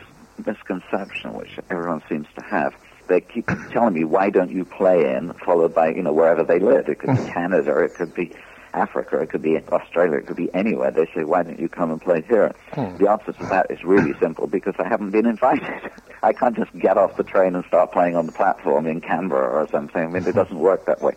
misconception 0.45 1.33
which 1.33 1.59
everyone 1.69 2.01
seems 2.09 2.27
to 2.35 2.41
have. 2.43 2.73
They 3.07 3.21
keep 3.21 3.47
telling 3.71 3.93
me, 3.93 4.03
"Why 4.03 4.29
don't 4.29 4.51
you 4.51 4.65
play 4.65 5.13
in?" 5.15 5.33
Followed 5.45 5.73
by, 5.73 5.89
you 5.89 6.01
know, 6.03 6.13
wherever 6.13 6.43
they 6.43 6.59
live. 6.59 6.89
It 6.89 6.99
could 6.99 7.15
be 7.15 7.31
Canada, 7.31 7.77
it 7.79 7.95
could 7.95 8.13
be 8.13 8.35
Africa, 8.73 9.19
it 9.19 9.29
could 9.31 9.41
be 9.41 9.57
Australia, 9.71 10.17
it 10.17 10.27
could 10.27 10.35
be 10.35 10.53
anywhere. 10.53 10.91
They 10.91 11.05
say, 11.15 11.23
"Why 11.23 11.43
don't 11.43 11.59
you 11.59 11.69
come 11.69 11.91
and 11.91 12.01
play 12.01 12.23
here?" 12.27 12.51
The 12.99 13.09
answer 13.09 13.31
to 13.33 13.45
that 13.49 13.67
is 13.69 13.83
really 13.83 14.13
simple 14.19 14.47
because 14.47 14.73
I 14.79 14.88
haven't 14.88 15.12
been 15.12 15.25
invited. 15.25 15.91
I 16.21 16.34
can't 16.34 16.55
just 16.55 16.77
get 16.77 16.97
off 16.97 17.15
the 17.17 17.23
train 17.23 17.55
and 17.55 17.63
start 17.65 17.91
playing 17.91 18.15
on 18.15 18.25
the 18.25 18.32
platform 18.32 18.88
in 18.88 19.01
Canberra 19.01 19.63
or 19.63 19.67
something. 19.69 20.03
I 20.03 20.08
mean, 20.08 20.27
it 20.27 20.36
doesn't 20.36 20.60
work 20.60 20.86
that 20.86 21.01
way. 21.01 21.13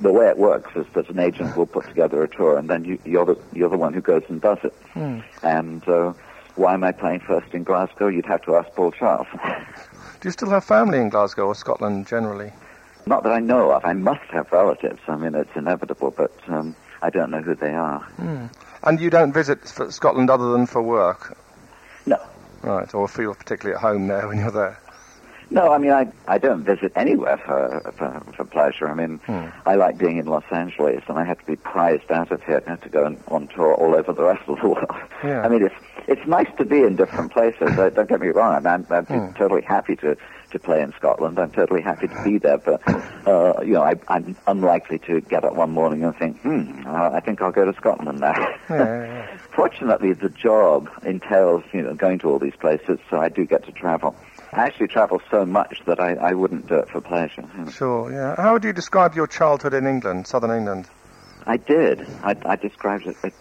The 0.00 0.12
way 0.12 0.28
it 0.28 0.38
works 0.38 0.74
is 0.76 0.86
that 0.94 1.08
an 1.10 1.18
agent 1.18 1.56
will 1.56 1.66
put 1.66 1.86
together 1.86 2.22
a 2.22 2.28
tour, 2.28 2.56
and 2.58 2.68
then 2.68 2.84
you, 2.84 2.98
you're 3.04 3.24
the 3.24 3.38
you're 3.52 3.68
the 3.68 3.76
one 3.76 3.92
who 3.92 4.00
goes 4.00 4.22
and 4.28 4.40
does 4.40 4.58
it. 4.62 4.74
And 5.42 5.86
uh, 5.88 6.12
why 6.56 6.74
am 6.74 6.84
I 6.84 6.92
playing 6.92 7.20
first 7.20 7.52
in 7.54 7.64
Glasgow? 7.64 8.08
You'd 8.08 8.26
have 8.26 8.42
to 8.42 8.56
ask 8.56 8.70
Paul 8.74 8.92
Charles. 8.92 9.26
Do 10.20 10.28
you 10.28 10.32
still 10.32 10.50
have 10.50 10.64
family 10.64 10.98
in 10.98 11.08
Glasgow 11.08 11.46
or 11.46 11.54
Scotland 11.54 12.06
generally? 12.06 12.52
Not 13.06 13.24
that 13.24 13.32
I 13.32 13.40
know 13.40 13.72
of. 13.72 13.84
I 13.84 13.92
must 13.92 14.24
have 14.30 14.50
relatives. 14.52 15.00
I 15.08 15.16
mean, 15.16 15.34
it's 15.34 15.54
inevitable, 15.56 16.12
but 16.12 16.32
um, 16.46 16.76
I 17.02 17.10
don't 17.10 17.30
know 17.30 17.42
who 17.42 17.56
they 17.56 17.74
are. 17.74 18.06
And 18.84 19.00
you 19.00 19.10
don't 19.10 19.32
visit 19.32 19.66
Scotland 19.66 20.30
other 20.30 20.52
than 20.52 20.66
for 20.66 20.80
work? 20.80 21.36
Right, 22.62 22.94
or 22.94 23.08
feel 23.08 23.34
particularly 23.34 23.74
at 23.74 23.80
home 23.80 24.06
there 24.06 24.28
when 24.28 24.38
you're 24.38 24.50
there? 24.50 24.78
No, 25.52 25.70
I 25.70 25.78
mean, 25.78 25.90
I 25.90 26.10
I 26.28 26.38
don't 26.38 26.64
visit 26.64 26.92
anywhere 26.96 27.36
for 27.36 27.92
for, 27.98 28.22
for 28.34 28.44
pleasure. 28.44 28.88
I 28.88 28.94
mean, 28.94 29.18
hmm. 29.26 29.48
I 29.66 29.74
like 29.74 29.98
being 29.98 30.16
in 30.16 30.26
Los 30.26 30.44
Angeles, 30.50 31.02
and 31.08 31.18
I 31.18 31.24
have 31.24 31.38
to 31.40 31.44
be 31.44 31.56
prized 31.56 32.10
out 32.10 32.32
of 32.32 32.42
here 32.44 32.62
I 32.66 32.70
have 32.70 32.80
to 32.82 32.88
go 32.88 33.04
on, 33.04 33.22
on 33.28 33.48
tour 33.48 33.74
all 33.74 33.94
over 33.94 34.12
the 34.12 34.22
rest 34.32 34.48
of 34.48 34.58
the 34.60 34.68
world. 34.68 34.90
Yeah. 35.22 35.42
I 35.42 35.48
mean, 35.48 35.62
it's 35.62 35.74
it's 36.08 36.26
nice 36.26 36.48
to 36.56 36.64
be 36.64 36.82
in 36.82 36.96
different 36.96 37.32
places. 37.32 37.76
don't 37.76 38.08
get 38.08 38.20
me 38.20 38.28
wrong. 38.28 38.66
I'm, 38.66 38.86
I'd 38.90 39.08
be 39.08 39.14
hmm. 39.14 39.32
totally 39.32 39.62
happy 39.62 39.96
to 39.96 40.16
to 40.52 40.58
play 40.58 40.80
in 40.80 40.92
Scotland. 40.96 41.38
I'm 41.38 41.50
totally 41.50 41.82
happy 41.82 42.08
to 42.08 42.24
be 42.24 42.38
there, 42.38 42.58
but 42.58 42.80
uh, 43.26 43.60
you 43.62 43.72
know, 43.72 43.82
I, 43.82 43.94
I'm 44.08 44.36
unlikely 44.46 44.98
to 45.00 45.20
get 45.20 45.44
up 45.44 45.54
one 45.54 45.70
morning 45.70 46.04
and 46.04 46.16
think, 46.16 46.40
hmm, 46.42 46.86
uh, 46.86 47.10
I 47.12 47.20
think 47.20 47.42
I'll 47.42 47.52
go 47.52 47.64
to 47.70 47.76
Scotland 47.76 48.20
now. 48.20 48.34
Yeah. 48.70 49.36
Fortunately, 49.56 50.12
the 50.12 50.28
job 50.28 50.88
entails, 51.04 51.62
you 51.72 51.82
know, 51.82 51.94
going 51.94 52.18
to 52.20 52.28
all 52.28 52.38
these 52.38 52.56
places, 52.60 52.98
so 53.10 53.18
I 53.18 53.28
do 53.28 53.44
get 53.44 53.64
to 53.66 53.72
travel. 53.72 54.14
I 54.52 54.64
actually 54.66 54.88
travel 54.88 55.20
so 55.30 55.44
much 55.46 55.78
that 55.86 55.98
I, 56.00 56.14
I 56.14 56.32
wouldn't 56.32 56.68
do 56.68 56.74
it 56.76 56.88
for 56.90 57.00
pleasure. 57.00 57.44
you 57.58 57.64
know. 57.64 57.70
Sure, 57.70 58.12
yeah. 58.12 58.36
How 58.36 58.52
would 58.54 58.64
you 58.64 58.72
describe 58.72 59.14
your 59.14 59.26
childhood 59.26 59.74
in 59.74 59.86
England, 59.86 60.26
southern 60.26 60.50
England? 60.50 60.88
I 61.46 61.56
did. 61.56 62.06
I, 62.22 62.36
I 62.44 62.56
described 62.56 63.06
it. 63.06 63.16
it- 63.24 63.34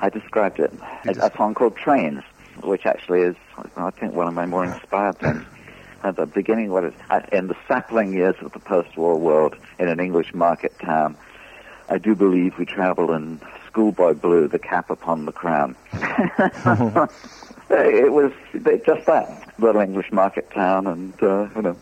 I 0.00 0.08
described 0.08 0.58
it. 0.58 0.72
A, 1.06 1.26
a 1.26 1.36
song 1.36 1.54
called 1.54 1.76
Trains, 1.76 2.24
which 2.64 2.86
actually 2.86 3.20
is, 3.20 3.36
I 3.76 3.90
think, 3.90 4.14
one 4.14 4.26
of 4.26 4.34
my 4.34 4.46
more 4.46 4.64
inspired 4.64 5.16
things. 5.20 5.44
At 6.04 6.16
the 6.16 6.26
beginning, 6.26 6.70
what 6.70 6.84
in 7.32 7.46
the 7.46 7.56
sapling 7.68 8.12
years 8.12 8.34
of 8.40 8.52
the 8.52 8.58
post-war 8.58 9.16
world, 9.16 9.56
in 9.78 9.88
an 9.88 10.00
English 10.00 10.34
market 10.34 10.76
town, 10.80 11.16
I 11.88 11.98
do 11.98 12.14
believe 12.16 12.58
we 12.58 12.64
travelled 12.64 13.10
in 13.10 13.40
schoolboy 13.66 14.14
blue, 14.14 14.48
the 14.48 14.58
cap 14.58 14.90
upon 14.90 15.26
the 15.26 15.32
crown. 15.32 15.76
it 17.70 18.12
was 18.12 18.32
just 18.84 19.06
that 19.06 19.52
little 19.58 19.80
English 19.80 20.10
market 20.10 20.50
town, 20.50 20.86
and 20.86 21.14
uh, 21.22 21.48
you 21.54 21.62
know, 21.62 21.76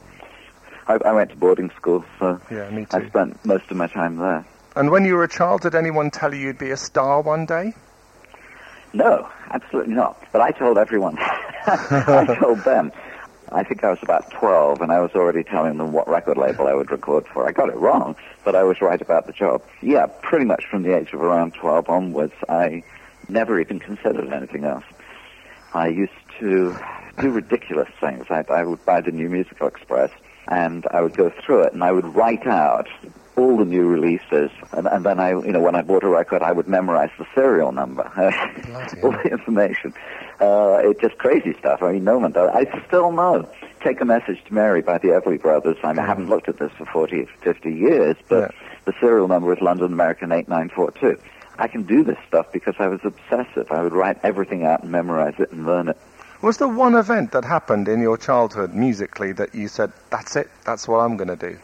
I, 0.86 0.98
I 1.04 1.12
went 1.12 1.30
to 1.30 1.36
boarding 1.36 1.70
school, 1.70 2.04
so 2.18 2.40
Yeah, 2.50 2.84
I 2.90 3.06
spent 3.08 3.44
most 3.44 3.70
of 3.70 3.76
my 3.76 3.86
time 3.86 4.16
there. 4.16 4.44
And 4.76 4.90
when 4.90 5.04
you 5.04 5.14
were 5.16 5.24
a 5.24 5.28
child, 5.28 5.62
did 5.62 5.74
anyone 5.74 6.10
tell 6.10 6.34
you 6.34 6.40
you'd 6.40 6.58
be 6.58 6.70
a 6.70 6.76
star 6.76 7.22
one 7.22 7.46
day? 7.46 7.74
No, 8.92 9.28
absolutely 9.50 9.94
not. 9.94 10.20
But 10.32 10.42
I 10.42 10.50
told 10.50 10.78
everyone. 10.78 11.16
I 11.66 12.36
told 12.40 12.58
them. 12.64 12.92
I 13.52 13.64
think 13.64 13.82
I 13.82 13.90
was 13.90 13.98
about 14.02 14.30
12, 14.30 14.80
and 14.80 14.92
I 14.92 15.00
was 15.00 15.10
already 15.14 15.42
telling 15.42 15.78
them 15.78 15.92
what 15.92 16.08
record 16.08 16.36
label 16.36 16.68
I 16.68 16.74
would 16.74 16.90
record 16.90 17.26
for. 17.26 17.48
I 17.48 17.52
got 17.52 17.68
it 17.68 17.76
wrong, 17.76 18.14
but 18.44 18.54
I 18.54 18.62
was 18.62 18.80
right 18.80 19.00
about 19.00 19.26
the 19.26 19.32
job. 19.32 19.62
Yeah, 19.82 20.06
pretty 20.06 20.44
much 20.44 20.64
from 20.66 20.82
the 20.82 20.96
age 20.96 21.12
of 21.12 21.20
around 21.20 21.54
12 21.54 21.88
onwards, 21.88 22.34
I 22.48 22.84
never 23.28 23.60
even 23.60 23.80
considered 23.80 24.32
anything 24.32 24.64
else. 24.64 24.84
I 25.74 25.88
used 25.88 26.12
to 26.38 26.76
do 27.20 27.30
ridiculous 27.30 27.88
things. 28.00 28.26
I, 28.30 28.44
I 28.48 28.64
would 28.64 28.84
buy 28.84 29.00
the 29.00 29.10
New 29.10 29.28
Musical 29.28 29.66
Express, 29.66 30.10
and 30.48 30.86
I 30.90 31.00
would 31.00 31.16
go 31.16 31.30
through 31.30 31.62
it, 31.62 31.72
and 31.72 31.82
I 31.82 31.92
would 31.92 32.06
write 32.14 32.46
out 32.46 32.88
all 33.36 33.56
the 33.56 33.64
new 33.64 33.86
releases, 33.86 34.50
and, 34.72 34.86
and 34.86 35.04
then 35.04 35.20
I, 35.20 35.30
you 35.30 35.52
know, 35.52 35.60
when 35.60 35.74
I 35.74 35.82
bought 35.82 36.04
a 36.04 36.08
record, 36.08 36.42
I 36.42 36.52
would 36.52 36.68
memorize 36.68 37.10
the 37.18 37.26
serial 37.34 37.72
number, 37.72 38.02
all 39.02 39.12
the 39.12 39.28
information. 39.30 39.94
Uh, 40.40 40.80
it's 40.84 41.00
just 41.00 41.18
crazy 41.18 41.54
stuff. 41.58 41.82
I 41.82 41.92
mean, 41.92 42.04
no 42.04 42.18
one 42.18 42.32
does. 42.32 42.50
I 42.54 42.66
still 42.86 43.12
know. 43.12 43.48
Take 43.82 44.00
a 44.00 44.04
Message 44.04 44.42
to 44.46 44.54
Mary 44.54 44.82
by 44.82 44.98
the 44.98 45.08
Everly 45.08 45.40
Brothers. 45.40 45.76
I, 45.82 45.88
mean, 45.88 46.00
I 46.00 46.06
haven't 46.06 46.28
looked 46.28 46.48
at 46.48 46.58
this 46.58 46.72
for 46.72 46.86
40, 46.86 47.26
50 47.42 47.72
years, 47.72 48.16
but 48.28 48.52
yeah. 48.52 48.68
the 48.84 48.92
serial 49.00 49.28
number 49.28 49.52
is 49.52 49.60
London 49.60 49.92
American 49.92 50.32
8942. 50.32 51.20
I 51.58 51.68
can 51.68 51.82
do 51.82 52.02
this 52.02 52.16
stuff 52.26 52.50
because 52.52 52.74
I 52.78 52.88
was 52.88 53.00
obsessive. 53.04 53.70
I 53.70 53.82
would 53.82 53.92
write 53.92 54.18
everything 54.22 54.64
out 54.64 54.82
and 54.82 54.90
memorize 54.90 55.34
it 55.38 55.52
and 55.52 55.66
learn 55.66 55.88
it. 55.88 55.98
Was 56.42 56.56
there 56.56 56.68
one 56.68 56.94
event 56.94 57.32
that 57.32 57.44
happened 57.44 57.86
in 57.86 58.00
your 58.00 58.16
childhood 58.16 58.74
musically 58.74 59.32
that 59.32 59.54
you 59.54 59.68
said, 59.68 59.92
that's 60.08 60.36
it, 60.36 60.48
that's 60.64 60.88
what 60.88 60.98
I'm 60.98 61.18
going 61.18 61.28
to 61.28 61.36
do? 61.36 61.58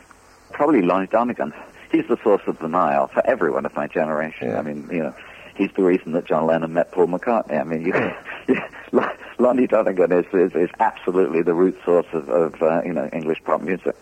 Probably 0.56 0.80
Lonnie 0.80 1.06
Donegan. 1.06 1.52
He's 1.92 2.08
the 2.08 2.16
source 2.24 2.40
of 2.46 2.58
the 2.60 2.66
Nile 2.66 3.08
for 3.08 3.24
everyone 3.26 3.66
of 3.66 3.76
my 3.76 3.86
generation. 3.86 4.48
Yeah. 4.48 4.58
I 4.58 4.62
mean, 4.62 4.88
you 4.90 5.02
know, 5.02 5.14
he's 5.54 5.70
the 5.76 5.82
reason 5.82 6.12
that 6.12 6.24
John 6.24 6.46
Lennon 6.46 6.72
met 6.72 6.92
Paul 6.92 7.08
McCartney. 7.08 7.60
I 7.60 7.64
mean, 7.64 7.84
you, 7.84 9.02
Lonnie 9.38 9.66
Donegan 9.66 10.12
is, 10.12 10.24
is, 10.32 10.54
is 10.54 10.70
absolutely 10.80 11.42
the 11.42 11.52
root 11.52 11.78
source 11.84 12.06
of, 12.14 12.30
of 12.30 12.62
uh, 12.62 12.80
you 12.86 12.94
know 12.94 13.06
English 13.12 13.44
pop 13.44 13.60
music. 13.60 13.94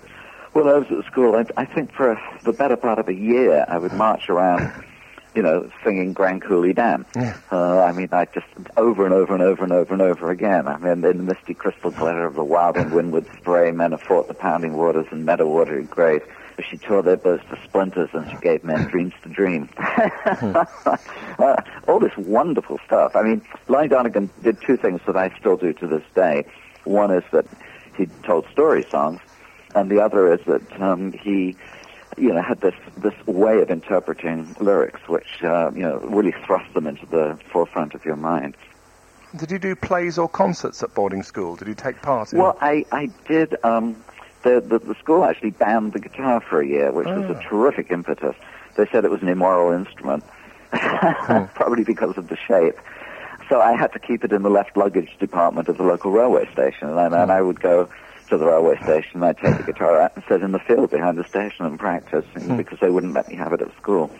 Well, 0.54 0.68
I 0.68 0.78
was 0.78 0.86
at 0.96 1.04
school, 1.10 1.34
I, 1.34 1.44
I 1.60 1.64
think 1.64 1.92
for 1.92 2.20
the 2.44 2.52
better 2.52 2.76
part 2.76 3.00
of 3.00 3.08
a 3.08 3.14
year, 3.14 3.64
I 3.66 3.76
would 3.76 3.92
march 3.92 4.28
around, 4.28 4.72
you 5.34 5.42
know, 5.42 5.68
singing 5.82 6.12
Grand 6.12 6.42
Coulee 6.42 6.72
Dam. 6.72 7.04
Yeah. 7.16 7.36
Uh, 7.50 7.80
I 7.80 7.90
mean, 7.90 8.10
I 8.12 8.26
just 8.26 8.46
over 8.76 9.04
and 9.04 9.12
over 9.12 9.34
and 9.34 9.42
over 9.42 9.64
and 9.64 9.72
over 9.72 9.92
and 9.92 10.02
over 10.02 10.30
again. 10.30 10.68
I 10.68 10.76
mean, 10.78 11.04
in 11.04 11.18
the 11.18 11.34
misty 11.34 11.54
crystal 11.54 11.90
glitter 11.90 12.24
of 12.24 12.36
the 12.36 12.44
wild 12.44 12.76
and 12.76 12.92
windward 12.92 13.26
spray, 13.38 13.72
men 13.72 13.90
have 13.90 14.02
fought 14.02 14.28
the 14.28 14.34
pounding 14.34 14.76
waters 14.76 15.06
and 15.10 15.26
meadow 15.26 15.48
watery 15.48 15.82
grave. 16.54 16.66
She 16.70 16.78
tore 16.78 17.02
their 17.02 17.16
boats 17.16 17.44
to 17.50 17.58
splinters 17.64 18.10
and 18.12 18.30
she 18.30 18.36
gave 18.36 18.64
men 18.64 18.86
dreams 18.88 19.12
to 19.22 19.28
dream. 19.28 19.68
uh, 19.78 21.56
all 21.88 22.00
this 22.00 22.16
wonderful 22.16 22.78
stuff. 22.86 23.16
I 23.16 23.22
mean, 23.22 23.42
Lonnie 23.68 23.88
Donegan 23.88 24.30
did 24.42 24.60
two 24.60 24.76
things 24.76 25.00
that 25.06 25.16
I 25.16 25.36
still 25.38 25.56
do 25.56 25.72
to 25.74 25.86
this 25.86 26.04
day. 26.14 26.44
One 26.84 27.10
is 27.10 27.24
that 27.32 27.46
he 27.96 28.06
told 28.24 28.46
story 28.50 28.84
songs, 28.90 29.20
and 29.74 29.90
the 29.90 30.00
other 30.00 30.32
is 30.32 30.40
that 30.46 30.80
um, 30.80 31.12
he 31.12 31.56
you 32.16 32.32
know, 32.32 32.42
had 32.42 32.60
this 32.60 32.74
this 32.98 33.14
way 33.26 33.60
of 33.60 33.70
interpreting 33.70 34.54
lyrics, 34.60 35.00
which 35.08 35.42
uh, 35.42 35.70
you 35.74 35.82
know 35.82 35.98
really 35.98 36.32
thrust 36.46 36.72
them 36.74 36.86
into 36.86 37.06
the 37.06 37.38
forefront 37.50 37.94
of 37.94 38.04
your 38.04 38.16
mind. 38.16 38.56
Did 39.36 39.50
you 39.50 39.58
do 39.58 39.74
plays 39.74 40.16
or 40.16 40.28
concerts 40.28 40.82
at 40.82 40.94
boarding 40.94 41.24
school? 41.24 41.56
Did 41.56 41.66
you 41.66 41.74
take 41.74 42.00
part 42.02 42.32
in? 42.32 42.38
Well, 42.38 42.56
I 42.60 42.84
I 42.92 43.10
did. 43.26 43.56
Um, 43.64 43.96
the, 44.44 44.60
the, 44.60 44.78
the 44.78 44.94
school 44.96 45.24
actually 45.24 45.50
banned 45.50 45.92
the 45.94 45.98
guitar 45.98 46.40
for 46.40 46.60
a 46.60 46.66
year, 46.66 46.92
which 46.92 47.08
oh. 47.08 47.20
was 47.20 47.30
a 47.30 47.38
ah. 47.38 47.48
terrific 47.48 47.90
impetus. 47.90 48.36
They 48.76 48.86
said 48.92 49.04
it 49.04 49.10
was 49.10 49.22
an 49.22 49.28
immoral 49.28 49.72
instrument, 49.72 50.22
hmm. 50.72 51.44
probably 51.54 51.84
because 51.84 52.16
of 52.16 52.28
the 52.28 52.36
shape. 52.36 52.78
So 53.48 53.60
I 53.60 53.72
had 53.76 53.92
to 53.92 53.98
keep 53.98 54.24
it 54.24 54.32
in 54.32 54.42
the 54.42 54.50
left 54.50 54.76
luggage 54.76 55.16
department 55.18 55.68
of 55.68 55.76
the 55.76 55.82
local 55.82 56.10
railway 56.10 56.50
station, 56.52 56.88
and, 56.88 57.14
and 57.14 57.32
I 57.32 57.42
would 57.42 57.60
go 57.60 57.88
to 58.28 58.38
the 58.38 58.46
railway 58.46 58.76
station. 58.82 59.10
And 59.14 59.24
I'd 59.24 59.38
take 59.38 59.58
the 59.58 59.72
guitar 59.72 60.00
out 60.00 60.12
and 60.14 60.24
sit 60.28 60.42
in 60.42 60.52
the 60.52 60.58
field 60.58 60.90
behind 60.90 61.18
the 61.18 61.24
station 61.24 61.66
and 61.66 61.78
practice 61.78 62.24
hmm. 62.34 62.56
because 62.56 62.78
they 62.80 62.90
wouldn't 62.90 63.14
let 63.14 63.28
me 63.28 63.36
have 63.36 63.52
it 63.52 63.60
at 63.60 63.74
school. 63.76 64.10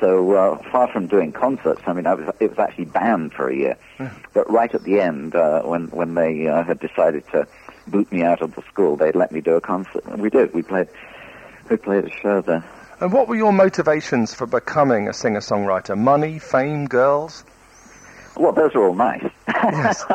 So 0.00 0.32
uh, 0.32 0.70
far 0.70 0.88
from 0.92 1.06
doing 1.06 1.32
concerts, 1.32 1.80
I 1.86 1.94
mean, 1.94 2.06
I 2.06 2.14
was, 2.14 2.34
it 2.38 2.50
was 2.50 2.58
actually 2.58 2.84
banned 2.84 3.32
for 3.32 3.48
a 3.48 3.56
year. 3.56 3.76
Hmm. 3.96 4.08
But 4.34 4.50
right 4.50 4.74
at 4.74 4.84
the 4.84 5.00
end, 5.00 5.34
uh, 5.34 5.62
when 5.62 5.88
when 5.88 6.14
they 6.14 6.46
uh, 6.48 6.64
had 6.64 6.80
decided 6.80 7.24
to 7.32 7.46
boot 7.86 8.10
me 8.12 8.22
out 8.22 8.42
of 8.42 8.54
the 8.54 8.62
school. 8.62 8.96
They'd 8.96 9.16
let 9.16 9.32
me 9.32 9.40
do 9.40 9.54
a 9.54 9.60
concert, 9.60 10.04
and 10.06 10.20
we 10.20 10.30
did. 10.30 10.52
We 10.54 10.62
played, 10.62 10.88
we 11.70 11.76
played 11.76 12.04
a 12.04 12.10
show 12.10 12.40
there. 12.40 12.64
And 13.00 13.12
what 13.12 13.28
were 13.28 13.36
your 13.36 13.52
motivations 13.52 14.32
for 14.32 14.46
becoming 14.46 15.08
a 15.08 15.12
singer-songwriter? 15.12 15.98
Money, 15.98 16.38
fame, 16.38 16.86
girls? 16.86 17.44
Well, 18.36 18.52
those 18.52 18.74
are 18.74 18.86
all 18.86 18.94
nice. 18.94 19.24
Yes. 19.48 20.04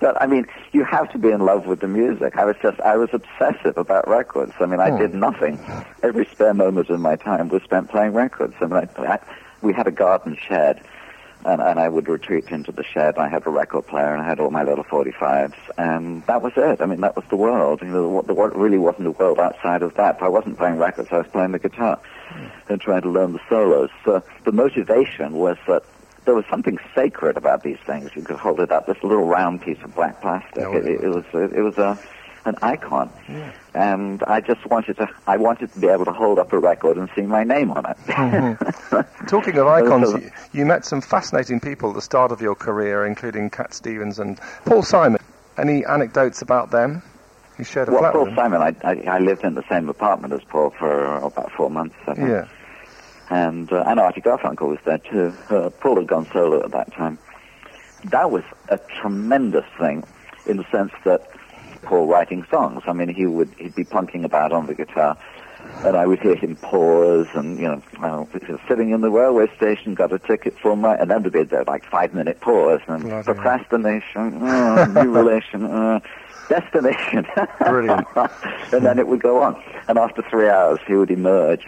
but 0.00 0.20
I 0.20 0.26
mean, 0.26 0.46
you 0.72 0.84
have 0.84 1.10
to 1.12 1.18
be 1.18 1.30
in 1.30 1.40
love 1.40 1.66
with 1.66 1.80
the 1.80 1.88
music. 1.88 2.36
I 2.36 2.44
was 2.44 2.56
just, 2.62 2.80
I 2.80 2.96
was 2.96 3.10
obsessive 3.12 3.76
about 3.76 4.08
records. 4.08 4.52
I 4.58 4.66
mean, 4.66 4.80
I 4.80 4.96
did 4.96 5.10
hmm. 5.12 5.20
nothing. 5.20 5.60
Every 6.02 6.26
spare 6.26 6.54
moment 6.54 6.88
of 6.88 7.00
my 7.00 7.16
time 7.16 7.48
was 7.48 7.62
spent 7.62 7.90
playing 7.90 8.12
records. 8.12 8.54
I 8.60 8.66
mean, 8.66 8.88
I, 8.96 9.02
I, 9.02 9.18
we 9.60 9.72
had 9.72 9.86
a 9.86 9.90
garden 9.90 10.36
shed, 10.36 10.82
and, 11.44 11.60
and 11.60 11.78
I 11.78 11.88
would 11.88 12.08
retreat 12.08 12.48
into 12.48 12.72
the 12.72 12.84
shed. 12.84 13.18
I 13.18 13.28
had 13.28 13.46
a 13.46 13.50
record 13.50 13.86
player 13.86 14.12
and 14.12 14.22
I 14.22 14.26
had 14.26 14.40
all 14.40 14.50
my 14.50 14.62
little 14.62 14.84
45s, 14.84 15.54
and 15.78 16.24
that 16.26 16.42
was 16.42 16.52
it. 16.56 16.80
I 16.80 16.86
mean, 16.86 17.00
that 17.00 17.16
was 17.16 17.24
the 17.30 17.36
world. 17.36 17.80
You 17.82 17.88
know, 17.88 18.22
the, 18.22 18.34
world 18.34 18.54
really 18.54 18.78
wasn't 18.78 19.06
a 19.06 19.12
world 19.12 19.38
outside 19.38 19.82
of 19.82 19.94
that. 19.94 20.22
I 20.22 20.28
wasn't 20.28 20.58
playing 20.58 20.76
records, 20.76 21.08
I 21.10 21.18
was 21.18 21.26
playing 21.28 21.52
the 21.52 21.58
guitar 21.58 21.98
and 22.68 22.80
trying 22.80 23.02
to 23.02 23.10
learn 23.10 23.32
the 23.32 23.40
solos. 23.48 23.90
So 24.04 24.22
the 24.44 24.52
motivation 24.52 25.32
was 25.32 25.56
that 25.66 25.82
there 26.24 26.34
was 26.34 26.44
something 26.50 26.78
sacred 26.94 27.36
about 27.36 27.62
these 27.62 27.78
things. 27.86 28.10
You 28.14 28.22
could 28.22 28.36
hold 28.36 28.60
it 28.60 28.70
up, 28.70 28.86
this 28.86 29.02
little 29.02 29.24
round 29.24 29.62
piece 29.62 29.78
of 29.82 29.94
black 29.94 30.20
plastic. 30.20 30.62
It, 30.62 30.86
it, 30.86 31.04
it 31.04 31.08
was 31.08 31.24
it, 31.32 31.52
it 31.52 31.62
was 31.62 31.78
a 31.78 31.98
an 32.50 32.56
icon. 32.62 33.10
Yeah. 33.28 33.52
And 33.74 34.22
I 34.24 34.40
just 34.40 34.66
wanted 34.66 34.96
to, 34.98 35.08
I 35.26 35.36
wanted 35.36 35.72
to 35.72 35.80
be 35.80 35.88
able 35.88 36.04
to 36.04 36.12
hold 36.12 36.38
up 36.38 36.52
a 36.52 36.58
record 36.58 36.96
and 36.98 37.08
see 37.14 37.22
my 37.22 37.44
name 37.44 37.70
on 37.70 37.86
it. 37.86 37.96
Mm-hmm. 38.06 39.26
Talking 39.26 39.56
of 39.56 39.66
icons, 39.66 40.12
you, 40.12 40.30
you, 40.52 40.66
met 40.66 40.84
some 40.84 41.00
fascinating 41.00 41.60
people 41.60 41.90
at 41.90 41.94
the 41.94 42.02
start 42.02 42.32
of 42.32 42.40
your 42.40 42.54
career, 42.54 43.06
including 43.06 43.48
Cat 43.48 43.72
Stevens 43.72 44.18
and 44.18 44.38
Paul 44.66 44.82
Simon. 44.82 45.20
Any 45.56 45.84
anecdotes 45.84 46.42
about 46.42 46.70
them? 46.70 47.02
You 47.58 47.64
shared 47.64 47.88
a 47.88 47.92
well, 47.92 48.00
flat 48.00 48.12
Paul 48.14 48.34
Simon, 48.34 48.62
I, 48.62 48.74
I, 48.82 49.16
I, 49.16 49.18
lived 49.18 49.44
in 49.44 49.54
the 49.54 49.64
same 49.68 49.88
apartment 49.88 50.32
as 50.32 50.42
Paul 50.44 50.70
for 50.70 51.16
about 51.16 51.52
four 51.52 51.70
months, 51.70 51.94
I 52.06 52.14
think. 52.14 52.28
Yeah. 52.28 52.48
And, 53.28 53.72
uh, 53.72 53.84
and 53.86 54.00
Artie 54.00 54.22
Garfunkel 54.22 54.68
was 54.68 54.78
there 54.84 54.98
too. 54.98 55.32
Uh, 55.48 55.70
Paul 55.70 55.96
had 55.96 56.06
gone 56.06 56.26
solo 56.32 56.64
at 56.64 56.72
that 56.72 56.92
time. 56.92 57.18
That 58.04 58.30
was 58.30 58.42
a 58.68 58.78
tremendous 58.78 59.66
thing 59.78 60.04
in 60.46 60.56
the 60.56 60.64
sense 60.70 60.92
that 61.04 61.30
Paul 61.90 62.06
writing 62.06 62.46
songs. 62.48 62.84
I 62.86 62.92
mean, 62.92 63.08
he 63.08 63.26
would 63.26 63.52
he'd 63.58 63.74
be 63.74 63.82
plunking 63.82 64.24
about 64.24 64.52
on 64.52 64.66
the 64.68 64.74
guitar, 64.76 65.18
and 65.84 65.96
I 65.96 66.06
would 66.06 66.20
hear 66.20 66.36
him 66.36 66.54
pause, 66.54 67.26
and 67.34 67.58
you 67.58 67.64
know, 67.64 67.82
well, 68.00 68.28
sitting 68.68 68.90
in 68.90 69.00
the 69.00 69.10
railway 69.10 69.48
station, 69.56 69.94
got 69.96 70.12
a 70.12 70.20
ticket 70.20 70.56
for 70.56 70.76
my, 70.76 70.94
and 70.94 71.10
then 71.10 71.22
there'd 71.22 71.32
be 71.32 71.42
there 71.42 71.64
like 71.64 71.84
five 71.84 72.14
minute 72.14 72.40
pause, 72.40 72.80
and 72.86 73.02
Bloody 73.02 73.24
procrastination, 73.24 74.38
oh, 74.40 74.84
new 74.84 75.10
relation. 75.10 75.64
Uh, 75.64 75.98
destination. 76.48 77.26
Brilliant. 77.60 78.06
and 78.16 78.84
then 78.84 78.98
it 78.98 79.06
would 79.06 79.22
go 79.22 79.40
on. 79.40 79.60
And 79.86 79.98
after 79.98 80.20
three 80.22 80.48
hours, 80.48 80.80
he 80.84 80.94
would 80.94 81.10
emerge. 81.10 81.64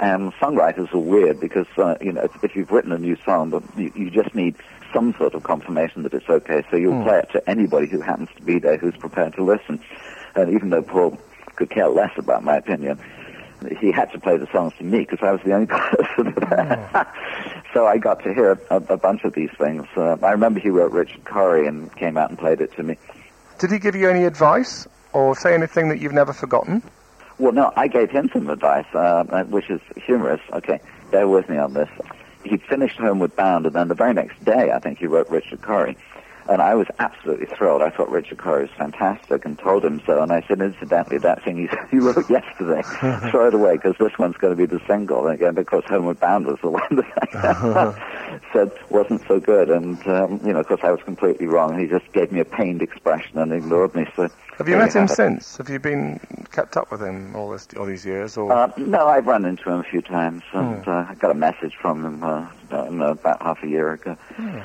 And 0.00 0.32
songwriters 0.34 0.92
are 0.92 0.98
weird 0.98 1.38
because, 1.38 1.68
uh, 1.78 1.94
you 2.00 2.10
know, 2.10 2.28
if 2.42 2.56
you've 2.56 2.72
written 2.72 2.90
a 2.90 2.98
new 2.98 3.16
song, 3.24 3.50
but 3.50 3.62
you, 3.76 3.92
you 3.94 4.10
just 4.10 4.34
need 4.34 4.56
some 4.96 5.14
sort 5.18 5.34
of 5.34 5.42
confirmation 5.42 6.04
that 6.04 6.14
it's 6.14 6.28
okay. 6.28 6.64
So 6.70 6.76
you'll 6.78 6.94
mm. 6.94 7.04
play 7.04 7.18
it 7.18 7.30
to 7.32 7.50
anybody 7.50 7.86
who 7.86 8.00
happens 8.00 8.30
to 8.36 8.42
be 8.42 8.58
there 8.58 8.78
who's 8.78 8.96
prepared 8.96 9.34
to 9.34 9.44
listen. 9.44 9.78
And 10.34 10.54
even 10.54 10.70
though 10.70 10.80
Paul 10.80 11.18
could 11.54 11.68
care 11.68 11.88
less 11.88 12.12
about 12.16 12.42
my 12.42 12.56
opinion, 12.56 12.98
he 13.78 13.92
had 13.92 14.10
to 14.12 14.18
play 14.18 14.38
the 14.38 14.50
songs 14.50 14.72
to 14.78 14.84
me 14.84 15.00
because 15.00 15.18
I 15.20 15.32
was 15.32 15.42
the 15.44 15.52
only 15.52 15.66
person 15.66 16.34
there. 16.48 16.90
Oh. 16.94 17.04
so 17.74 17.86
I 17.86 17.98
got 17.98 18.22
to 18.22 18.32
hear 18.32 18.58
a, 18.70 18.76
a 18.76 18.96
bunch 18.96 19.24
of 19.24 19.34
these 19.34 19.50
things. 19.58 19.86
Uh, 19.94 20.16
I 20.22 20.30
remember 20.30 20.60
he 20.60 20.70
wrote 20.70 20.92
Richard 20.92 21.26
Cory 21.26 21.66
and 21.66 21.94
came 21.96 22.16
out 22.16 22.30
and 22.30 22.38
played 22.38 22.62
it 22.62 22.74
to 22.76 22.82
me. 22.82 22.96
Did 23.58 23.70
he 23.70 23.78
give 23.78 23.96
you 23.96 24.08
any 24.08 24.24
advice 24.24 24.86
or 25.12 25.36
say 25.36 25.52
anything 25.52 25.90
that 25.90 26.00
you've 26.00 26.14
never 26.14 26.32
forgotten? 26.32 26.82
Well, 27.38 27.52
no, 27.52 27.70
I 27.76 27.88
gave 27.88 28.10
him 28.10 28.30
some 28.32 28.48
advice, 28.48 28.86
uh, 28.94 29.24
which 29.44 29.68
is 29.68 29.80
humorous. 30.06 30.40
Okay, 30.54 30.80
bear 31.10 31.28
with 31.28 31.50
me 31.50 31.58
on 31.58 31.74
this 31.74 31.90
he 32.46 32.56
finished 32.56 32.96
Homeward 32.98 33.34
Bound, 33.36 33.66
and 33.66 33.74
then 33.74 33.88
the 33.88 33.94
very 33.94 34.14
next 34.14 34.42
day, 34.44 34.70
I 34.72 34.78
think 34.78 34.98
he 34.98 35.06
wrote 35.06 35.28
Richard 35.28 35.62
Cory. 35.62 35.96
And 36.48 36.62
I 36.62 36.74
was 36.74 36.86
absolutely 36.98 37.46
thrilled. 37.46 37.82
I 37.82 37.90
thought 37.90 38.10
Richard 38.10 38.38
Cory 38.38 38.62
was 38.62 38.70
fantastic 38.76 39.44
and 39.44 39.58
told 39.58 39.84
him 39.84 40.00
so. 40.06 40.22
And 40.22 40.30
I 40.30 40.42
said, 40.46 40.60
incidentally, 40.60 41.18
that 41.18 41.42
thing 41.42 41.56
you, 41.58 41.68
you 41.92 42.08
wrote 42.08 42.28
yesterday, 42.30 42.82
throw 43.30 43.48
it 43.48 43.54
away 43.54 43.76
because 43.76 43.96
this 43.98 44.16
one's 44.18 44.36
going 44.36 44.56
to 44.56 44.56
be 44.56 44.66
the 44.66 44.80
single. 44.86 45.26
And 45.26 45.34
again, 45.34 45.54
because 45.54 45.82
Homeward 45.86 46.20
Bound 46.20 46.46
was 46.46 46.58
the 46.62 46.70
one 46.70 46.96
that 46.96 47.34
I 47.34 48.40
said 48.52 48.70
wasn't 48.90 49.26
so 49.26 49.40
good. 49.40 49.70
And, 49.70 50.06
um, 50.06 50.40
you 50.44 50.52
know, 50.52 50.60
of 50.60 50.68
course 50.68 50.80
I 50.82 50.90
was 50.92 51.02
completely 51.02 51.46
wrong. 51.46 51.72
And 51.72 51.80
he 51.80 51.88
just 51.88 52.10
gave 52.12 52.30
me 52.30 52.40
a 52.40 52.44
pained 52.44 52.80
expression 52.80 53.38
and 53.38 53.52
ignored 53.52 53.94
me. 53.94 54.06
So 54.14 54.28
have 54.58 54.68
you 54.68 54.76
met 54.76 54.94
him 54.94 55.08
since? 55.08 55.56
Have 55.56 55.68
you 55.68 55.78
been 55.78 56.20
kept 56.52 56.76
up 56.76 56.90
with 56.90 57.02
him 57.02 57.34
all, 57.34 57.50
this, 57.50 57.66
all 57.76 57.86
these 57.86 58.06
years? 58.06 58.36
Or? 58.36 58.52
Uh, 58.52 58.72
no, 58.76 59.06
I've 59.06 59.26
run 59.26 59.44
into 59.44 59.68
him 59.68 59.80
a 59.80 59.84
few 59.84 60.00
times. 60.00 60.42
And, 60.52 60.84
hmm. 60.84 60.90
uh, 60.90 61.06
I 61.08 61.14
got 61.16 61.32
a 61.32 61.34
message 61.34 61.74
from 61.74 62.04
him 62.04 62.22
uh, 62.22 62.46
about 62.70 63.42
half 63.42 63.62
a 63.64 63.68
year 63.68 63.92
ago. 63.92 64.16
Hmm 64.36 64.60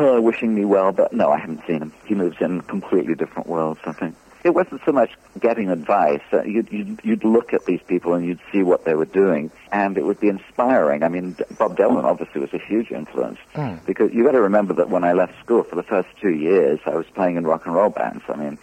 uh, 0.00 0.20
wishing 0.20 0.54
me 0.54 0.64
well, 0.64 0.92
but 0.92 1.12
no, 1.12 1.30
I 1.30 1.38
haven't 1.38 1.62
seen 1.66 1.82
him. 1.82 1.92
He 2.04 2.14
lives 2.14 2.36
in 2.40 2.62
completely 2.62 3.14
different 3.14 3.48
worlds, 3.48 3.80
I 3.84 3.92
think. 3.92 4.16
It 4.42 4.54
wasn't 4.54 4.80
so 4.86 4.92
much 4.92 5.10
getting 5.38 5.68
advice. 5.68 6.22
Uh, 6.32 6.42
you'd, 6.44 6.72
you'd, 6.72 7.00
you'd 7.04 7.24
look 7.24 7.52
at 7.52 7.66
these 7.66 7.80
people 7.86 8.14
and 8.14 8.24
you'd 8.24 8.40
see 8.50 8.62
what 8.62 8.86
they 8.86 8.94
were 8.94 9.04
doing, 9.04 9.50
and 9.70 9.98
it 9.98 10.04
would 10.04 10.18
be 10.18 10.28
inspiring. 10.28 11.02
I 11.02 11.08
mean, 11.08 11.36
Bob 11.58 11.76
Dylan 11.76 12.04
obviously 12.04 12.40
was 12.40 12.54
a 12.54 12.58
huge 12.58 12.90
influence 12.90 13.38
mm. 13.54 13.84
because 13.84 14.12
you 14.14 14.24
got 14.24 14.32
to 14.32 14.40
remember 14.40 14.72
that 14.74 14.88
when 14.88 15.04
I 15.04 15.12
left 15.12 15.38
school 15.40 15.62
for 15.62 15.76
the 15.76 15.82
first 15.82 16.08
two 16.20 16.30
years, 16.30 16.80
I 16.86 16.96
was 16.96 17.06
playing 17.14 17.36
in 17.36 17.46
rock 17.46 17.66
and 17.66 17.74
roll 17.74 17.90
bands. 17.90 18.24
I 18.28 18.36
mean, 18.36 18.58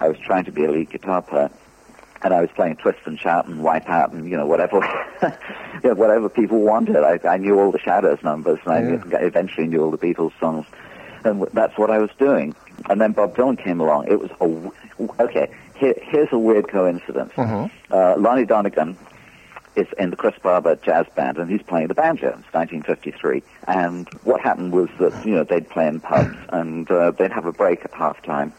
I 0.00 0.08
was 0.08 0.18
trying 0.18 0.44
to 0.44 0.52
be 0.52 0.64
a 0.64 0.70
lead 0.70 0.90
guitar 0.90 1.22
player 1.22 1.50
and 2.22 2.32
I 2.32 2.40
was 2.40 2.50
playing 2.54 2.76
twist 2.76 3.00
and 3.04 3.18
shout 3.18 3.46
and 3.46 3.62
wipe 3.62 3.88
out 3.88 4.12
and 4.12 4.28
you 4.28 4.36
know 4.36 4.46
whatever, 4.46 4.76
you 5.82 5.88
know, 5.88 5.94
whatever 5.94 6.28
people 6.28 6.60
wanted. 6.60 6.96
I, 6.96 7.18
I 7.28 7.36
knew 7.36 7.58
all 7.58 7.72
the 7.72 7.78
Shadows 7.78 8.22
numbers, 8.22 8.60
and 8.64 9.10
yeah. 9.10 9.18
I 9.18 9.22
eventually 9.22 9.66
knew 9.66 9.82
all 9.82 9.90
the 9.90 9.98
Beatles 9.98 10.32
songs, 10.38 10.66
and 11.24 11.42
that's 11.52 11.76
what 11.76 11.90
I 11.90 11.98
was 11.98 12.10
doing. 12.18 12.54
And 12.88 13.00
then 13.00 13.12
Bob 13.12 13.36
Dylan 13.36 13.62
came 13.62 13.80
along. 13.80 14.08
It 14.08 14.20
was 14.20 14.30
a 14.40 15.22
okay. 15.22 15.50
Here, 15.76 15.94
here's 16.00 16.32
a 16.32 16.38
weird 16.38 16.68
coincidence. 16.68 17.32
Mm-hmm. 17.32 17.92
Uh, 17.92 18.14
Lonnie 18.16 18.46
Donegan 18.46 18.96
is 19.74 19.86
in 19.98 20.10
the 20.10 20.16
Chris 20.16 20.34
Barber 20.42 20.76
Jazz 20.76 21.06
Band, 21.16 21.38
and 21.38 21.50
he's 21.50 21.62
playing 21.62 21.88
the 21.88 21.94
banjo. 21.94 22.28
It's 22.28 22.52
1953. 22.52 23.42
And 23.66 24.08
what 24.22 24.40
happened 24.40 24.72
was 24.72 24.88
that 25.00 25.26
you 25.26 25.34
know 25.34 25.44
they'd 25.44 25.68
play 25.68 25.88
in 25.88 25.98
pubs, 26.00 26.36
and 26.50 26.88
uh, 26.90 27.10
they'd 27.10 27.32
have 27.32 27.46
a 27.46 27.52
break 27.52 27.84
at 27.84 27.92
halftime 27.92 28.52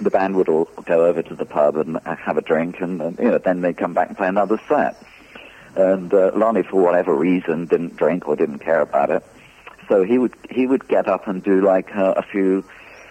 the 0.00 0.10
band 0.10 0.36
would 0.36 0.48
all 0.48 0.68
go 0.84 1.06
over 1.06 1.22
to 1.22 1.34
the 1.34 1.44
pub 1.44 1.76
and 1.76 1.98
have 2.04 2.36
a 2.36 2.42
drink, 2.42 2.80
and, 2.80 3.00
and 3.00 3.18
you 3.18 3.30
know, 3.30 3.38
then 3.38 3.60
they'd 3.60 3.76
come 3.76 3.94
back 3.94 4.08
and 4.08 4.16
play 4.16 4.28
another 4.28 4.60
set. 4.68 5.02
And 5.74 6.12
uh, 6.12 6.32
Lonnie, 6.34 6.62
for 6.62 6.80
whatever 6.80 7.14
reason, 7.14 7.66
didn't 7.66 7.96
drink 7.96 8.26
or 8.26 8.36
didn't 8.36 8.60
care 8.60 8.80
about 8.80 9.10
it. 9.10 9.24
So 9.88 10.04
he 10.04 10.18
would 10.18 10.34
he 10.50 10.66
would 10.66 10.86
get 10.88 11.08
up 11.08 11.28
and 11.28 11.42
do 11.42 11.60
like 11.60 11.94
uh, 11.96 12.14
a 12.16 12.22
few, 12.22 12.64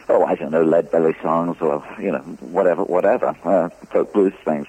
oh 0.10 0.24
I 0.26 0.36
don't 0.36 0.52
know, 0.52 0.64
lead 0.64 0.92
belly 0.92 1.16
songs 1.22 1.58
or 1.60 1.84
you 2.00 2.12
know 2.12 2.20
whatever 2.40 2.84
whatever 2.84 3.36
uh, 3.44 3.70
folk 3.92 4.14
blues 4.14 4.34
things, 4.46 4.68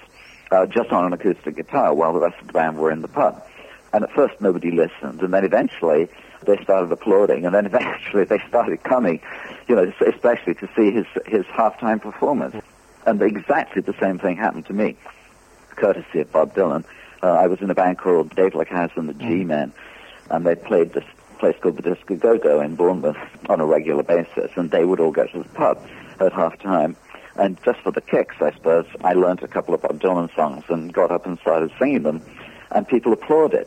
uh, 0.50 0.66
just 0.66 0.90
on 0.90 1.04
an 1.04 1.12
acoustic 1.12 1.56
guitar 1.56 1.94
while 1.94 2.12
the 2.12 2.20
rest 2.20 2.40
of 2.40 2.46
the 2.46 2.52
band 2.52 2.78
were 2.78 2.90
in 2.90 3.02
the 3.02 3.08
pub. 3.08 3.44
And 3.92 4.04
at 4.04 4.12
first 4.12 4.40
nobody 4.40 4.70
listened, 4.70 5.22
and 5.22 5.32
then 5.32 5.44
eventually 5.44 6.08
they 6.46 6.62
started 6.62 6.90
applauding, 6.92 7.44
and 7.44 7.54
then 7.54 7.66
eventually 7.72 8.24
they 8.24 8.38
started 8.48 8.82
coming, 8.82 9.20
you 9.68 9.74
know, 9.74 9.92
especially 10.06 10.54
to 10.54 10.68
see 10.76 10.90
his 10.90 11.06
his 11.26 11.44
halftime 11.46 12.00
performance. 12.00 12.56
And 13.06 13.22
exactly 13.22 13.82
the 13.82 13.94
same 14.00 14.18
thing 14.18 14.36
happened 14.36 14.66
to 14.66 14.72
me, 14.72 14.96
courtesy 15.76 16.20
of 16.20 16.32
Bob 16.32 16.54
Dylan. 16.54 16.84
Uh, 17.22 17.32
I 17.32 17.46
was 17.46 17.60
in 17.60 17.70
a 17.70 17.74
band 17.74 17.98
called 17.98 18.34
Dave 18.34 18.52
Lacaz 18.52 18.96
and 18.96 19.08
the 19.08 19.14
G-Men, 19.14 19.72
and 20.30 20.46
they 20.46 20.54
played 20.54 20.92
this 20.92 21.04
place 21.38 21.56
called 21.60 21.76
the 21.76 21.82
Disco 21.82 22.16
Go-Go 22.16 22.60
in 22.60 22.76
Bournemouth 22.76 23.16
on 23.48 23.60
a 23.60 23.66
regular 23.66 24.02
basis, 24.02 24.50
and 24.56 24.70
they 24.70 24.84
would 24.84 25.00
all 25.00 25.10
go 25.10 25.26
to 25.26 25.42
the 25.42 25.48
pub 25.50 25.78
at 26.20 26.32
halftime. 26.32 26.96
And 27.36 27.56
just 27.64 27.80
for 27.80 27.92
the 27.92 28.00
kicks, 28.00 28.36
I 28.40 28.52
suppose, 28.52 28.86
I 29.02 29.14
learned 29.14 29.42
a 29.42 29.48
couple 29.48 29.72
of 29.72 29.82
Bob 29.82 30.00
Dylan 30.00 30.34
songs 30.34 30.64
and 30.68 30.92
got 30.92 31.10
up 31.10 31.24
and 31.24 31.38
started 31.38 31.70
singing 31.78 32.02
them, 32.02 32.20
and 32.72 32.86
people 32.86 33.12
applauded. 33.12 33.66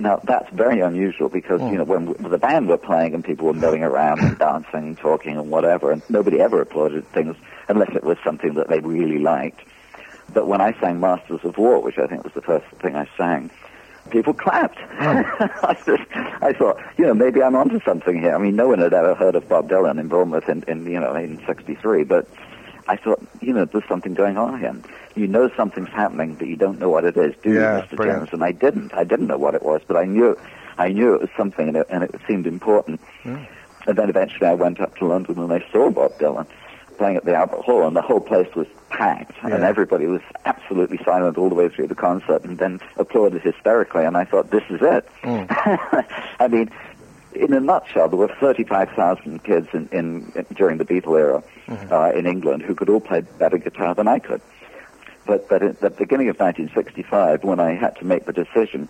Now 0.00 0.20
that's 0.24 0.48
very 0.52 0.80
unusual 0.80 1.28
because 1.28 1.60
mm. 1.60 1.72
you 1.72 1.78
know 1.78 1.84
when, 1.84 2.06
when 2.06 2.30
the 2.30 2.38
band 2.38 2.68
were 2.68 2.78
playing 2.78 3.14
and 3.14 3.24
people 3.24 3.46
were 3.46 3.52
milling 3.54 3.82
around 3.82 4.20
and 4.20 4.38
dancing, 4.38 4.88
and 4.88 4.98
talking 4.98 5.36
and 5.36 5.50
whatever, 5.50 5.92
and 5.92 6.02
nobody 6.08 6.40
ever 6.40 6.60
applauded 6.60 7.06
things 7.08 7.36
unless 7.68 7.94
it 7.94 8.02
was 8.02 8.16
something 8.24 8.54
that 8.54 8.68
they 8.68 8.80
really 8.80 9.18
liked. 9.18 9.60
But 10.32 10.46
when 10.46 10.60
I 10.60 10.78
sang 10.80 11.00
Masters 11.00 11.40
of 11.44 11.58
War, 11.58 11.80
which 11.82 11.98
I 11.98 12.06
think 12.06 12.24
was 12.24 12.32
the 12.34 12.42
first 12.42 12.66
thing 12.80 12.96
I 12.96 13.08
sang, 13.16 13.50
people 14.10 14.34
clapped. 14.34 14.78
Mm. 14.78 15.24
I, 15.62 15.74
just, 15.74 16.10
I 16.42 16.52
thought, 16.52 16.78
you 16.96 17.04
know, 17.04 17.14
maybe 17.14 17.42
I'm 17.42 17.56
onto 17.56 17.80
something 17.80 18.20
here. 18.20 18.34
I 18.34 18.38
mean, 18.38 18.56
no 18.56 18.68
one 18.68 18.78
had 18.78 18.94
ever 18.94 19.14
heard 19.14 19.34
of 19.34 19.48
Bob 19.48 19.68
Dylan 19.68 19.98
in 19.98 20.08
Bournemouth 20.08 20.48
in, 20.48 20.62
in 20.68 20.86
you 20.86 21.00
know 21.00 21.14
in 21.14 21.42
'63, 21.46 22.04
but 22.04 22.28
I 22.90 22.96
thought, 22.96 23.24
you 23.40 23.52
know, 23.52 23.64
there's 23.66 23.86
something 23.88 24.14
going 24.14 24.36
on 24.36 24.58
here. 24.58 24.74
You 25.14 25.28
know 25.28 25.48
something's 25.56 25.90
happening, 25.90 26.34
but 26.34 26.48
you 26.48 26.56
don't 26.56 26.80
know 26.80 26.88
what 26.88 27.04
it 27.04 27.16
is, 27.16 27.36
do 27.40 27.52
yeah, 27.52 27.76
you, 27.76 27.82
Mr. 27.84 27.96
Brilliant. 27.96 28.18
Jones? 28.22 28.32
And 28.32 28.42
I 28.42 28.50
didn't. 28.50 28.92
I 28.92 29.04
didn't 29.04 29.28
know 29.28 29.38
what 29.38 29.54
it 29.54 29.62
was, 29.62 29.80
but 29.86 29.96
I 29.96 30.06
knew, 30.06 30.36
I 30.76 30.88
knew 30.88 31.14
it 31.14 31.20
was 31.20 31.30
something, 31.36 31.68
and 31.68 31.76
it, 31.76 31.86
and 31.88 32.02
it 32.02 32.12
seemed 32.26 32.48
important. 32.48 33.00
Mm. 33.22 33.46
And 33.86 33.96
then 33.96 34.08
eventually, 34.10 34.48
I 34.48 34.54
went 34.54 34.80
up 34.80 34.96
to 34.96 35.06
London 35.06 35.38
and 35.38 35.52
I 35.52 35.64
saw 35.70 35.88
Bob 35.88 36.18
Dylan 36.18 36.48
playing 36.98 37.16
at 37.16 37.24
the 37.24 37.32
Albert 37.32 37.60
Hall, 37.60 37.86
and 37.86 37.94
the 37.94 38.02
whole 38.02 38.20
place 38.20 38.52
was 38.56 38.66
packed, 38.88 39.36
yeah. 39.44 39.54
and 39.54 39.62
everybody 39.62 40.06
was 40.06 40.20
absolutely 40.44 40.98
silent 41.04 41.38
all 41.38 41.48
the 41.48 41.54
way 41.54 41.68
through 41.68 41.86
the 41.86 41.94
concert, 41.94 42.44
and 42.44 42.58
then 42.58 42.80
applauded 42.96 43.40
hysterically. 43.40 44.04
And 44.04 44.16
I 44.16 44.24
thought, 44.24 44.50
this 44.50 44.64
is 44.68 44.80
it. 44.82 45.08
Mm. 45.22 45.46
I 46.40 46.48
mean, 46.48 46.70
in 47.34 47.52
a 47.52 47.60
nutshell, 47.60 48.08
there 48.08 48.18
were 48.18 48.34
35,000 48.40 49.44
kids 49.44 49.68
in, 49.72 49.88
in, 49.92 50.32
in, 50.34 50.46
during 50.54 50.78
the 50.78 50.84
Beatle 50.84 51.18
era 51.18 51.42
mm-hmm. 51.66 51.92
uh, 51.92 52.10
in 52.10 52.26
England 52.26 52.62
who 52.62 52.74
could 52.74 52.88
all 52.88 53.00
play 53.00 53.20
better 53.38 53.58
guitar 53.58 53.94
than 53.94 54.08
I 54.08 54.18
could. 54.18 54.40
But, 55.26 55.48
but 55.48 55.62
at 55.62 55.80
the 55.80 55.90
beginning 55.90 56.28
of 56.28 56.38
1965, 56.38 57.44
when 57.44 57.60
I 57.60 57.74
had 57.74 57.96
to 57.96 58.04
make 58.04 58.24
the 58.24 58.32
decision, 58.32 58.88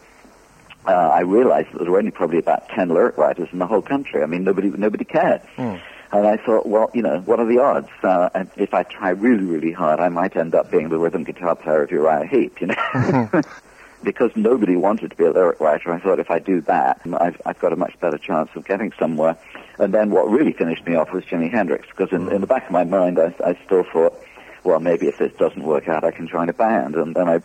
uh, 0.86 0.92
I 0.92 1.20
realized 1.20 1.72
that 1.72 1.80
there 1.80 1.90
were 1.90 1.98
only 1.98 2.10
probably 2.10 2.38
about 2.38 2.68
10 2.70 2.88
lyric 2.88 3.18
writers 3.18 3.48
in 3.52 3.58
the 3.58 3.66
whole 3.66 3.82
country. 3.82 4.22
I 4.22 4.26
mean, 4.26 4.44
nobody, 4.44 4.70
nobody 4.70 5.04
cared. 5.04 5.42
Mm. 5.56 5.80
And 6.12 6.26
I 6.26 6.38
thought, 6.38 6.66
well, 6.66 6.90
you 6.92 7.02
know, 7.02 7.20
what 7.20 7.38
are 7.38 7.46
the 7.46 7.58
odds? 7.58 7.88
Uh, 8.02 8.30
and 8.34 8.50
if 8.56 8.74
I 8.74 8.82
try 8.82 9.10
really, 9.10 9.44
really 9.44 9.72
hard, 9.72 10.00
I 10.00 10.08
might 10.08 10.34
end 10.36 10.54
up 10.54 10.70
being 10.70 10.88
the 10.88 10.98
rhythm 10.98 11.24
guitar 11.24 11.54
player 11.54 11.82
of 11.82 11.90
Uriah 11.90 12.26
Heep, 12.26 12.60
you 12.60 12.68
know? 12.68 13.30
because 14.02 14.30
nobody 14.34 14.76
wanted 14.76 15.10
to 15.10 15.16
be 15.16 15.24
a 15.24 15.30
lyric 15.30 15.60
writer, 15.60 15.92
I 15.92 16.00
thought 16.00 16.18
if 16.18 16.30
I 16.30 16.38
do 16.38 16.60
that, 16.62 17.00
I've, 17.20 17.40
I've 17.44 17.58
got 17.58 17.72
a 17.72 17.76
much 17.76 17.98
better 18.00 18.18
chance 18.18 18.50
of 18.54 18.64
getting 18.64 18.92
somewhere. 18.98 19.36
And 19.78 19.92
then 19.94 20.10
what 20.10 20.28
really 20.30 20.52
finished 20.52 20.86
me 20.86 20.94
off 20.94 21.12
was 21.12 21.24
Jimi 21.24 21.50
Hendrix, 21.50 21.86
because 21.88 22.12
in, 22.12 22.30
in 22.32 22.40
the 22.40 22.46
back 22.46 22.66
of 22.66 22.70
my 22.70 22.84
mind, 22.84 23.18
I, 23.18 23.34
I 23.44 23.58
still 23.64 23.84
thought, 23.84 24.18
well, 24.64 24.80
maybe 24.80 25.06
if 25.08 25.18
this 25.18 25.32
doesn't 25.34 25.62
work 25.62 25.88
out, 25.88 26.04
I 26.04 26.10
can 26.10 26.28
join 26.28 26.48
a 26.48 26.52
band. 26.52 26.94
And 26.94 27.14
then 27.14 27.28
I, 27.28 27.40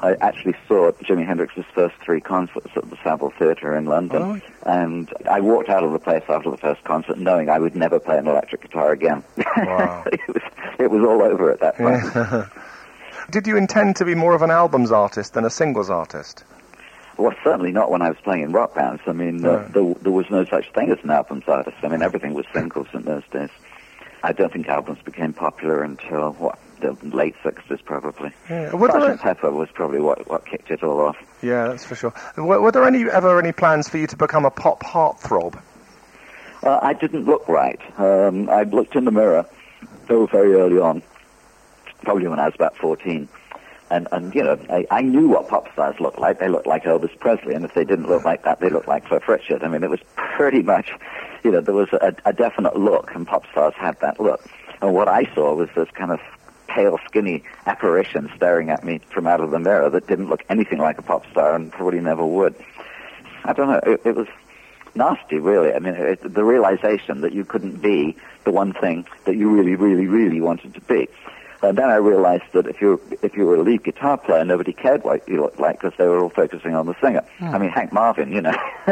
I 0.00 0.14
actually 0.20 0.54
saw 0.68 0.92
Jimi 0.92 1.26
Hendrix's 1.26 1.64
first 1.74 1.94
three 2.04 2.20
concerts 2.20 2.70
at 2.76 2.88
the 2.90 2.96
Savile 3.02 3.32
Theatre 3.38 3.76
in 3.76 3.86
London. 3.86 4.22
Oh. 4.22 4.40
And 4.70 5.12
I 5.30 5.40
walked 5.40 5.68
out 5.68 5.84
of 5.84 5.92
the 5.92 5.98
place 5.98 6.22
after 6.28 6.50
the 6.50 6.56
first 6.58 6.84
concert 6.84 7.18
knowing 7.18 7.48
I 7.48 7.58
would 7.58 7.76
never 7.76 7.98
play 7.98 8.18
an 8.18 8.26
electric 8.26 8.62
guitar 8.62 8.92
again. 8.92 9.24
Wow. 9.56 10.02
it, 10.06 10.20
was, 10.26 10.42
it 10.80 10.90
was 10.90 11.02
all 11.04 11.22
over 11.22 11.50
at 11.50 11.60
that 11.60 11.76
point. 11.78 12.50
Did 13.30 13.46
you 13.46 13.56
intend 13.56 13.96
to 13.96 14.04
be 14.04 14.14
more 14.14 14.34
of 14.34 14.42
an 14.42 14.50
albums 14.50 14.92
artist 14.92 15.34
than 15.34 15.44
a 15.44 15.50
singles 15.50 15.90
artist? 15.90 16.44
Well, 17.16 17.34
certainly 17.44 17.72
not 17.72 17.90
when 17.90 18.02
I 18.02 18.08
was 18.08 18.18
playing 18.22 18.42
in 18.42 18.52
rock 18.52 18.74
bands. 18.74 19.02
I 19.06 19.12
mean, 19.12 19.44
uh, 19.44 19.68
there, 19.72 19.94
there 20.02 20.12
was 20.12 20.28
no 20.30 20.44
such 20.44 20.72
thing 20.72 20.90
as 20.90 20.98
an 21.04 21.10
albums 21.10 21.44
artist. 21.46 21.76
I 21.82 21.88
mean, 21.88 22.02
everything 22.02 22.34
was 22.34 22.44
singles 22.52 22.88
in 22.92 23.02
those 23.02 23.22
days. 23.30 23.50
I 24.24 24.32
don't 24.32 24.52
think 24.52 24.68
albums 24.68 24.98
became 25.04 25.32
popular 25.32 25.82
until, 25.82 26.32
what, 26.32 26.58
the 26.80 26.96
late 27.02 27.36
60s, 27.44 27.84
probably. 27.84 28.30
Yeah. 28.50 28.70
Sgt. 28.70 29.20
Pepper 29.20 29.50
was 29.50 29.68
probably 29.72 30.00
what, 30.00 30.28
what 30.28 30.44
kicked 30.46 30.70
it 30.70 30.82
all 30.82 31.00
off. 31.00 31.16
Yeah, 31.42 31.68
that's 31.68 31.84
for 31.84 31.94
sure. 31.94 32.14
Were, 32.36 32.60
were 32.60 32.72
there 32.72 32.84
any 32.84 33.04
ever 33.04 33.38
any 33.38 33.52
plans 33.52 33.88
for 33.88 33.98
you 33.98 34.06
to 34.08 34.16
become 34.16 34.44
a 34.44 34.50
pop 34.50 34.82
heartthrob? 34.82 35.60
Uh, 36.62 36.78
I 36.82 36.94
didn't 36.94 37.26
look 37.26 37.46
right. 37.48 37.80
Um, 37.98 38.48
I 38.48 38.62
looked 38.62 38.96
in 38.96 39.04
the 39.04 39.10
mirror, 39.10 39.46
oh, 40.08 40.26
very 40.26 40.54
early 40.54 40.78
on, 40.78 41.02
probably 42.04 42.28
when 42.28 42.38
I 42.38 42.46
was 42.46 42.54
about 42.54 42.76
14. 42.76 43.28
And, 43.90 44.08
and 44.12 44.34
you 44.34 44.42
know, 44.42 44.58
I, 44.70 44.86
I 44.90 45.02
knew 45.02 45.28
what 45.28 45.48
pop 45.48 45.70
stars 45.72 46.00
looked 46.00 46.18
like. 46.18 46.38
They 46.38 46.48
looked 46.48 46.66
like 46.66 46.84
Elvis 46.84 47.16
Presley, 47.18 47.54
and 47.54 47.64
if 47.64 47.74
they 47.74 47.84
didn't 47.84 48.08
look 48.08 48.24
like 48.24 48.44
that, 48.44 48.60
they 48.60 48.70
looked 48.70 48.88
like 48.88 49.06
Cliff 49.06 49.28
Richard. 49.28 49.62
I 49.62 49.68
mean, 49.68 49.82
it 49.82 49.90
was 49.90 50.00
pretty 50.16 50.62
much, 50.62 50.90
you 51.42 51.50
know, 51.50 51.60
there 51.60 51.74
was 51.74 51.92
a, 51.92 52.14
a 52.24 52.32
definite 52.32 52.76
look, 52.76 53.14
and 53.14 53.26
pop 53.26 53.44
stars 53.50 53.74
had 53.76 54.00
that 54.00 54.18
look. 54.18 54.44
And 54.80 54.94
what 54.94 55.08
I 55.08 55.32
saw 55.34 55.54
was 55.54 55.68
this 55.74 55.88
kind 55.90 56.10
of 56.10 56.20
pale, 56.66 56.98
skinny 57.06 57.44
apparition 57.66 58.30
staring 58.36 58.70
at 58.70 58.84
me 58.84 59.00
from 59.10 59.26
out 59.26 59.40
of 59.40 59.50
the 59.50 59.58
mirror 59.58 59.88
that 59.90 60.06
didn't 60.06 60.28
look 60.28 60.44
anything 60.48 60.78
like 60.78 60.98
a 60.98 61.02
pop 61.02 61.24
star 61.30 61.54
and 61.54 61.70
probably 61.70 62.00
never 62.00 62.24
would. 62.24 62.54
I 63.44 63.52
don't 63.52 63.68
know. 63.68 63.80
It, 63.92 64.00
it 64.04 64.16
was 64.16 64.26
nasty, 64.94 65.38
really. 65.38 65.72
I 65.72 65.78
mean, 65.78 65.94
it, 65.94 66.34
the 66.34 66.44
realization 66.44 67.20
that 67.20 67.32
you 67.32 67.44
couldn't 67.44 67.80
be 67.80 68.16
the 68.44 68.50
one 68.50 68.72
thing 68.72 69.06
that 69.26 69.36
you 69.36 69.50
really, 69.50 69.76
really, 69.76 70.06
really 70.06 70.40
wanted 70.40 70.74
to 70.74 70.80
be. 70.80 71.08
And 71.62 71.78
then 71.78 71.90
I 71.90 71.96
realized 71.96 72.44
that 72.52 72.66
if 72.66 72.80
you 72.80 73.00
if 73.22 73.36
you 73.36 73.46
were 73.46 73.56
a 73.56 73.62
lead 73.62 73.84
guitar 73.84 74.18
player, 74.18 74.44
nobody 74.44 74.72
cared 74.72 75.02
what 75.04 75.26
you 75.28 75.40
looked 75.40 75.58
like 75.60 75.80
because 75.80 75.96
they 75.96 76.06
were 76.06 76.22
all 76.22 76.30
focusing 76.30 76.74
on 76.74 76.86
the 76.86 76.94
singer. 77.00 77.24
I 77.40 77.58
mean, 77.58 77.70
Hank 77.70 77.92
Marvin, 77.92 78.32
you 78.32 78.42
know, 78.42 78.54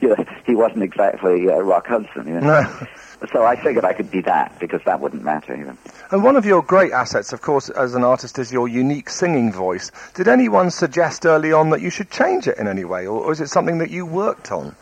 you 0.00 0.08
know 0.08 0.24
he 0.44 0.54
wasn't 0.54 0.82
exactly 0.82 1.48
uh, 1.48 1.56
Rock 1.58 1.86
Hudson. 1.86 2.26
You 2.26 2.40
know? 2.40 2.62
No. 2.62 2.86
So 3.32 3.44
I 3.44 3.54
figured 3.54 3.84
I 3.84 3.92
could 3.92 4.10
be 4.10 4.22
that 4.22 4.58
because 4.58 4.80
that 4.86 4.98
wouldn't 4.98 5.22
matter 5.22 5.54
even. 5.54 5.76
And 6.10 6.24
one 6.24 6.36
of 6.36 6.46
your 6.46 6.62
great 6.62 6.92
assets, 6.92 7.34
of 7.34 7.42
course, 7.42 7.68
as 7.68 7.94
an 7.94 8.02
artist, 8.02 8.38
is 8.38 8.50
your 8.50 8.66
unique 8.66 9.10
singing 9.10 9.52
voice. 9.52 9.92
Did 10.14 10.26
anyone 10.26 10.70
suggest 10.70 11.26
early 11.26 11.52
on 11.52 11.68
that 11.68 11.82
you 11.82 11.90
should 11.90 12.10
change 12.10 12.48
it 12.48 12.56
in 12.56 12.66
any 12.66 12.86
way, 12.86 13.06
or, 13.06 13.24
or 13.24 13.32
is 13.32 13.42
it 13.42 13.48
something 13.48 13.76
that 13.76 13.90
you 13.90 14.06
worked 14.06 14.50
on? 14.50 14.74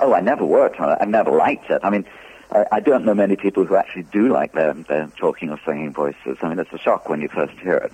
Oh, 0.00 0.14
I 0.14 0.20
never 0.20 0.44
worked 0.44 0.78
on 0.78 0.90
it. 0.92 0.98
I 1.00 1.04
never 1.04 1.32
liked 1.32 1.68
it. 1.70 1.80
I 1.82 1.90
mean, 1.90 2.04
I, 2.50 2.66
I 2.72 2.80
don't 2.80 3.04
know 3.04 3.14
many 3.14 3.36
people 3.36 3.64
who 3.64 3.76
actually 3.76 4.04
do 4.04 4.28
like 4.28 4.52
their, 4.52 4.74
their 4.74 5.10
talking 5.16 5.50
or 5.50 5.60
singing 5.64 5.92
voices. 5.92 6.38
I 6.42 6.48
mean, 6.48 6.58
it's 6.58 6.72
a 6.72 6.78
shock 6.78 7.08
when 7.08 7.20
you 7.20 7.28
first 7.28 7.58
hear 7.58 7.76
it, 7.76 7.92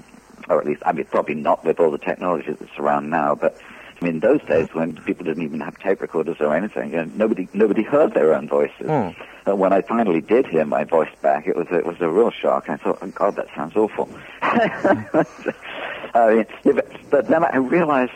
or 0.49 0.61
at 0.61 0.67
least, 0.67 0.83
I 0.87 0.93
mean, 0.93 1.07
probably 1.07 1.35
not 1.35 1.65
with 1.65 1.81
all 1.81 1.91
the 1.91 1.99
technology 1.99 2.53
that's 2.53 2.79
around 2.79 3.11
now, 3.11 3.35
but 3.35 3.59
I 4.01 4.05
mean, 4.05 4.21
those 4.21 4.43
days 4.43 4.69
when 4.73 4.97
people 4.97 5.25
didn't 5.25 5.45
even 5.45 5.61
have 5.61 5.79
tape 5.79 6.01
recorders 6.01 6.37
or 6.41 6.55
anything, 6.55 6.91
you 6.91 6.97
know, 6.97 7.11
nobody 7.15 7.49
nobody 7.55 7.83
heard 7.83 8.13
their 8.13 8.35
own 8.35 8.49
voices. 8.49 8.87
Mm. 8.87 9.15
Uh, 9.47 9.57
when 9.57 9.73
I 9.73 9.83
finally 9.83 10.21
did 10.21 10.47
hear 10.47 10.65
my 10.65 10.85
voice 10.85 11.15
back, 11.23 11.47
it 11.47 11.57
was 11.57 11.69
it 11.71 11.87
was 11.87 11.97
a 12.01 12.09
real 12.09 12.31
shock. 12.31 12.69
I 12.69 12.77
thought, 12.77 12.99
oh 13.01 13.07
God, 13.09 13.37
that 13.37 13.47
sounds 13.55 13.77
awful. 13.77 14.09
I 14.43 16.35
mean, 16.35 16.47
yeah, 16.65 16.73
but, 16.73 17.11
but 17.11 17.29
then 17.29 17.45
I 17.45 17.57
realized 17.57 18.13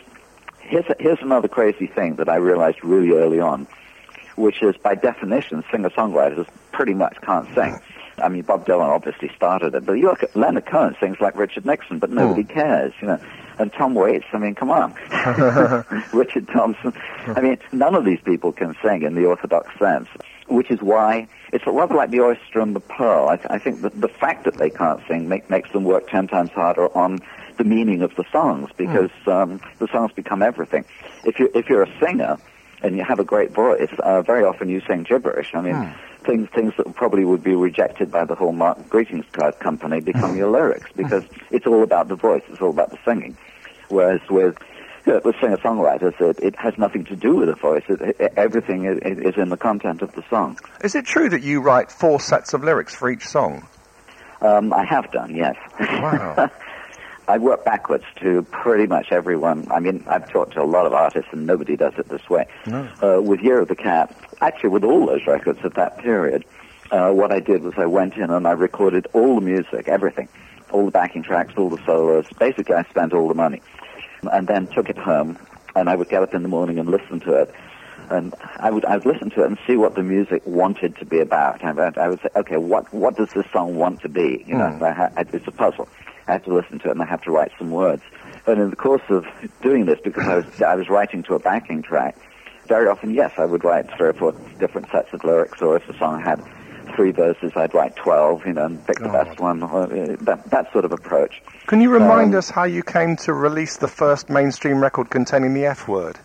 here's 0.59 0.85
a, 0.89 0.95
here's 0.99 1.21
another 1.21 1.47
crazy 1.47 1.87
thing 1.87 2.15
that 2.15 2.29
I 2.29 2.35
realized 2.35 2.83
really 2.83 3.11
early 3.11 3.39
on, 3.39 3.67
which 4.39 4.63
is 4.63 4.75
by 4.77 4.95
definition, 4.95 5.63
singer-songwriters 5.69 6.47
pretty 6.71 6.93
much 6.93 7.17
can't 7.21 7.47
sing. 7.53 7.79
I 8.17 8.29
mean, 8.29 8.43
Bob 8.43 8.65
Dylan 8.65 8.87
obviously 8.87 9.29
started 9.35 9.75
it, 9.75 9.85
but 9.85 9.93
you 9.93 10.05
look 10.05 10.23
at 10.23 10.35
Leonard 10.35 10.65
Cohen 10.65 10.95
sings 10.99 11.19
like 11.19 11.35
Richard 11.35 11.65
Nixon, 11.65 11.99
but 11.99 12.09
nobody 12.09 12.43
cares, 12.43 12.93
you 13.01 13.07
know. 13.07 13.19
And 13.57 13.71
Tom 13.73 13.93
Waits, 13.93 14.25
I 14.31 14.37
mean, 14.37 14.55
come 14.55 14.71
on. 14.71 14.93
Richard 16.13 16.47
Thompson. 16.47 16.93
I 17.27 17.41
mean, 17.41 17.57
none 17.71 17.95
of 17.95 18.05
these 18.05 18.19
people 18.21 18.51
can 18.51 18.75
sing 18.81 19.03
in 19.03 19.15
the 19.15 19.25
orthodox 19.25 19.77
sense, 19.77 20.07
which 20.47 20.71
is 20.71 20.81
why 20.81 21.27
it's 21.51 21.65
rather 21.67 21.95
like 21.95 22.11
the 22.11 22.21
oyster 22.21 22.59
and 22.61 22.75
the 22.75 22.79
pearl. 22.79 23.27
I, 23.27 23.39
I 23.49 23.59
think 23.59 23.81
that 23.81 23.99
the 23.99 24.07
fact 24.07 24.45
that 24.45 24.57
they 24.57 24.69
can't 24.69 25.01
sing 25.07 25.27
make, 25.27 25.49
makes 25.49 25.71
them 25.71 25.83
work 25.83 26.09
ten 26.09 26.27
times 26.27 26.51
harder 26.51 26.95
on 26.97 27.19
the 27.57 27.63
meaning 27.65 28.01
of 28.01 28.15
the 28.15 28.23
songs 28.31 28.69
because 28.77 29.11
um, 29.27 29.59
the 29.79 29.87
songs 29.87 30.13
become 30.13 30.41
everything. 30.41 30.85
If 31.25 31.39
you 31.39 31.51
if 31.53 31.67
you're 31.67 31.83
a 31.83 31.99
singer 31.99 32.37
and 32.81 32.95
you 32.95 33.03
have 33.03 33.19
a 33.19 33.23
great 33.23 33.51
voice, 33.51 33.89
uh, 33.99 34.21
very 34.21 34.43
often 34.43 34.69
you 34.69 34.81
sing 34.87 35.03
gibberish. 35.03 35.53
I 35.53 35.61
mean, 35.61 35.93
things 36.23 36.49
things 36.53 36.73
that 36.77 36.93
probably 36.95 37.25
would 37.25 37.43
be 37.43 37.55
rejected 37.55 38.11
by 38.11 38.25
the 38.25 38.35
Hallmark 38.35 38.89
greetings 38.89 39.25
card 39.31 39.59
company 39.59 40.01
become 40.01 40.37
your 40.37 40.51
lyrics 40.51 40.89
because 40.95 41.23
it's 41.51 41.65
all 41.65 41.83
about 41.83 42.07
the 42.07 42.15
voice, 42.15 42.43
it's 42.49 42.61
all 42.61 42.69
about 42.69 42.91
the 42.91 42.99
singing. 43.05 43.37
Whereas 43.89 44.21
with 44.29 44.57
uh, 45.07 45.19
with 45.23 45.35
singer-songwriters, 45.41 46.19
it, 46.21 46.39
it 46.39 46.55
has 46.57 46.77
nothing 46.77 47.05
to 47.05 47.15
do 47.15 47.35
with 47.35 47.47
the 47.47 47.55
voice. 47.55 47.83
It, 47.87 48.01
it, 48.19 48.33
everything 48.37 48.85
is, 48.85 48.99
is 48.99 49.37
in 49.37 49.49
the 49.49 49.57
content 49.57 50.01
of 50.01 50.13
the 50.13 50.23
song. 50.29 50.59
Is 50.83 50.93
it 50.93 51.05
true 51.05 51.29
that 51.29 51.41
you 51.41 51.61
write 51.61 51.91
four 51.91 52.19
sets 52.19 52.53
of 52.53 52.63
lyrics 52.63 52.93
for 52.93 53.09
each 53.09 53.27
song? 53.27 53.67
Um, 54.41 54.71
I 54.71 54.85
have 54.85 55.11
done, 55.11 55.35
yes. 55.35 55.55
Wow. 55.79 56.49
I 57.29 57.37
work 57.37 57.63
backwards 57.63 58.05
to 58.21 58.41
pretty 58.49 58.87
much 58.87 59.11
everyone. 59.11 59.67
I 59.69 59.79
mean, 59.79 60.03
I've 60.07 60.27
talked 60.31 60.53
to 60.53 60.63
a 60.63 60.65
lot 60.65 60.87
of 60.87 60.93
artists, 60.93 61.29
and 61.31 61.45
nobody 61.45 61.75
does 61.77 61.93
it 61.99 62.09
this 62.09 62.27
way. 62.27 62.47
Uh, 63.03 63.21
with 63.21 63.39
Year 63.41 63.59
of 63.59 63.67
the 63.67 63.75
Cat, 63.75 64.15
actually, 64.41 64.69
with 64.69 64.83
all 64.83 65.05
those 65.05 65.27
records 65.27 65.59
of 65.63 65.75
that 65.75 65.99
period, 65.99 66.43
uh, 66.89 67.11
what 67.11 67.31
I 67.31 67.39
did 67.39 67.61
was 67.61 67.75
I 67.77 67.85
went 67.85 68.15
in 68.15 68.31
and 68.31 68.47
I 68.47 68.53
recorded 68.53 69.05
all 69.13 69.35
the 69.35 69.41
music, 69.41 69.87
everything, 69.87 70.27
all 70.71 70.85
the 70.85 70.91
backing 70.91 71.21
tracks, 71.21 71.53
all 71.55 71.69
the 71.69 71.83
solos. 71.85 72.25
Basically, 72.39 72.73
I 72.73 72.81
spent 72.85 73.13
all 73.13 73.27
the 73.27 73.35
money, 73.35 73.61
and 74.31 74.47
then 74.47 74.65
took 74.65 74.89
it 74.89 74.97
home, 74.97 75.37
and 75.75 75.87
I 75.87 75.95
would 75.95 76.09
get 76.09 76.23
up 76.23 76.33
in 76.33 76.41
the 76.41 76.49
morning 76.49 76.79
and 76.79 76.89
listen 76.89 77.19
to 77.21 77.33
it. 77.33 77.53
And 78.09 78.33
I 78.57 78.71
would 78.71 78.85
I 78.85 78.97
would 78.97 79.05
listen 79.05 79.29
to 79.31 79.43
it 79.43 79.45
and 79.45 79.57
see 79.67 79.77
what 79.77 79.93
the 79.93 80.01
music 80.01 80.41
wanted 80.47 80.95
to 80.95 81.05
be 81.05 81.19
about. 81.19 81.63
I 81.63 81.73
would, 81.73 81.97
I 81.99 82.07
would 82.07 82.21
say, 82.21 82.29
okay, 82.37 82.57
what 82.57 82.91
what 82.91 83.17
does 83.17 83.29
this 83.35 83.45
song 83.53 83.75
want 83.75 84.01
to 84.01 84.09
be? 84.09 84.43
You 84.47 84.55
know, 84.55 84.79
I 84.81 85.11
I, 85.15 85.25
it's 85.31 85.47
a 85.47 85.51
puzzle. 85.51 85.87
I 86.29 86.33
have 86.33 86.43
to 86.45 86.53
listen 86.53 86.79
to 86.79 86.89
it 86.89 86.91
and 86.91 87.01
I 87.01 87.05
have 87.05 87.23
to 87.23 87.31
write 87.31 87.51
some 87.57 87.71
words. 87.71 88.03
And 88.45 88.61
in 88.61 88.69
the 88.69 88.75
course 88.75 89.01
of 89.09 89.25
doing 89.61 89.85
this, 89.85 89.99
because 90.03 90.27
I 90.27 90.35
was 90.37 90.61
I 90.61 90.75
was 90.75 90.89
writing 90.89 91.23
to 91.23 91.35
a 91.35 91.39
backing 91.39 91.81
track, 91.81 92.15
very 92.67 92.87
often, 92.87 93.13
yes, 93.13 93.31
I 93.37 93.45
would 93.45 93.63
write 93.63 93.89
three 93.97 94.09
or 94.09 94.13
four 94.13 94.33
different 94.59 94.89
sets 94.91 95.11
of 95.13 95.23
lyrics, 95.23 95.61
or 95.61 95.75
if 95.75 95.87
the 95.87 95.97
song 95.97 96.21
had 96.21 96.41
three 96.95 97.11
verses, 97.11 97.51
I'd 97.55 97.73
write 97.73 97.95
twelve, 97.95 98.45
you 98.45 98.53
know, 98.53 98.65
and 98.65 98.85
pick 98.85 98.99
the 98.99 99.09
best 99.09 99.39
one. 99.39 99.63
Or, 99.63 99.83
uh, 99.83 100.15
that 100.21 100.49
that 100.51 100.71
sort 100.71 100.85
of 100.85 100.91
approach. 100.91 101.41
Can 101.67 101.81
you 101.81 101.89
remind 101.89 102.33
Um, 102.33 102.39
us 102.39 102.49
how 102.49 102.63
you 102.63 102.83
came 102.83 103.15
to 103.17 103.33
release 103.33 103.77
the 103.77 103.87
first 103.87 104.29
mainstream 104.29 104.81
record 104.81 105.09
containing 105.09 105.53
the 105.53 105.65
F 105.65 105.87
word? 105.87 106.17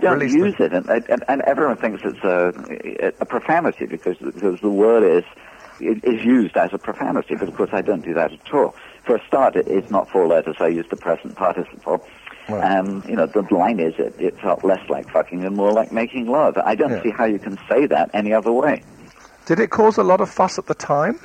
don't 0.00 0.18
Release 0.18 0.34
use 0.34 0.54
it, 0.58 0.72
and, 0.72 0.88
and, 0.88 1.24
and 1.28 1.42
everyone 1.42 1.76
thinks 1.76 2.00
it's 2.04 2.24
a, 2.24 3.12
a 3.20 3.26
profanity 3.26 3.84
because 3.84 4.16
because 4.16 4.58
the 4.60 4.70
word 4.70 5.02
is 5.04 5.24
is 5.80 6.24
used 6.24 6.56
as 6.56 6.72
a 6.72 6.78
profanity. 6.78 7.34
But 7.34 7.48
of 7.48 7.56
course, 7.56 7.70
I 7.72 7.82
don't 7.82 8.02
do 8.02 8.14
that 8.14 8.32
at 8.32 8.54
all. 8.54 8.74
For 9.10 9.16
a 9.16 9.26
start, 9.26 9.56
it, 9.56 9.66
it's 9.66 9.90
not 9.90 10.08
four 10.08 10.28
letters. 10.28 10.54
I 10.60 10.68
use 10.68 10.86
the 10.88 10.94
present 10.94 11.34
participle. 11.34 12.06
Right. 12.48 12.62
And 12.62 13.04
you 13.06 13.16
know 13.16 13.26
the 13.26 13.42
line 13.50 13.80
is 13.80 13.92
it, 13.98 14.14
it 14.20 14.38
felt 14.40 14.64
less 14.64 14.88
like 14.88 15.10
fucking 15.10 15.44
and 15.44 15.56
more 15.56 15.72
like 15.72 15.90
making 15.90 16.28
love. 16.28 16.56
I 16.64 16.76
don't 16.76 16.92
Yeah. 16.92 17.02
see 17.02 17.10
how 17.10 17.24
you 17.24 17.40
can 17.40 17.58
say 17.68 17.86
that 17.86 18.10
any 18.14 18.32
other 18.32 18.52
way. 18.52 18.84
Did 19.46 19.58
it 19.58 19.70
cause 19.70 19.98
a 19.98 20.04
lot 20.04 20.20
of 20.20 20.30
fuss 20.30 20.60
at 20.60 20.66
the 20.66 20.74
time? 20.76 21.18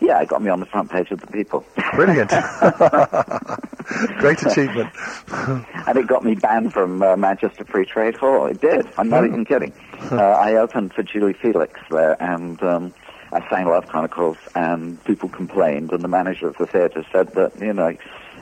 Yeah, 0.00 0.18
it 0.22 0.28
got 0.28 0.40
me 0.42 0.48
on 0.48 0.60
the 0.60 0.66
front 0.66 0.90
page 0.90 1.10
of 1.10 1.20
the 1.20 1.26
People, 1.26 1.62
Brilliant. 1.94 2.30
Great 4.18 4.42
achievement. 4.42 4.88
and 5.28 5.96
it 5.98 6.06
got 6.06 6.24
me 6.24 6.36
banned 6.36 6.72
from 6.72 7.02
uh, 7.02 7.16
Manchester 7.16 7.64
Free 7.66 7.84
Trade 7.84 8.14
Hall. 8.14 8.46
It 8.46 8.62
did. 8.62 8.86
I'm 8.96 9.10
not 9.10 9.26
even 9.26 9.44
kidding. 9.44 9.74
Uh, 10.10 10.16
I 10.16 10.54
opened 10.54 10.94
for 10.94 11.02
Julie 11.02 11.34
Felix 11.34 11.78
there, 11.90 12.16
and 12.22 12.62
um, 12.62 12.94
I 13.32 13.48
sang 13.50 13.66
Love 13.66 13.86
Chronicles, 13.88 14.36
and 14.54 15.02
people 15.04 15.28
complained, 15.28 15.92
and 15.92 16.02
the 16.02 16.08
manager 16.08 16.48
of 16.48 16.56
the 16.58 16.66
theatre 16.66 17.04
said 17.12 17.34
that 17.34 17.58
you 17.60 17.72
know, 17.72 17.96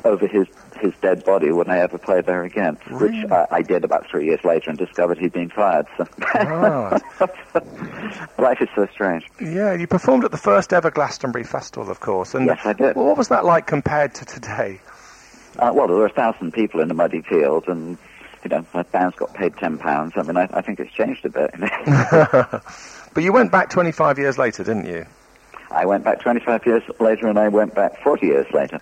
over 0.04 0.26
his 0.26 0.46
his 0.80 0.92
dead 1.00 1.24
body, 1.24 1.50
would 1.50 1.68
I 1.68 1.78
ever 1.78 1.98
play 1.98 2.20
there 2.20 2.42
again? 2.44 2.76
Which 2.90 3.14
uh, 3.30 3.46
I 3.50 3.62
did 3.62 3.84
about 3.84 4.06
three 4.10 4.26
years 4.26 4.44
later, 4.44 4.68
and 4.70 4.78
discovered 4.78 5.18
he'd 5.18 5.32
been 5.32 5.50
fired. 5.50 5.86
So 5.96 6.06
Ah. 6.34 6.98
life 8.38 8.60
is 8.60 8.68
so 8.74 8.86
strange. 8.92 9.24
Yeah, 9.40 9.72
you 9.74 9.86
performed 9.86 10.24
at 10.24 10.30
the 10.32 10.36
first 10.36 10.72
ever 10.72 10.90
Glastonbury 10.90 11.44
Festival, 11.44 11.90
of 11.90 12.00
course. 12.00 12.34
And 12.34 12.46
Yes, 12.46 12.60
I 12.64 12.72
did. 12.72 12.96
Well, 12.96 13.06
what 13.06 13.16
was 13.16 13.28
that 13.28 13.44
like 13.44 13.66
compared 13.66 14.14
to 14.16 14.24
today? 14.24 14.80
Uh, 15.58 15.70
well, 15.74 15.86
there 15.86 15.96
were 15.96 16.06
a 16.06 16.12
thousand 16.12 16.52
people 16.52 16.80
in 16.80 16.88
the 16.88 16.94
muddy 16.94 17.22
field, 17.22 17.64
and 17.68 17.96
you 18.42 18.50
know, 18.50 18.66
my 18.74 18.82
bands 18.82 19.16
got 19.16 19.32
paid 19.32 19.56
ten 19.56 19.78
pounds. 19.78 20.12
I 20.16 20.22
mean, 20.22 20.36
I, 20.36 20.48
I 20.52 20.60
think 20.60 20.80
it's 20.80 20.92
changed 20.92 21.24
a 21.24 21.30
bit. 21.30 21.54
But 23.14 23.22
you 23.22 23.32
went 23.32 23.52
back 23.52 23.70
25 23.70 24.18
years 24.18 24.38
later, 24.38 24.64
didn't 24.64 24.86
you? 24.86 25.06
I 25.70 25.86
went 25.86 26.04
back 26.04 26.20
25 26.20 26.66
years 26.66 26.82
later, 27.00 27.28
and 27.28 27.38
I 27.38 27.48
went 27.48 27.74
back 27.74 28.00
40 28.02 28.26
years 28.26 28.46
later. 28.52 28.80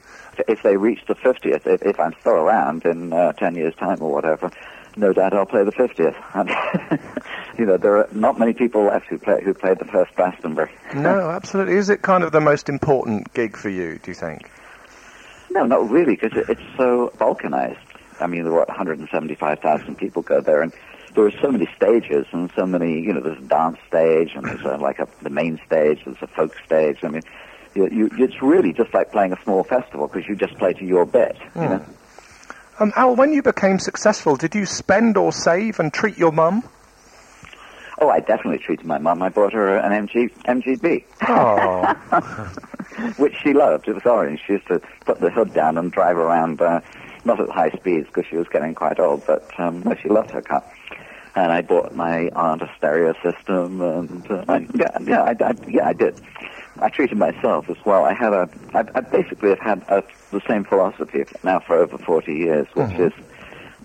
If 0.49 0.63
they 0.63 0.77
reach 0.77 1.01
the 1.07 1.15
50th, 1.15 1.67
if, 1.67 1.83
if 1.83 2.01
I'm 2.01 2.15
still 2.21 2.33
around 2.35 2.85
in 2.85 3.13
uh, 3.13 3.33
10 3.33 3.55
years' 3.55 3.75
time 3.77 3.99
or 4.01 4.11
whatever, 4.11 4.51
no 4.97 5.13
doubt 5.13 5.33
I'll 5.35 5.47
play 5.47 5.65
the 5.65 5.73
50th. 5.73 6.17
And, 6.35 7.01
you 7.59 7.67
know, 7.67 7.77
there 7.77 7.99
are 7.99 8.09
not 8.13 8.39
many 8.39 8.53
people 8.53 8.85
left 8.85 9.07
who 9.07 9.19
play 9.19 9.43
who 9.43 9.55
played 9.55 9.79
the 9.79 9.85
first 9.87 10.15
Glastonbury. 10.17 10.71
No, 10.95 11.31
absolutely. 11.31 11.77
Is 11.77 11.89
it 11.89 12.03
kind 12.03 12.25
of 12.25 12.33
the 12.33 12.41
most 12.41 12.69
important 12.69 13.33
gig 13.35 13.57
for 13.57 13.69
you, 13.69 13.99
do 14.03 14.11
you 14.11 14.15
think? 14.15 14.51
No, 15.51 15.65
not 15.67 15.89
really, 15.89 16.17
because 16.17 16.37
it, 16.37 16.49
it's 16.49 16.77
so 16.77 17.13
balkanized. 17.19 17.79
I 18.21 18.27
mean, 18.27 18.45
there 18.45 18.53
were 18.53 18.65
175,000 18.65 19.97
people 19.97 20.23
go 20.23 20.41
there, 20.41 20.63
and 20.63 20.73
there 21.15 21.27
are 21.27 21.33
so 21.43 21.51
many 21.51 21.69
stages 21.77 22.27
and 22.33 22.51
so 22.57 22.67
many. 22.67 23.01
You 23.01 23.13
know, 23.13 23.21
there's 23.21 23.39
a 23.39 23.49
dance 23.49 23.79
stage, 23.89 24.33
and 24.35 24.45
there's 24.45 24.63
a, 24.63 24.77
like 24.79 24.99
a 24.99 25.09
the 25.23 25.31
main 25.31 25.61
stage. 25.67 26.01
There's 26.05 26.17
a 26.23 26.27
folk 26.27 26.55
stage. 26.65 26.99
I 27.03 27.09
mean, 27.09 27.23
you, 27.75 27.89
you, 27.89 28.11
it's 28.19 28.41
really 28.43 28.73
just 28.73 28.93
like 28.95 29.13
playing 29.13 29.33
a 29.33 29.43
small 29.43 29.65
festival 29.65 30.09
because 30.09 30.29
you 30.29 30.37
just 30.37 30.57
play 30.59 30.73
to 30.75 30.85
your 30.85 31.05
bit. 31.07 31.37
You 31.55 31.63
know. 31.63 31.87
Um, 32.79 32.93
Al, 32.97 33.15
when 33.15 33.33
you 33.33 33.43
became 33.43 33.79
successful, 33.79 34.37
did 34.37 34.55
you 34.55 34.67
spend 34.67 35.17
or 35.17 35.33
save 35.33 35.79
and 35.79 35.93
treat 35.93 36.17
your 36.19 36.33
mum? 36.33 36.65
Oh, 38.01 38.09
I 38.09 38.21
definitely 38.21 38.59
treated 38.59 38.87
my 38.87 38.99
mum. 38.99 39.23
I 39.23 39.29
bought 39.29 39.53
her 39.53 39.77
an 39.77 40.09
MG, 40.09 40.33
MGB, 40.45 41.05
Oh, 41.29 43.13
which 43.19 43.35
she 43.43 43.53
loved. 43.53 43.87
It 43.87 43.95
was 43.95 44.05
orange. 44.05 44.41
She 44.45 44.55
used 44.55 44.67
to 44.69 44.81
put 45.05 45.21
the 45.21 45.31
hood 45.31 45.55
down 45.55 45.79
and 45.79 45.93
drive 45.93 46.17
around, 46.17 46.61
uh, 46.61 46.81
not 47.25 47.39
at 47.41 47.49
high 47.51 47.71
speeds 47.71 48.09
because 48.09 48.25
she 48.29 48.37
was 48.37 48.49
getting 48.49 48.75
quite 48.75 48.99
old, 48.99 49.25
but 49.27 49.49
um, 49.61 49.83
no, 49.85 49.95
she 49.95 50.09
loved 50.09 50.33
her 50.33 50.43
car. 50.43 50.65
And 51.35 51.51
I 51.51 51.63
bought 51.63 51.95
my 51.95 52.29
aunt 52.37 52.61
a 52.61 52.71
stereo 52.77 53.15
system, 53.23 53.81
and 53.81 54.31
uh, 54.31 54.45
I, 54.49 54.67
yeah, 54.75 54.99
yeah, 55.07 55.23
I, 55.23 55.35
I, 55.43 55.53
yeah, 55.67 55.87
I 55.87 55.93
did. 55.95 56.15
I 56.79 56.91
treated 56.91 57.17
myself 57.17 57.67
as 57.71 57.77
well. 57.87 58.05
I 58.05 58.13
had 58.13 58.35
a, 58.35 58.51
I, 58.75 58.85
I 58.95 59.01
basically 59.01 59.51
have 59.51 59.61
had 59.61 59.83
a, 59.89 60.03
the 60.31 60.43
same 60.49 60.65
philosophy 60.65 61.25
now 61.43 61.61
for 61.67 61.77
over 61.77 61.97
40 62.05 62.33
years, 62.33 62.67
which 62.75 62.99
is 62.99 63.13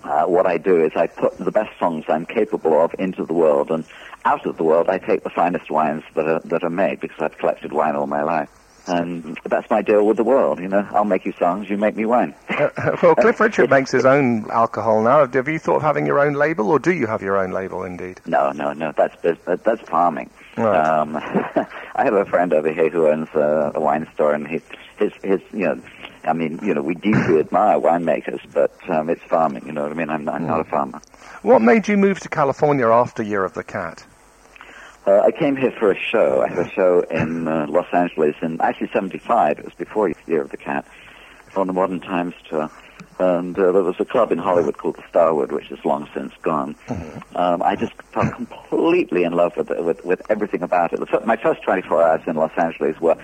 uh, 0.04 0.26
what 0.26 0.46
I 0.46 0.58
do 0.58 0.84
is 0.84 0.92
I 0.96 1.08
put 1.08 1.38
the 1.38 1.52
best 1.52 1.70
songs 1.80 2.06
I'm 2.08 2.26
capable 2.26 2.82
of 2.84 2.92
into 3.00 3.26
the 3.26 3.34
world, 3.34 3.72
and 3.72 3.86
out 4.26 4.46
of 4.46 4.58
the 4.58 4.64
world 4.64 4.88
I 4.90 4.98
take 4.98 5.24
the 5.24 5.30
finest 5.30 5.72
wines 5.72 6.04
that 6.16 6.28
are 6.28 6.42
that 6.46 6.64
are 6.64 6.70
made 6.70 7.00
because 7.00 7.18
I've 7.20 7.38
collected 7.38 7.74
wine 7.74 7.96
all 7.96 8.08
my 8.08 8.24
life. 8.24 8.50
And 8.88 9.38
that's 9.46 9.70
my 9.70 9.82
deal 9.82 10.06
with 10.06 10.18
the 10.18 10.24
world, 10.24 10.60
you 10.60 10.68
know. 10.68 10.88
I'll 10.92 11.04
make 11.06 11.26
you 11.26 11.34
songs, 11.34 11.70
you 11.70 11.78
make 11.78 11.96
me 11.96 12.06
wine. 12.06 12.34
Uh, 12.58 12.98
well, 13.04 13.14
Cliff 13.16 13.40
Richard 13.40 13.70
makes 13.78 13.92
his 13.92 14.04
own 14.04 14.50
alcohol 14.50 15.02
now. 15.04 15.28
Have 15.28 15.48
you 15.48 15.60
thought 15.60 15.78
of 15.78 15.82
having 15.84 16.08
your 16.08 16.20
own 16.20 16.34
label, 16.34 16.70
or 16.72 16.80
do 16.80 16.92
you 16.92 17.06
have 17.06 17.22
your 17.22 17.38
own 17.38 17.52
label 17.52 17.84
indeed? 17.84 18.20
No, 18.26 18.52
no, 18.52 18.74
no. 18.74 18.92
That's 18.98 19.16
bus- 19.22 19.60
that's 19.64 19.82
farming. 19.88 20.32
Right. 20.58 20.76
Um, 20.76 21.16
I 21.96 22.04
have 22.04 22.16
a 22.16 22.26
friend 22.26 22.54
over 22.54 22.72
here 22.72 22.90
who 22.90 23.08
owns 23.08 23.30
a, 23.36 23.74
a 23.76 23.80
wine 23.80 24.08
store, 24.16 24.34
and 24.34 24.48
he, 24.48 24.60
his, 24.98 25.12
his, 25.24 25.40
you 25.54 25.66
know, 25.66 25.82
I 26.24 26.34
mean, 26.34 26.60
you 26.64 26.74
know, 26.74 26.82
we 26.82 26.96
deeply 26.96 27.40
admire 27.40 27.80
winemakers, 27.80 28.42
but 28.54 28.72
um, 28.90 29.10
it's 29.10 29.22
farming. 29.24 29.68
You 29.68 29.72
know 29.72 29.84
what 29.84 29.92
I 29.92 29.96
mean? 29.96 30.10
I'm, 30.10 30.28
I'm 30.28 30.48
not 30.48 30.62
a 30.62 30.64
farmer. 30.64 31.00
What 31.44 31.62
made 31.62 31.88
you 31.88 31.96
move 31.98 32.20
to 32.22 32.30
California 32.30 32.88
after 32.88 33.22
Year 33.22 33.44
of 33.44 33.54
the 33.54 33.64
Cat? 33.64 34.04
Uh, 35.08 35.22
I 35.22 35.32
came 35.32 35.56
here 35.56 35.72
for 35.72 35.90
a 35.90 35.98
show. 35.98 36.42
I 36.42 36.50
had 36.50 36.60
a 36.60 36.70
show 36.70 37.00
in 37.10 37.48
uh, 37.48 37.66
Los 37.70 37.88
Angeles 37.94 38.36
in 38.42 38.60
actually 38.60 38.90
'75. 38.92 39.60
It 39.60 39.64
was 39.64 39.74
before 39.76 40.12
Year 40.28 40.42
of 40.42 40.50
the 40.50 40.58
Cat 40.58 40.86
on 41.56 41.68
the 41.68 41.74
Modern 41.74 42.02
Times 42.02 42.34
tour. 42.50 42.70
And 43.18 43.58
uh, 43.58 43.72
there 43.72 43.84
was 43.84 43.96
a 44.00 44.06
club 44.06 44.34
in 44.34 44.38
Hollywood 44.38 44.78
called 44.78 44.98
the 44.98 45.04
Starwood, 45.10 45.54
which 45.54 45.72
is 45.72 45.80
long 45.86 46.10
since 46.14 46.34
gone. 46.42 46.76
Um, 47.36 47.64
I 47.64 47.78
just 47.78 47.94
fell 48.12 48.30
completely 48.32 49.24
in 49.24 49.32
love 49.32 49.56
with, 49.56 49.70
with 49.70 50.04
with 50.04 50.22
everything 50.30 50.62
about 50.62 50.92
it. 50.92 51.00
My 51.26 51.38
first 51.38 51.64
24 51.64 52.04
hours 52.04 52.22
in 52.28 52.36
Los 52.36 52.52
Angeles 52.58 53.00
were, 53.00 53.16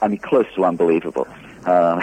I 0.00 0.08
mean, 0.08 0.20
close 0.20 0.46
to 0.54 0.64
unbelievable. 0.64 1.28
Um, 1.66 2.02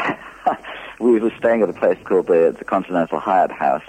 we 1.00 1.20
were 1.20 1.34
staying 1.40 1.64
at 1.64 1.70
a 1.70 1.74
place 1.74 1.98
called 2.04 2.28
the, 2.28 2.56
the 2.58 2.64
Continental 2.64 3.20
Hyatt 3.20 3.52
House, 3.52 3.84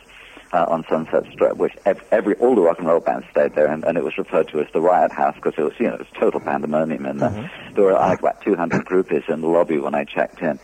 uh, 0.52 0.64
on 0.68 0.84
Sunset 0.88 1.24
Strip, 1.32 1.56
which 1.56 1.72
ev- 1.84 2.02
every 2.12 2.34
all 2.36 2.54
the 2.54 2.60
rock 2.62 2.78
and 2.78 2.86
roll 2.86 3.00
bands 3.00 3.26
stayed 3.30 3.54
there, 3.54 3.66
and, 3.66 3.84
and 3.84 3.96
it 3.98 4.04
was 4.04 4.16
referred 4.18 4.48
to 4.48 4.60
as 4.60 4.66
the 4.72 4.80
Riot 4.80 5.12
House 5.12 5.34
because 5.36 5.54
it 5.58 5.62
was 5.62 5.72
you 5.78 5.86
know 5.86 5.94
it 5.94 5.98
was 6.00 6.08
total 6.18 6.40
pandemonium, 6.40 7.06
and 7.06 7.22
uh, 7.22 7.30
there 7.74 7.84
were 7.84 7.92
like 7.92 8.20
about 8.20 8.40
200 8.42 8.84
groupies 8.84 9.28
in 9.28 9.40
the 9.40 9.48
lobby 9.48 9.78
when 9.78 9.94
I 9.94 10.04
checked 10.04 10.40
in. 10.42 10.58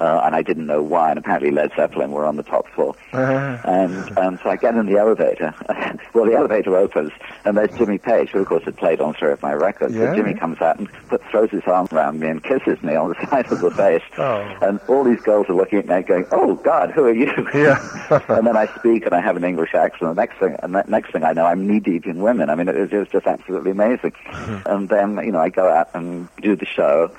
Uh, 0.00 0.22
and 0.24 0.34
I 0.34 0.42
didn't 0.42 0.66
know 0.66 0.82
why, 0.82 1.10
and 1.10 1.18
apparently 1.18 1.50
Led 1.50 1.72
Zeppelin 1.76 2.10
were 2.10 2.24
on 2.24 2.36
the 2.36 2.42
top 2.42 2.66
floor. 2.68 2.96
And 3.12 4.18
um, 4.18 4.38
so 4.42 4.48
I 4.50 4.56
get 4.56 4.74
in 4.74 4.86
the 4.86 4.96
elevator. 4.96 5.54
well, 6.14 6.24
the 6.24 6.34
elevator 6.34 6.76
opens, 6.76 7.12
and 7.44 7.56
there's 7.56 7.76
Jimmy 7.76 7.98
Page, 7.98 8.30
who 8.30 8.40
of 8.40 8.46
course 8.46 8.64
had 8.64 8.76
played 8.76 9.00
on 9.00 9.14
three 9.14 9.32
of 9.32 9.42
my 9.42 9.52
records. 9.52 9.94
Yeah. 9.94 10.10
So 10.10 10.16
Jimmy 10.16 10.34
comes 10.34 10.60
out 10.60 10.78
and 10.78 10.90
put, 11.08 11.22
throws 11.30 11.50
his 11.50 11.62
arm 11.66 11.86
around 11.92 12.18
me 12.20 12.28
and 12.28 12.42
kisses 12.42 12.82
me 12.82 12.94
on 12.94 13.10
the 13.10 13.26
side 13.30 13.50
of 13.52 13.60
the 13.60 13.70
face. 13.82 14.02
Oh. 14.16 14.40
And 14.62 14.80
all 14.88 15.04
these 15.04 15.20
girls 15.20 15.48
are 15.48 15.54
looking 15.54 15.78
at 15.80 15.86
me 15.86 16.02
going, 16.02 16.26
"Oh 16.32 16.54
God, 16.56 16.90
who 16.92 17.04
are 17.04 17.14
you?" 17.14 17.30
Yeah. 17.54 18.22
and 18.28 18.46
then 18.46 18.56
I 18.56 18.66
speak 18.78 19.04
and 19.04 19.14
I 19.14 19.20
have 19.20 19.36
an 19.36 19.44
English 19.44 19.74
accent. 19.74 20.00
The 20.00 20.14
next 20.14 20.38
thing, 20.38 20.56
and 20.62 20.74
the 20.74 20.82
next 20.88 21.12
thing 21.12 21.24
I 21.24 21.32
know, 21.32 21.44
I'm 21.44 21.66
knee 21.68 21.80
deep 21.80 22.06
in 22.06 22.20
women. 22.20 22.48
I 22.48 22.54
mean, 22.54 22.68
it 22.68 22.76
it 22.76 22.92
was 22.92 23.08
just 23.08 23.26
absolutely 23.26 23.70
amazing. 23.72 24.12
and 24.66 24.88
then 24.88 25.18
you 25.24 25.32
know, 25.32 25.40
I 25.40 25.50
go 25.50 25.68
out 25.68 25.90
and 25.94 26.28
do 26.40 26.56
the 26.56 26.66
show, 26.66 27.10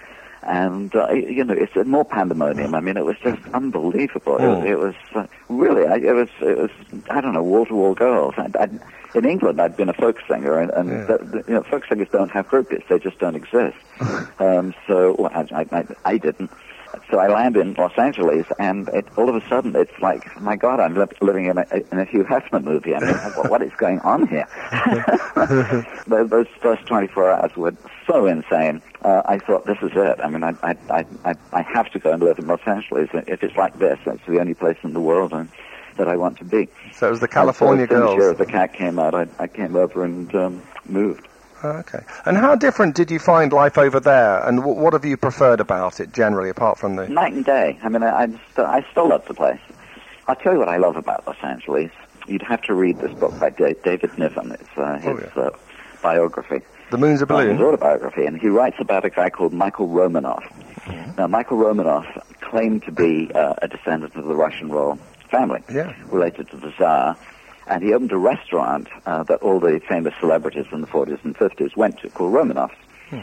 and 0.44 0.94
uh, 0.96 1.12
you 1.12 1.44
know, 1.44 1.54
it's 1.54 1.76
more 1.88 2.06
pandemonium. 2.06 2.74
I 2.74 2.80
mean, 2.80 2.98
it 2.98 3.06
was 3.06 3.18
just 3.24 3.40
unbelievable. 3.54 4.38
It 4.38 4.48
was, 4.48 4.66
it 4.66 4.80
was 4.80 4.96
uh, 5.16 5.28
really, 5.50 5.86
I, 5.88 5.96
it 5.96 6.16
was, 6.16 6.30
it 6.42 6.58
was, 6.58 6.72
I 7.10 7.22
don't 7.22 7.34
know, 7.34 7.44
wall 7.44 7.66
to 7.66 7.76
wall 7.76 7.94
girls. 7.94 8.34
I, 8.38 8.50
I, 8.60 8.70
in 9.18 9.26
England, 9.26 9.62
I'd 9.62 9.76
been 9.78 9.90
a 9.90 9.94
folk 9.94 10.18
singer, 10.28 10.58
and, 10.60 10.72
and 10.72 10.90
Yeah. 10.90 11.06
the, 11.18 11.44
you 11.48 11.54
know, 11.54 11.64
folk 11.64 11.84
singers 11.88 12.08
don't 12.12 12.32
have 12.32 12.48
groupies; 12.48 12.88
they 12.88 12.98
just 12.98 13.20
don't 13.20 13.36
exist. 13.36 13.78
um, 14.40 14.74
so 14.88 15.16
well, 15.20 15.32
I, 15.34 15.46
I, 15.62 15.66
I, 15.80 15.86
I 16.06 16.18
didn't. 16.18 16.50
So 17.10 17.20
I 17.20 17.28
land 17.28 17.58
in 17.58 17.74
Los 17.74 17.92
Angeles, 17.98 18.46
and 18.58 18.88
it, 18.90 19.06
all 19.18 19.30
of 19.30 19.36
a 19.36 19.48
sudden, 19.48 19.76
it's 19.76 19.98
like, 20.02 20.40
my 20.42 20.56
God, 20.56 20.80
I'm 20.80 20.96
li- 20.96 21.06
living 21.22 21.46
in 21.46 21.58
a, 21.58 21.66
in 21.92 22.00
a 22.00 22.06
Hugh 22.06 22.24
Hefner 22.24 22.64
movie. 22.64 22.96
I 22.96 23.00
mean, 23.00 23.16
what, 23.36 23.50
what 23.50 23.62
is 23.62 23.72
going 23.78 24.00
on 24.00 24.28
here? 24.28 24.48
Those 26.08 26.30
those 26.30 26.48
first 26.62 26.86
24 26.88 27.32
hours 27.32 27.56
were 27.56 27.74
so 28.08 28.26
insane. 28.26 28.82
Uh, 29.04 29.22
I 29.26 29.40
thought, 29.40 29.66
this 29.66 29.78
is 29.82 29.92
it. 29.94 30.20
I 30.20 30.30
mean, 30.30 30.44
I, 30.44 30.56
I, 30.64 31.06
I, 31.24 31.36
I, 31.54 31.62
have 31.62 31.92
to 31.92 32.00
go 32.00 32.12
and 32.12 32.22
live 32.22 32.38
in 32.40 32.48
Los 32.48 32.60
Angeles. 32.66 33.10
If 33.14 33.44
it's 33.44 33.56
like 33.56 33.78
this, 33.80 34.00
it's 34.06 34.26
the 34.28 34.40
only 34.40 34.54
place 34.54 34.78
in 34.84 34.94
the 34.94 35.00
world 35.00 35.34
uh, 35.34 35.46
that 35.98 36.08
I 36.08 36.18
want 36.18 36.38
to 36.40 36.46
be. 36.46 36.68
So 36.94 37.08
it 37.08 37.12
was 37.12 37.20
the 37.20 37.28
California 37.28 37.84
and 37.84 37.90
so 37.90 37.96
as 37.96 38.02
soon 38.02 38.10
Year 38.10 38.20
girls. 38.20 38.32
of 38.32 38.38
the 38.46 38.52
Cat 38.52 38.74
came 38.74 39.00
out, 39.00 39.16
I, 39.16 39.28
I 39.40 39.48
came 39.48 39.76
over 39.76 40.04
and 40.04 40.34
um, 40.36 40.62
moved. 40.86 41.28
Oh, 41.64 41.70
Okay. 41.80 42.00
And 42.26 42.38
how 42.38 42.56
different 42.56 42.96
did 42.96 43.12
you 43.12 43.20
find 43.20 43.52
life 43.54 43.78
over 43.78 44.00
there? 44.00 44.44
And 44.48 44.58
w- 44.60 44.80
what 44.80 44.94
have 44.94 45.06
you 45.06 45.18
preferred 45.18 45.60
about 45.60 46.00
it 46.00 46.12
generally, 46.14 46.50
apart 46.50 46.78
from 46.78 46.96
the? 46.96 47.08
Night 47.08 47.34
and 47.34 47.46
day. 47.46 47.78
I 47.84 47.90
mean, 47.90 48.04
I, 48.04 48.22
I, 48.24 48.26
just, 48.28 48.60
I 48.60 48.86
still 48.92 49.10
love 49.10 49.26
the 49.28 49.34
place. 49.34 49.60
I'll 50.28 50.36
tell 50.36 50.54
you 50.54 50.60
what 50.60 50.70
I 50.70 50.78
love 50.78 50.96
about 50.96 51.26
Los 51.28 51.38
Angeles. 51.44 51.92
You'd 52.28 52.42
have 52.44 52.62
to 52.64 52.74
read 52.74 53.00
this 53.00 53.12
book 53.20 53.38
by 53.40 53.50
Da- 53.50 53.74
David 53.84 54.18
Niven. 54.18 54.52
It's 54.54 54.70
uh, 54.78 54.98
his 55.00 55.06
Oh, 55.08 55.20
yeah. 55.36 55.42
uh, 55.44 55.50
biography. 56.02 56.62
The 56.92 56.98
moon's 56.98 57.22
a 57.22 57.26
Uh, 57.32 57.38
his 57.40 57.48
balloon. 57.58 57.62
autobiography, 57.62 58.26
and 58.26 58.40
he 58.40 58.48
writes 58.48 58.78
about 58.80 59.06
a 59.06 59.10
guy 59.10 59.30
called 59.30 59.54
Michael 59.54 59.88
Romanoff. 59.88 60.44
Mm-hmm. 60.86 61.12
Now, 61.18 61.28
Michael 61.28 61.58
Romanoff 61.58 62.06
claimed 62.42 62.84
to 62.84 62.92
be 62.92 63.32
uh, 63.34 63.54
a 63.62 63.68
descendant 63.68 64.16
of 64.16 64.26
the 64.26 64.36
Russian 64.36 64.70
royal 64.70 64.98
family, 65.30 65.62
Yeah. 65.72 65.94
related 66.10 66.50
to 66.52 66.58
the 66.58 66.72
Tsar, 66.72 67.16
and 67.68 67.84
he 67.84 67.94
opened 67.94 68.12
a 68.12 68.18
restaurant 68.18 68.88
uh, 69.06 69.24
that 69.24 69.42
all 69.42 69.60
the 69.60 69.82
famous 69.88 70.14
celebrities 70.20 70.66
in 70.72 70.82
the 70.82 70.88
40s 70.88 71.24
and 71.24 71.36
50s 71.36 71.76
went 71.76 72.00
to, 72.00 72.10
called 72.10 72.34
Romanoff's. 72.34 72.76
Hmm. 73.10 73.22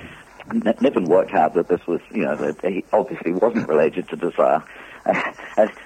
Niven 0.80 1.04
worked 1.04 1.34
out 1.34 1.54
that 1.54 1.68
this 1.68 1.86
was, 1.86 2.00
you 2.10 2.22
know, 2.22 2.34
that 2.36 2.64
he 2.64 2.84
obviously 2.92 3.32
wasn't 3.32 3.68
related 3.68 4.08
to 4.08 4.16
the 4.16 4.30
Tsar. 4.30 4.64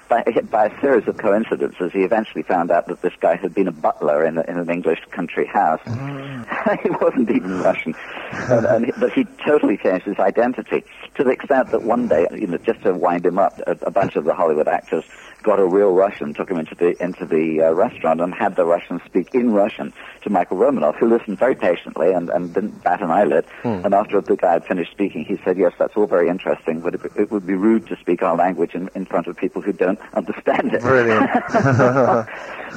By, 0.09 0.23
by 0.51 0.65
a 0.65 0.81
series 0.81 1.07
of 1.07 1.17
coincidences, 1.17 1.91
he 1.93 2.01
eventually 2.01 2.43
found 2.43 2.69
out 2.69 2.87
that 2.87 3.01
this 3.01 3.13
guy 3.19 3.35
had 3.35 3.53
been 3.53 3.67
a 3.67 3.71
butler 3.71 4.25
in, 4.25 4.37
a, 4.37 4.41
in 4.41 4.57
an 4.57 4.69
English 4.69 4.99
country 5.11 5.45
house. 5.45 5.79
he 6.83 6.89
wasn't 6.89 7.31
even 7.31 7.61
Russian, 7.61 7.95
and, 8.33 8.65
and, 8.65 8.91
but 8.99 9.13
he 9.13 9.23
totally 9.45 9.77
changed 9.77 10.05
his 10.05 10.19
identity 10.19 10.83
to 11.15 11.23
the 11.23 11.31
extent 11.31 11.71
that 11.71 11.83
one 11.83 12.07
day, 12.09 12.27
you 12.33 12.47
know, 12.47 12.57
just 12.57 12.83
to 12.83 12.93
wind 12.93 13.25
him 13.25 13.39
up, 13.39 13.59
a, 13.65 13.71
a 13.83 13.91
bunch 13.91 14.15
of 14.17 14.25
the 14.25 14.35
Hollywood 14.35 14.67
actors 14.67 15.05
got 15.43 15.59
a 15.59 15.65
real 15.65 15.93
Russian, 15.93 16.33
took 16.33 16.49
him 16.49 16.57
into 16.57 16.73
the 16.73 17.01
into 17.03 17.25
the 17.25 17.61
uh, 17.61 17.71
restaurant, 17.73 18.21
and 18.21 18.33
had 18.33 18.55
the 18.55 18.65
Russian 18.65 19.01
speak 19.05 19.35
in 19.35 19.51
Russian 19.51 19.93
to 20.21 20.29
Michael 20.29 20.57
Romanoff, 20.57 20.95
who 20.95 21.07
listened 21.07 21.37
very 21.37 21.55
patiently 21.55 22.11
and, 22.11 22.29
and 22.29 22.53
didn't 22.53 22.83
bat 22.83 23.01
an 23.01 23.11
eyelid. 23.11 23.45
And 23.63 23.93
after 23.93 24.21
the 24.21 24.35
guy 24.35 24.53
had 24.53 24.65
finished 24.65 24.91
speaking, 24.91 25.25
he 25.25 25.37
said, 25.43 25.57
"Yes, 25.57 25.73
that's 25.77 25.95
all 25.95 26.07
very 26.07 26.29
interesting, 26.29 26.79
but 26.79 26.95
it, 26.95 27.01
it 27.15 27.31
would 27.31 27.45
be 27.45 27.53
rude 27.53 27.87
to 27.87 27.97
speak 27.97 28.23
our 28.23 28.35
language 28.35 28.73
in, 28.73 28.89
in 28.95 29.05
front 29.05 29.27
of 29.27 29.37
people 29.37 29.61
who 29.61 29.73
don't 29.73 29.99
understand 30.13 30.73
it." 30.73 30.81
Brilliant. 30.81 31.29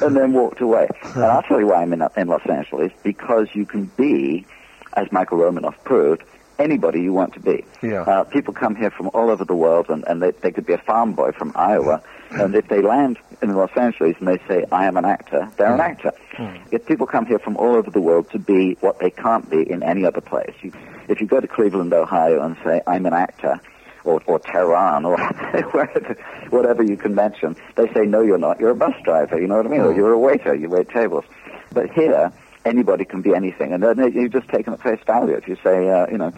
and 0.03 0.15
then 0.15 0.33
walked 0.33 0.61
away. 0.61 0.87
And 1.15 1.23
I'll 1.23 1.43
tell 1.43 1.59
you 1.59 1.67
why 1.67 1.81
I'm 1.81 1.93
in, 1.93 2.03
in 2.17 2.27
Los 2.27 2.45
Angeles, 2.47 2.91
because 3.03 3.47
you 3.53 3.65
can 3.65 3.85
be, 3.97 4.45
as 4.93 5.11
Michael 5.11 5.37
Romanoff 5.37 5.81
proved, 5.83 6.23
anybody 6.59 7.01
you 7.01 7.13
want 7.13 7.33
to 7.33 7.39
be. 7.39 7.63
Yeah. 7.81 8.01
Uh, 8.01 8.23
people 8.23 8.53
come 8.53 8.75
here 8.75 8.89
from 8.89 9.09
all 9.13 9.29
over 9.29 9.45
the 9.45 9.55
world, 9.55 9.89
and, 9.89 10.03
and 10.07 10.21
they, 10.21 10.31
they 10.31 10.51
could 10.51 10.65
be 10.65 10.73
a 10.73 10.77
farm 10.77 11.13
boy 11.13 11.31
from 11.31 11.51
Iowa, 11.55 12.01
hmm. 12.29 12.41
and 12.41 12.55
if 12.55 12.67
they 12.67 12.81
land 12.81 13.17
in 13.41 13.55
Los 13.55 13.71
Angeles 13.75 14.15
and 14.19 14.27
they 14.27 14.39
say, 14.47 14.65
I 14.71 14.85
am 14.85 14.97
an 14.97 15.05
actor, 15.05 15.49
they're 15.57 15.73
an 15.73 15.75
hmm. 15.75 15.81
actor. 15.81 16.11
Hmm. 16.35 16.55
If 16.71 16.85
people 16.85 17.05
come 17.05 17.25
here 17.25 17.39
from 17.39 17.57
all 17.57 17.75
over 17.75 17.91
the 17.91 18.01
world 18.01 18.29
to 18.31 18.39
be 18.39 18.77
what 18.81 18.99
they 18.99 19.09
can't 19.09 19.49
be 19.49 19.69
in 19.69 19.83
any 19.83 20.05
other 20.05 20.21
place, 20.21 20.53
you, 20.61 20.71
if 21.07 21.21
you 21.21 21.27
go 21.27 21.39
to 21.39 21.47
Cleveland, 21.47 21.93
Ohio, 21.93 22.41
and 22.41 22.57
say, 22.63 22.81
I'm 22.87 23.05
an 23.05 23.13
actor, 23.13 23.59
or, 24.03 24.21
or 24.25 24.39
Tehran, 24.39 25.05
or 25.05 25.17
whatever 26.49 26.81
you 26.81 26.97
can 26.97 27.13
mention, 27.13 27.55
they 27.75 27.91
say, 27.93 28.05
no, 28.05 28.21
you're 28.21 28.37
not. 28.37 28.59
You're 28.59 28.71
a 28.71 28.75
bus 28.75 28.95
driver, 29.03 29.39
you 29.39 29.47
know 29.47 29.57
what 29.57 29.67
I 29.67 29.69
mean? 29.69 29.81
Or 29.81 29.93
you're 29.93 30.13
a 30.13 30.19
waiter, 30.19 30.55
you 30.55 30.69
wait 30.69 30.89
tables. 30.89 31.25
But 31.73 31.91
here, 31.91 32.31
anybody 32.67 33.05
can 33.05 33.21
be 33.21 33.33
anything, 33.33 33.73
and 33.73 33.81
then 33.81 34.13
you 34.13 34.29
just 34.29 34.47
take 34.49 34.65
them 34.65 34.73
at 34.73 34.81
face 34.81 34.99
value. 35.05 35.33
If 35.33 35.47
you 35.47 35.57
say, 35.63 35.89
uh, 35.89 36.07
you 36.09 36.17
know, 36.17 36.31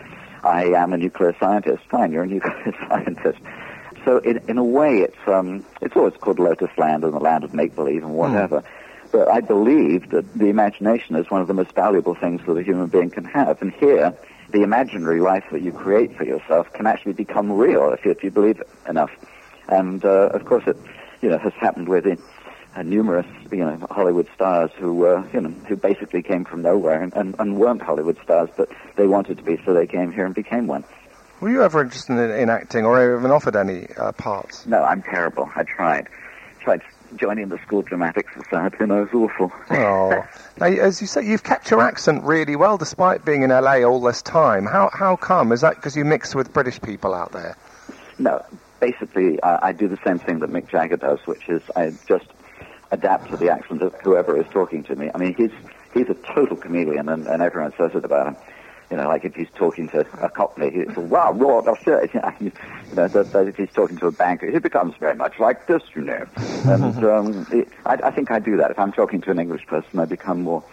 I 0.44 0.66
am 0.66 0.94
a 0.94 0.98
nuclear 0.98 1.36
scientist, 1.40 1.84
fine, 1.90 2.12
you're 2.12 2.24
a 2.24 2.28
nuclear 2.36 2.74
scientist. 2.88 3.40
So 4.06 4.20
in, 4.20 4.42
in 4.48 4.58
a 4.58 4.64
way, 4.64 5.00
it's 5.00 5.28
um, 5.28 5.66
it's 5.82 5.96
always 5.96 6.14
called 6.16 6.40
Lotus 6.40 6.72
Land 6.78 7.04
and 7.04 7.14
the 7.14 7.20
land 7.20 7.44
of 7.44 7.54
make 7.54 7.76
believe 7.76 8.04
and 8.04 8.14
whatever. 8.14 8.64
But 9.12 9.28
I 9.28 9.42
believe 9.42 10.12
that 10.12 10.32
the 10.38 10.46
imagination 10.46 11.16
is 11.16 11.30
one 11.32 11.42
of 11.42 11.48
the 11.48 11.54
most 11.54 11.74
valuable 11.74 12.16
things 12.16 12.42
that 12.46 12.56
a 12.56 12.64
human 12.64 12.88
being 12.88 13.10
can 13.10 13.26
have. 13.26 13.62
And 13.62 13.74
here, 13.74 14.16
the 14.52 14.62
imaginary 14.62 15.20
life 15.20 15.44
that 15.52 15.62
you 15.62 15.72
create 15.72 16.16
for 16.16 16.24
yourself 16.24 16.72
can 16.74 16.86
actually 16.86 17.14
become 17.14 17.52
real 17.52 17.92
if 17.92 18.06
you, 18.06 18.12
if 18.12 18.24
you 18.24 18.32
believe 18.32 18.60
it 18.60 18.70
enough. 18.88 19.12
And 19.68 20.04
uh, 20.06 20.30
of 20.34 20.46
course, 20.46 20.64
it 20.68 20.78
you 21.22 21.30
know 21.30 21.38
has 21.38 21.54
happened 21.54 21.90
with 21.90 22.06
it, 22.06 22.20
uh, 22.76 22.84
numerous 22.84 23.26
you 23.52 23.58
know 23.58 23.78
Hollywood 23.90 24.28
stars 24.34 24.72
who 24.78 25.06
uh, 25.06 25.24
you 25.34 25.42
know 25.42 25.50
who 25.68 25.76
basically 25.76 26.22
came 26.22 26.46
from 26.46 26.62
nowhere 26.62 27.02
and, 27.02 27.14
and, 27.14 27.36
and 27.40 27.58
weren't 27.58 27.82
Hollywood 27.82 28.18
stars, 28.24 28.50
but 28.56 28.70
they 28.96 29.08
wanted 29.08 29.38
to 29.38 29.44
be, 29.44 29.60
so 29.66 29.74
they 29.74 29.88
came 29.88 30.12
here 30.12 30.26
and 30.26 30.36
became 30.36 30.68
one. 30.68 30.84
Were 31.42 31.50
you 31.50 31.64
ever 31.64 31.82
interested 31.82 32.14
in, 32.14 32.32
in 32.32 32.50
acting, 32.50 32.86
or 32.86 33.18
even 33.18 33.32
offered 33.32 33.56
any 33.56 33.88
uh, 33.96 34.12
parts? 34.12 34.66
No, 34.66 34.84
I'm 34.84 35.02
terrible. 35.02 35.50
I 35.56 35.64
tried. 35.64 36.08
Tried 36.60 36.82
joining 37.16 37.50
the 37.50 37.58
School 37.60 37.82
Dramatic 37.82 38.28
Society, 38.34 38.78
and 38.82 38.92
I 38.92 39.02
was 39.02 39.10
awful. 39.14 39.52
Oh, 39.72 40.28
now, 40.60 40.66
as 40.66 41.02
you 41.02 41.08
say, 41.08 41.26
you've 41.26 41.44
kept 41.44 41.72
your 41.72 41.82
accent 41.82 42.24
really 42.24 42.56
well 42.56 42.78
despite 42.78 43.26
being 43.26 43.44
in 43.44 43.50
LA 43.50 43.84
all 43.84 44.02
this 44.02 44.22
time. 44.22 44.66
How 44.66 44.90
how 44.94 45.16
come? 45.16 45.52
Is 45.52 45.62
that 45.62 45.76
because 45.76 45.96
you 45.96 46.06
mix 46.06 46.36
with 46.36 46.54
British 46.54 46.82
people 46.82 47.14
out 47.14 47.32
there? 47.32 47.56
No, 48.20 48.44
basically, 48.80 49.40
uh, 49.40 49.60
I 49.62 49.72
do 49.72 49.88
the 49.88 50.00
same 50.06 50.20
thing 50.20 50.40
that 50.40 50.52
Mick 50.52 50.70
Jagger 50.70 50.98
does, 50.98 51.20
which 51.26 51.48
is 51.48 51.62
I 51.76 51.94
just 52.08 52.26
adapt 52.92 53.30
to 53.32 53.38
the 53.38 53.50
accent 53.50 53.82
of 53.82 53.94
whoever 54.04 54.40
is 54.40 54.48
talking 54.52 54.84
to 54.84 54.96
me. 54.96 55.10
I 55.14 55.18
mean, 55.18 55.36
he's 55.36 55.52
he's 55.94 56.10
a 56.10 56.16
total 56.34 56.58
chameleon, 56.58 57.10
and, 57.10 57.28
and 57.28 57.42
everyone 57.42 57.74
says 57.78 57.92
it 57.94 58.06
about 58.06 58.28
him. 58.28 58.38
You 58.90 58.98
know, 58.98 59.08
like 59.08 59.24
if 59.24 59.36
he's 59.36 59.50
talking 59.54 59.88
to 59.90 60.00
a 60.20 60.30
Cockney, 60.30 60.72
he's 60.72 60.96
wow, 60.96 61.32
raw, 61.34 61.62
that's 61.62 61.82
it. 61.86 62.12
You 62.90 62.96
know, 62.96 63.08
that, 63.08 63.34
that 63.34 63.48
if 63.48 63.56
he's 63.56 63.70
talking 63.72 63.98
to 63.98 64.08
a 64.08 64.12
banker, 64.12 64.50
he 64.50 64.58
becomes 64.58 64.96
very 65.00 65.14
much 65.16 65.40
like 65.40 65.68
this, 65.68 65.84
you 65.94 66.02
know. 66.02 66.26
And 66.66 67.04
um, 67.06 67.48
it, 67.52 67.68
I, 67.86 68.00
I 68.06 68.10
think 68.10 68.32
I 68.32 68.40
do 68.40 68.58
that. 68.58 68.72
If 68.72 68.80
I'm 68.80 68.92
talking 68.92 69.22
to 69.22 69.30
an 69.30 69.40
English 69.40 69.68
person, 69.68 70.00
I 70.00 70.06
become 70.06 70.42
more 70.42 70.64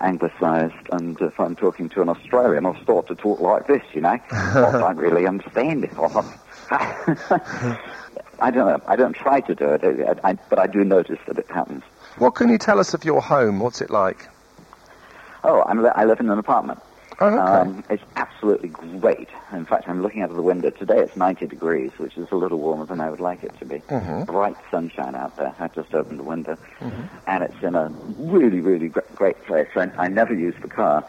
anglicised, 0.00 0.86
and 0.92 1.20
if 1.20 1.40
I'm 1.40 1.56
talking 1.56 1.88
to 1.88 2.02
an 2.02 2.08
Australian, 2.08 2.64
I'll 2.64 2.80
start 2.84 3.08
to 3.08 3.16
talk 3.16 3.40
like 3.40 3.66
this, 3.66 3.82
you 3.92 4.00
know. 4.00 4.16
I 4.30 4.70
don't 4.70 4.96
really 4.96 5.26
understand 5.26 5.82
it. 5.82 5.90
I 8.40 8.50
don't 8.50 8.66
know. 8.68 8.80
I 8.86 8.96
don't 8.96 9.14
try 9.14 9.40
to 9.40 9.54
do 9.54 9.68
it, 9.70 9.84
I, 10.24 10.30
I, 10.30 10.32
but 10.48 10.58
I 10.58 10.66
do 10.66 10.84
notice 10.84 11.18
that 11.26 11.38
it 11.38 11.50
happens. 11.50 11.82
What 12.18 12.34
can 12.34 12.48
you 12.48 12.58
tell 12.58 12.78
us 12.78 12.94
of 12.94 13.04
your 13.04 13.20
home? 13.20 13.58
What's 13.60 13.80
it 13.80 13.90
like? 13.90 14.28
Oh, 15.44 15.62
I'm, 15.66 15.84
I 15.94 16.04
live 16.04 16.20
in 16.20 16.30
an 16.30 16.38
apartment. 16.38 16.80
Oh, 17.20 17.26
okay. 17.26 17.36
Um, 17.38 17.84
it's 17.90 18.02
absolutely 18.14 18.68
great. 18.68 19.28
In 19.52 19.64
fact, 19.66 19.88
I'm 19.88 20.02
looking 20.02 20.22
out 20.22 20.30
of 20.30 20.36
the 20.36 20.42
window. 20.42 20.70
Today 20.70 20.98
it's 21.00 21.16
90 21.16 21.46
degrees, 21.48 21.90
which 21.98 22.16
is 22.16 22.28
a 22.30 22.36
little 22.36 22.58
warmer 22.58 22.86
than 22.86 23.00
I 23.00 23.10
would 23.10 23.18
like 23.18 23.42
it 23.42 23.58
to 23.58 23.64
be. 23.64 23.78
Mhm. 23.88 24.26
Bright 24.26 24.56
sunshine 24.70 25.16
out 25.16 25.36
there. 25.36 25.52
I 25.58 25.66
just 25.68 25.92
opened 25.94 26.20
the 26.20 26.24
window. 26.24 26.56
Mm-hmm. 26.80 27.02
And 27.26 27.42
it's 27.42 27.60
in 27.62 27.74
a 27.74 27.88
really, 28.18 28.60
really 28.60 28.88
gr- 28.88 29.00
great 29.16 29.42
place. 29.46 29.68
I, 29.74 29.90
I 29.98 30.06
never 30.08 30.32
use 30.32 30.54
the 30.62 30.68
car 30.68 31.04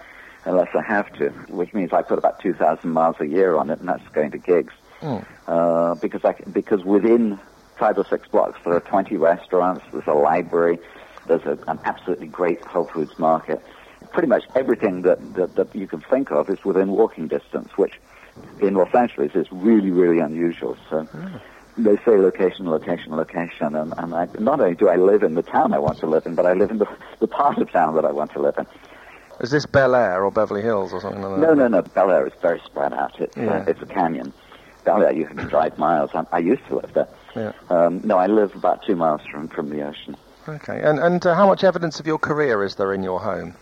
unless 0.46 0.70
I 0.74 0.82
have 0.82 1.14
to, 1.18 1.30
which 1.50 1.74
means 1.76 1.94
I 1.94 2.02
put 2.02 2.18
about 2.18 2.40
2,000 2.40 2.90
miles 2.90 3.18
a 3.20 3.28
year 3.28 3.56
on 3.56 3.70
it, 3.70 3.80
and 3.80 3.88
that's 3.90 4.08
going 4.10 4.32
to 4.32 4.40
gigs. 4.40 4.74
Mm. 5.02 5.26
Uh, 5.48 5.96
because, 5.96 6.24
I, 6.26 6.34
because 6.52 6.84
within 6.84 7.40
five 7.78 7.98
or 7.98 8.06
six 8.10 8.28
blocks 8.28 8.60
there 8.66 8.74
are 8.76 8.82
20 8.82 9.16
restaurants, 9.18 9.84
there's 9.92 10.08
a 10.08 10.14
library, 10.14 10.80
there's 11.28 11.44
a, 11.46 11.58
an 11.68 11.80
absolutely 11.86 12.28
great 12.28 12.62
Whole 12.62 12.86
Foods 12.94 13.18
market. 13.18 13.62
Pretty 14.12 14.28
much 14.28 14.44
everything 14.56 15.04
that, 15.04 15.36
that, 15.36 15.56
that 15.56 15.76
you 15.76 15.88
can 15.88 16.02
think 16.02 16.32
of 16.32 16.50
is 16.50 16.64
within 16.66 16.90
walking 16.92 17.28
distance, 17.28 17.70
which 17.78 17.94
in 18.60 18.74
Los 18.74 18.94
Angeles 18.94 19.32
is 19.36 19.48
really, 19.52 19.92
really 19.92 20.20
unusual. 20.20 20.78
So 20.90 21.08
they 21.78 21.96
say 21.98 22.18
location, 22.18 22.70
location, 22.70 23.16
location, 23.16 23.76
and, 23.76 23.94
and 23.98 24.14
I, 24.14 24.28
not 24.40 24.60
only 24.60 24.76
do 24.76 24.90
I 24.90 24.96
live 24.96 25.24
in 25.24 25.36
the 25.36 25.42
town 25.44 25.74
I 25.74 25.80
want 25.80 26.00
to 26.00 26.08
live 26.08 26.26
in, 26.26 26.36
but 26.36 26.46
I 26.46 26.54
live 26.54 26.72
in 26.72 26.80
the, 26.80 26.88
the 27.20 27.28
part 27.28 27.58
of 27.58 27.72
town 27.72 27.96
that 27.96 28.06
I 28.06 28.12
want 28.12 28.32
to 28.34 28.40
live 28.42 28.56
in. 28.58 28.66
Is 29.40 29.52
this 29.52 29.66
Bel 29.66 29.96
Air 29.96 30.26
or 30.26 30.32
Beverly 30.32 30.62
Hills 30.62 30.92
or 30.92 31.00
something 31.00 31.22
like 31.22 31.40
that? 31.40 31.48
No, 31.48 31.54
no, 31.54 31.68
no. 31.70 31.82
Bel 31.82 32.12
Air 32.12 32.28
is 32.28 32.34
very 32.42 32.60
spread 32.66 32.92
out. 32.94 33.18
It's, 33.22 33.38
Yeah. 33.38 33.60
uh, 33.60 33.66
it's 33.68 33.82
a 33.82 33.86
canyon. 33.86 34.34
Bel 34.90 35.04
Air, 35.04 35.14
you 35.14 35.28
can 35.28 35.38
drive 35.48 35.78
miles. 35.78 36.10
I, 36.16 36.26
I 36.32 36.40
used 36.40 36.66
to 36.68 36.78
live 36.78 36.94
there. 36.94 37.08
Yeah. 37.36 37.52
Um, 37.70 38.02
no, 38.04 38.18
I 38.18 38.26
live 38.26 38.56
about 38.56 38.84
two 38.84 38.96
miles 38.96 39.22
from, 39.32 39.48
from 39.48 39.70
the 39.70 39.84
ocean. 39.84 40.18
Okay. 40.48 40.82
And, 40.82 40.98
and 40.98 41.24
uh, 41.24 41.36
how 41.36 41.46
much 41.46 41.64
evidence 41.64 42.00
of 42.00 42.08
your 42.08 42.18
career 42.18 42.64
is 42.64 42.74
there 42.76 42.92
in 42.92 43.04
your 43.04 43.20
home? 43.20 43.54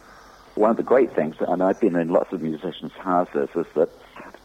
One 0.55 0.71
of 0.71 0.77
the 0.77 0.83
great 0.83 1.13
things, 1.13 1.35
and 1.45 1.61
I've 1.61 1.81
been 1.81 1.97
in 1.97 2.07
lots 2.07 2.31
of 2.31 2.41
musicians' 2.41 2.93
houses, 2.93 3.49
is 3.55 3.65
that 3.75 3.89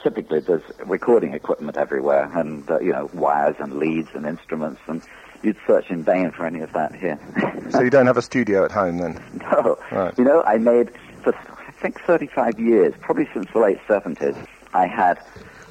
typically 0.02 0.40
there's 0.40 0.64
recording 0.84 1.34
equipment 1.34 1.76
everywhere, 1.76 2.28
and 2.34 2.68
uh, 2.68 2.80
you 2.80 2.92
know 2.92 3.08
wires 3.14 3.54
and 3.60 3.78
leads 3.78 4.08
and 4.14 4.26
instruments, 4.26 4.80
and 4.88 5.02
you'd 5.44 5.56
search 5.68 5.88
in 5.88 6.02
vain 6.02 6.32
for 6.32 6.44
any 6.44 6.60
of 6.60 6.72
that 6.72 6.94
here. 6.96 7.18
So 7.70 7.80
you 7.80 7.90
don't 7.90 8.06
have 8.06 8.16
a 8.16 8.22
studio 8.22 8.64
at 8.64 8.72
home 8.72 8.98
then? 8.98 9.22
No. 9.40 9.78
Right. 9.92 10.18
You 10.18 10.24
know, 10.24 10.42
I 10.42 10.58
made, 10.58 10.90
for 11.22 11.32
I 11.34 11.70
think 11.80 12.00
35 12.02 12.58
years, 12.58 12.92
probably 13.00 13.28
since 13.32 13.46
the 13.52 13.60
late 13.60 13.78
70s, 13.88 14.36
I 14.74 14.86
had 14.86 15.18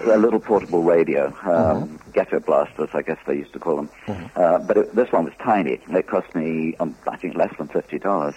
a 0.05 0.17
little 0.17 0.39
portable 0.39 0.83
radio, 0.83 1.35
um, 1.43 1.99
ghetto 2.13 2.39
blasters, 2.39 2.89
I 2.93 3.01
guess 3.01 3.17
they 3.25 3.35
used 3.35 3.53
to 3.53 3.59
call 3.59 3.77
them. 3.77 3.89
Uh, 4.35 4.59
but 4.59 4.77
it, 4.77 4.95
this 4.95 5.11
one 5.11 5.25
was 5.25 5.33
tiny. 5.43 5.79
It 5.89 6.07
cost 6.07 6.33
me, 6.35 6.75
um, 6.79 6.95
I 7.07 7.17
think, 7.17 7.35
less 7.35 7.55
than 7.57 7.67
$50, 7.67 8.35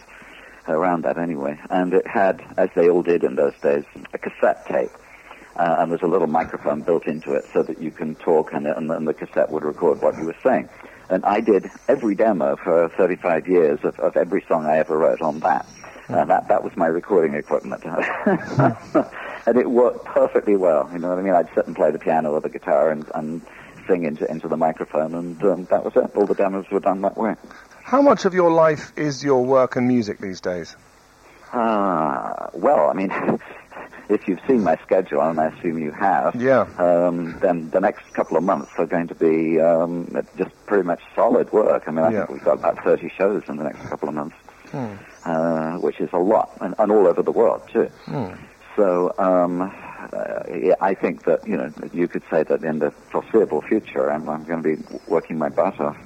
around 0.68 1.02
that 1.02 1.18
anyway. 1.18 1.58
And 1.70 1.92
it 1.94 2.06
had, 2.06 2.42
as 2.56 2.70
they 2.74 2.88
all 2.88 3.02
did 3.02 3.24
in 3.24 3.36
those 3.36 3.54
days, 3.62 3.84
a 4.12 4.18
cassette 4.18 4.66
tape. 4.66 4.90
Uh, 5.56 5.76
and 5.78 5.90
there's 5.90 6.02
a 6.02 6.06
little 6.06 6.26
microphone 6.26 6.82
built 6.82 7.06
into 7.06 7.32
it 7.32 7.44
so 7.52 7.62
that 7.62 7.80
you 7.80 7.92
can 7.92 8.16
talk 8.16 8.52
and, 8.52 8.66
and, 8.66 8.90
and 8.90 9.06
the 9.06 9.14
cassette 9.14 9.50
would 9.50 9.62
record 9.62 10.02
what 10.02 10.16
you 10.18 10.24
were 10.24 10.36
saying. 10.42 10.68
And 11.10 11.24
I 11.24 11.40
did 11.40 11.70
every 11.86 12.14
demo 12.14 12.56
for 12.56 12.88
35 12.96 13.46
years 13.46 13.78
of, 13.84 13.98
of 14.00 14.16
every 14.16 14.44
song 14.48 14.66
I 14.66 14.78
ever 14.78 14.98
wrote 14.98 15.20
on 15.20 15.40
that. 15.40 15.66
Uh, 16.10 16.24
that 16.26 16.48
that 16.48 16.62
was 16.62 16.72
my 16.76 16.86
recording 16.86 17.34
equipment, 17.34 17.82
and 19.46 19.56
it 19.56 19.70
worked 19.70 20.04
perfectly 20.04 20.54
well. 20.56 20.88
You 20.92 20.98
know 20.98 21.08
what 21.08 21.18
I 21.18 21.22
mean? 21.22 21.34
I'd 21.34 21.48
sit 21.54 21.66
and 21.66 21.74
play 21.74 21.90
the 21.90 21.98
piano 21.98 22.32
or 22.32 22.40
the 22.42 22.50
guitar 22.50 22.90
and, 22.90 23.06
and 23.14 23.40
sing 23.88 24.04
into 24.04 24.30
into 24.30 24.46
the 24.48 24.56
microphone, 24.58 25.14
and 25.14 25.42
um, 25.44 25.66
that 25.70 25.82
was 25.82 25.94
it. 25.96 26.10
All 26.14 26.26
the 26.26 26.34
demos 26.34 26.66
were 26.70 26.80
done 26.80 27.00
that 27.02 27.16
way. 27.16 27.34
How 27.84 28.02
much 28.02 28.26
of 28.26 28.34
your 28.34 28.50
life 28.50 28.92
is 28.96 29.24
your 29.24 29.44
work 29.44 29.76
and 29.76 29.88
music 29.88 30.18
these 30.20 30.40
days? 30.42 30.76
Ah, 31.52 32.50
well, 32.52 32.90
I 32.90 32.92
mean, 32.94 33.10
if 34.10 34.28
you've 34.28 34.40
seen 34.46 34.62
my 34.62 34.76
schedule, 34.84 35.22
and 35.22 35.40
I 35.40 35.46
assume 35.48 35.78
you 35.78 35.92
have, 35.92 36.34
Yeah. 36.34 36.66
um, 36.78 37.38
then 37.40 37.70
the 37.70 37.80
next 37.80 38.02
couple 38.14 38.36
of 38.36 38.42
months 38.42 38.72
are 38.76 38.86
going 38.86 39.08
to 39.08 39.14
be 39.14 39.58
um, 39.60 40.08
just 40.36 40.50
pretty 40.66 40.84
much 40.84 41.00
solid 41.14 41.50
work. 41.52 41.84
I 41.86 41.90
mean, 41.92 42.04
I 42.04 42.10
Yeah. 42.10 42.18
think 42.26 42.30
we've 42.30 42.44
got 42.44 42.54
about 42.58 42.82
30 42.84 43.10
shows 43.16 43.42
in 43.48 43.56
the 43.56 43.64
next 43.64 43.88
couple 43.88 44.08
of 44.08 44.14
months, 44.14 44.36
Hmm. 44.70 44.94
Uh, 45.24 45.72
which 45.78 46.00
is 46.00 46.10
a 46.12 46.18
lot, 46.18 46.56
and, 46.60 46.74
and 46.78 46.92
all 46.92 47.06
over 47.06 47.22
the 47.22 47.32
world, 47.32 47.62
too. 47.72 47.90
Hmm. 48.06 48.32
So 48.76 49.14
um, 49.18 49.62
uh, 49.62 50.74
I 50.80 50.94
think 50.94 51.24
that, 51.24 51.46
you 51.46 51.56
know, 51.56 51.72
you 51.92 52.08
could 52.08 52.24
say 52.30 52.42
that 52.42 52.64
in 52.64 52.80
the 52.80 52.90
foreseeable 52.90 53.62
future, 53.62 54.10
I'm, 54.10 54.28
I'm 54.28 54.44
going 54.44 54.62
to 54.62 54.76
be 54.76 54.98
working 55.06 55.38
my 55.38 55.48
butt 55.48 55.78
off. 55.80 55.96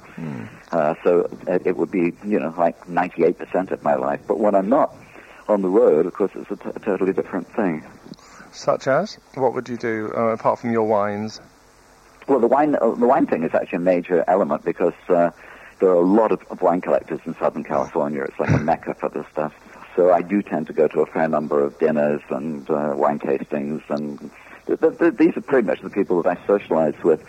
Uh, 0.71 0.93
so 1.03 1.27
it, 1.47 1.63
it 1.65 1.77
would 1.77 1.89
be, 1.89 2.13
you 2.25 2.39
know, 2.39 2.53
like 2.57 2.85
98% 2.87 3.71
of 3.71 3.83
my 3.83 3.95
life. 3.95 4.21
But 4.27 4.39
when 4.39 4.53
I'm 4.53 4.69
not 4.69 4.95
on 5.47 5.61
the 5.61 5.69
road, 5.69 6.05
of 6.05 6.13
course, 6.13 6.31
it's 6.35 6.51
a, 6.51 6.55
t- 6.55 6.69
a 6.75 6.79
totally 6.79 7.13
different 7.13 7.47
thing. 7.55 7.83
Such 8.51 8.87
as? 8.87 9.17
What 9.33 9.53
would 9.53 9.67
you 9.67 9.77
do 9.77 10.11
uh, 10.15 10.33
apart 10.33 10.59
from 10.59 10.71
your 10.71 10.83
wines? 10.83 11.41
Well, 12.27 12.39
the 12.39 12.47
wine, 12.47 12.75
uh, 12.75 12.91
the 12.91 13.07
wine 13.07 13.25
thing 13.25 13.43
is 13.43 13.51
actually 13.53 13.77
a 13.77 13.81
major 13.81 14.23
element 14.27 14.63
because 14.63 14.93
uh, 15.07 15.31
there 15.79 15.89
are 15.89 15.95
a 15.95 16.01
lot 16.05 16.31
of, 16.31 16.41
of 16.49 16.61
wine 16.61 16.81
collectors 16.81 17.19
in 17.25 17.35
Southern 17.39 17.63
California. 17.63 18.23
It's 18.23 18.39
like 18.39 18.53
a 18.53 18.57
mecca 18.57 18.95
for 18.99 19.09
this 19.09 19.25
stuff. 19.31 19.53
So 19.95 20.13
I 20.13 20.21
do 20.21 20.41
tend 20.41 20.67
to 20.67 20.73
go 20.73 20.87
to 20.87 21.01
a 21.01 21.05
fair 21.05 21.27
number 21.27 21.63
of 21.63 21.77
dinners 21.79 22.21
and 22.29 22.69
uh, 22.69 22.93
wine 22.95 23.19
tastings, 23.19 23.81
and 23.89 24.19
th- 24.67 24.79
th- 24.79 24.97
th- 24.97 25.13
these 25.17 25.35
are 25.35 25.41
pretty 25.41 25.67
much 25.67 25.81
the 25.81 25.89
people 25.89 26.21
that 26.21 26.37
I 26.37 26.47
socialize 26.47 26.93
with. 27.03 27.19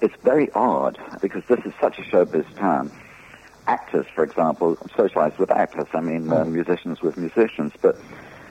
It's 0.00 0.14
very 0.24 0.50
odd 0.54 0.98
because 1.20 1.42
this 1.48 1.60
is 1.64 1.72
such 1.80 1.98
a 1.98 2.02
showbiz 2.02 2.46
town. 2.56 2.90
Actors, 3.66 4.06
for 4.14 4.24
example, 4.24 4.76
socialize 4.96 5.32
with 5.38 5.50
actors. 5.50 5.86
I 5.92 6.00
mean, 6.00 6.32
uh, 6.32 6.44
musicians 6.44 7.00
with 7.02 7.16
musicians, 7.16 7.72
but 7.80 7.96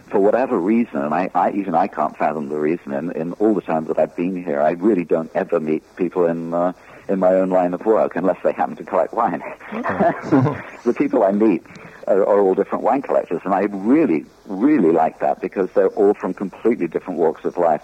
for 0.09 0.19
whatever 0.19 0.57
reason, 0.57 0.97
and 0.97 1.13
I, 1.13 1.29
I 1.34 1.51
even 1.51 1.73
I 1.73 1.88
can't 1.88 2.15
fathom 2.17 2.49
the 2.49 2.57
reason. 2.57 2.93
In, 2.93 3.11
in 3.13 3.34
all 3.34 3.53
the 3.53 3.61
time 3.61 3.86
that 3.86 3.97
I've 3.97 4.15
been 4.15 4.41
here, 4.41 4.61
I 4.61 4.71
really 4.71 5.03
don't 5.03 5.32
ever 5.36 5.59
meet 5.59 5.84
people 5.95 6.25
in 6.27 6.53
uh, 6.53 6.73
in 7.12 7.20
my 7.20 7.34
own 7.34 7.49
line 7.49 7.74
of 7.74 7.86
work 7.86 8.16
unless 8.16 8.38
they 8.43 8.53
happen 8.53 8.76
to 8.78 8.84
collect 8.84 9.14
wine. 9.14 9.43
the 9.72 10.95
people 10.97 11.24
I 11.24 11.32
meet 11.32 11.64
are, 12.07 12.22
are 12.22 12.39
all 12.39 12.55
different 12.55 12.84
wine 12.84 13.01
collectors, 13.01 13.41
and 13.43 13.53
I 13.53 13.64
really, 13.64 14.26
really 14.47 14.91
like 14.91 15.20
that 15.20 15.41
because 15.41 15.70
they're 15.74 15.89
all 15.89 16.14
from 16.14 16.34
completely 16.34 16.88
different 16.88 17.20
walks 17.20 17.43
of 17.45 17.57
life. 17.57 17.84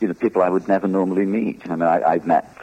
You 0.00 0.08
know, 0.08 0.14
people 0.14 0.42
I 0.42 0.48
would 0.48 0.68
never 0.68 0.86
normally 0.86 1.26
meet. 1.26 1.62
I 1.64 1.70
mean, 1.70 1.82
I, 1.82 2.02
I've 2.02 2.26
met 2.26 2.56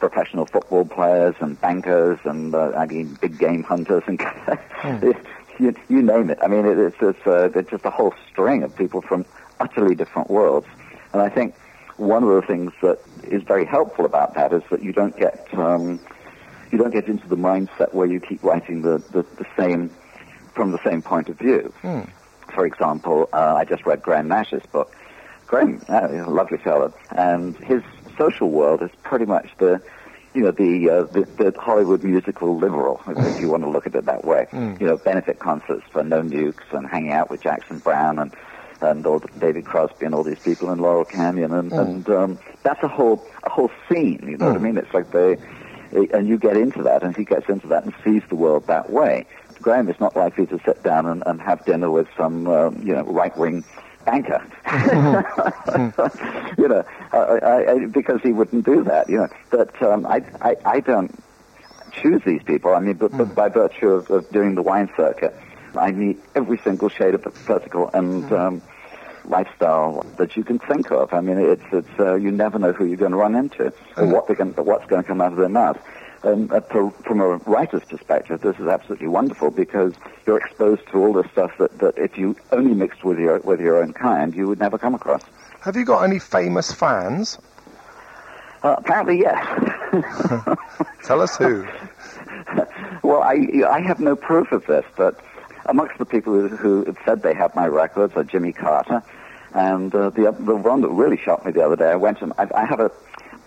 professional 0.00 0.44
football 0.44 0.84
players 0.84 1.34
and 1.40 1.58
bankers 1.62 2.18
and 2.24 2.54
uh, 2.54 2.72
I 2.76 2.84
mean 2.84 3.16
big 3.22 3.38
game 3.38 3.62
hunters 3.62 4.02
and 4.06 4.20
you, 5.58 5.74
you 5.88 6.02
name 6.02 6.28
it. 6.28 6.38
I 6.42 6.46
mean 6.46 6.66
it, 6.66 6.78
it's 6.78 6.96
it's, 7.00 7.26
uh, 7.26 7.48
it's 7.54 7.70
just 7.70 7.86
a 7.86 7.90
whole 7.90 8.12
string 8.30 8.62
of 8.64 8.76
people 8.76 9.00
from 9.00 9.24
utterly 9.60 9.94
different 9.94 10.28
worlds, 10.28 10.66
and 11.14 11.22
I 11.22 11.30
think 11.30 11.54
one 11.96 12.22
of 12.24 12.28
the 12.30 12.42
things 12.42 12.72
that 12.82 12.98
is 13.24 13.42
very 13.42 13.64
helpful 13.64 14.04
about 14.04 14.34
that 14.34 14.52
is 14.52 14.62
that 14.70 14.82
you 14.82 14.92
don't 14.92 15.16
get 15.16 15.46
um, 15.54 16.00
you 16.72 16.78
don't 16.78 16.92
get 16.92 17.06
into 17.06 17.28
the 17.28 17.36
mindset 17.36 17.94
where 17.94 18.06
you 18.06 18.18
keep 18.20 18.42
writing 18.42 18.82
the, 18.82 18.98
the, 19.12 19.22
the 19.36 19.46
same 19.56 19.90
from 20.54 20.72
the 20.72 20.82
same 20.84 21.02
point 21.02 21.28
of 21.28 21.38
view. 21.38 21.72
For 22.52 22.66
example, 22.66 23.28
uh, 23.32 23.54
I 23.56 23.64
just 23.64 23.84
read 23.86 24.02
Graham 24.02 24.28
Nash's 24.28 24.64
book. 24.66 24.94
Graham, 25.46 25.80
uh, 25.88 26.08
a 26.10 26.30
lovely 26.30 26.58
fellow, 26.58 26.92
and 27.10 27.56
his 27.58 27.82
social 28.16 28.50
world 28.50 28.82
is 28.82 28.90
pretty 29.02 29.24
much 29.24 29.48
the, 29.58 29.82
you 30.32 30.42
know, 30.42 30.50
the, 30.50 30.90
uh, 30.90 31.02
the 31.04 31.24
the 31.50 31.60
Hollywood 31.60 32.02
musical 32.02 32.56
liberal, 32.56 33.00
if 33.06 33.40
you 33.40 33.50
want 33.50 33.62
to 33.62 33.68
look 33.68 33.86
at 33.86 33.94
it 33.94 34.06
that 34.06 34.24
way. 34.24 34.46
You 34.80 34.86
know, 34.86 34.96
benefit 34.96 35.38
concerts 35.38 35.84
for 35.92 36.02
No 36.02 36.22
Nukes 36.22 36.72
and 36.72 36.86
hanging 36.88 37.12
out 37.12 37.30
with 37.30 37.42
Jackson 37.42 37.78
Browne 37.78 38.18
and 38.18 38.34
and 38.84 39.06
all 39.06 39.20
David 39.38 39.64
Crosby 39.64 40.06
and 40.06 40.14
all 40.14 40.22
these 40.22 40.38
people 40.38 40.70
in 40.70 40.78
Laurel 40.78 41.04
Canyon, 41.04 41.52
and 41.52 41.72
and 41.72 42.08
um, 42.08 42.38
that's 42.62 42.82
a 42.82 42.88
whole 42.88 43.24
a 43.42 43.50
whole 43.50 43.70
scene. 43.88 44.24
You 44.28 44.36
know 44.36 44.48
what 44.48 44.56
I 44.56 44.58
mean? 44.58 44.76
It's 44.76 44.92
like 44.92 45.10
they, 45.10 45.38
and 45.92 46.28
you 46.28 46.38
get 46.38 46.56
into 46.56 46.82
that, 46.82 47.02
and 47.02 47.16
he 47.16 47.24
gets 47.24 47.48
into 47.48 47.66
that 47.68 47.84
and 47.84 47.94
sees 48.04 48.22
the 48.28 48.36
world 48.36 48.66
that 48.66 48.90
way. 48.90 49.26
Graham 49.60 49.88
is 49.88 49.98
not 49.98 50.14
likely 50.16 50.46
to 50.46 50.60
sit 50.64 50.82
down 50.82 51.06
and, 51.06 51.22
and 51.26 51.40
have 51.40 51.64
dinner 51.64 51.90
with 51.90 52.06
some, 52.18 52.46
um, 52.48 52.82
you 52.84 52.94
know, 52.94 53.02
right-wing 53.04 53.64
banker. 54.04 54.42
you 56.58 56.68
know, 56.68 56.84
I, 57.12 57.18
I, 57.18 57.72
I, 57.72 57.86
because 57.86 58.20
he 58.22 58.32
wouldn't 58.32 58.66
do 58.66 58.84
that. 58.84 59.08
You 59.08 59.18
know, 59.18 59.28
but 59.50 59.82
um, 59.82 60.04
I, 60.04 60.22
I, 60.42 60.56
I 60.66 60.80
don't 60.80 61.18
choose 61.92 62.20
these 62.26 62.42
people. 62.42 62.74
I 62.74 62.80
mean, 62.80 62.94
but, 62.94 63.16
but 63.16 63.34
by 63.34 63.48
virtue 63.48 63.88
of, 63.88 64.10
of 64.10 64.28
doing 64.30 64.54
the 64.54 64.62
wine 64.62 64.90
circuit, 64.96 65.34
I 65.76 65.92
meet 65.92 66.20
every 66.34 66.58
single 66.58 66.88
shade 66.88 67.14
of 67.14 67.22
the 67.22 67.30
political 67.30 67.90
and 67.92 68.30
um, 68.32 68.62
lifestyle 69.24 70.04
that 70.16 70.36
you 70.36 70.44
can 70.44 70.58
think 70.58 70.90
of. 70.90 71.12
I 71.12 71.20
mean, 71.20 71.38
it's 71.38 71.62
it's 71.72 72.00
uh, 72.00 72.14
you 72.14 72.30
never 72.30 72.58
know 72.58 72.72
who 72.72 72.84
you're 72.84 72.96
going 72.96 73.12
to 73.12 73.16
run 73.16 73.34
into 73.34 73.72
or 73.96 74.06
what 74.06 74.26
they're 74.26 74.36
going, 74.36 74.52
what's 74.52 74.86
going 74.86 75.02
to 75.02 75.08
come 75.08 75.20
out 75.20 75.32
of 75.32 75.38
their 75.38 75.48
mouth. 75.48 75.78
Um, 76.22 76.50
uh, 76.50 76.60
from 76.60 77.20
a 77.20 77.36
writer's 77.36 77.84
perspective, 77.84 78.40
this 78.40 78.56
is 78.58 78.66
absolutely 78.66 79.08
wonderful 79.08 79.50
because 79.50 79.92
you're 80.26 80.38
exposed 80.38 80.82
to 80.90 80.98
all 80.98 81.12
this 81.12 81.30
stuff 81.32 81.52
that, 81.58 81.78
that 81.80 81.98
if 81.98 82.16
you 82.16 82.34
only 82.50 82.74
mixed 82.74 83.04
with 83.04 83.18
your 83.18 83.40
with 83.40 83.60
your 83.60 83.82
own 83.82 83.92
kind, 83.92 84.34
you 84.34 84.48
would 84.48 84.58
never 84.58 84.78
come 84.78 84.94
across. 84.94 85.22
Have 85.60 85.76
you 85.76 85.84
got 85.84 86.02
any 86.02 86.18
famous 86.18 86.72
fans? 86.72 87.38
Uh, 88.62 88.76
apparently, 88.78 89.18
yes. 89.18 89.44
Tell 91.04 91.20
us 91.20 91.36
who. 91.36 91.66
well, 93.02 93.22
I 93.22 93.62
I 93.68 93.80
have 93.80 94.00
no 94.00 94.16
proof 94.16 94.52
of 94.52 94.64
this, 94.66 94.84
but 94.96 95.20
amongst 95.66 95.98
the 95.98 96.04
people 96.04 96.32
who, 96.32 96.48
who 96.48 96.84
have 96.84 96.96
said 97.04 97.22
they 97.22 97.34
have 97.34 97.54
my 97.54 97.66
records 97.66 98.14
are 98.16 98.24
Jimmy 98.24 98.52
Carter, 98.52 99.02
and 99.54 99.94
uh, 99.94 100.10
the 100.10 100.34
the 100.40 100.56
one 100.56 100.82
that 100.82 100.88
really 100.88 101.16
shocked 101.16 101.46
me 101.46 101.52
the 101.52 101.64
other 101.64 101.76
day. 101.76 101.90
I 101.90 101.96
went 101.96 102.18
to 102.18 102.32
I, 102.38 102.62
I 102.62 102.66
have 102.66 102.80
a 102.80 102.90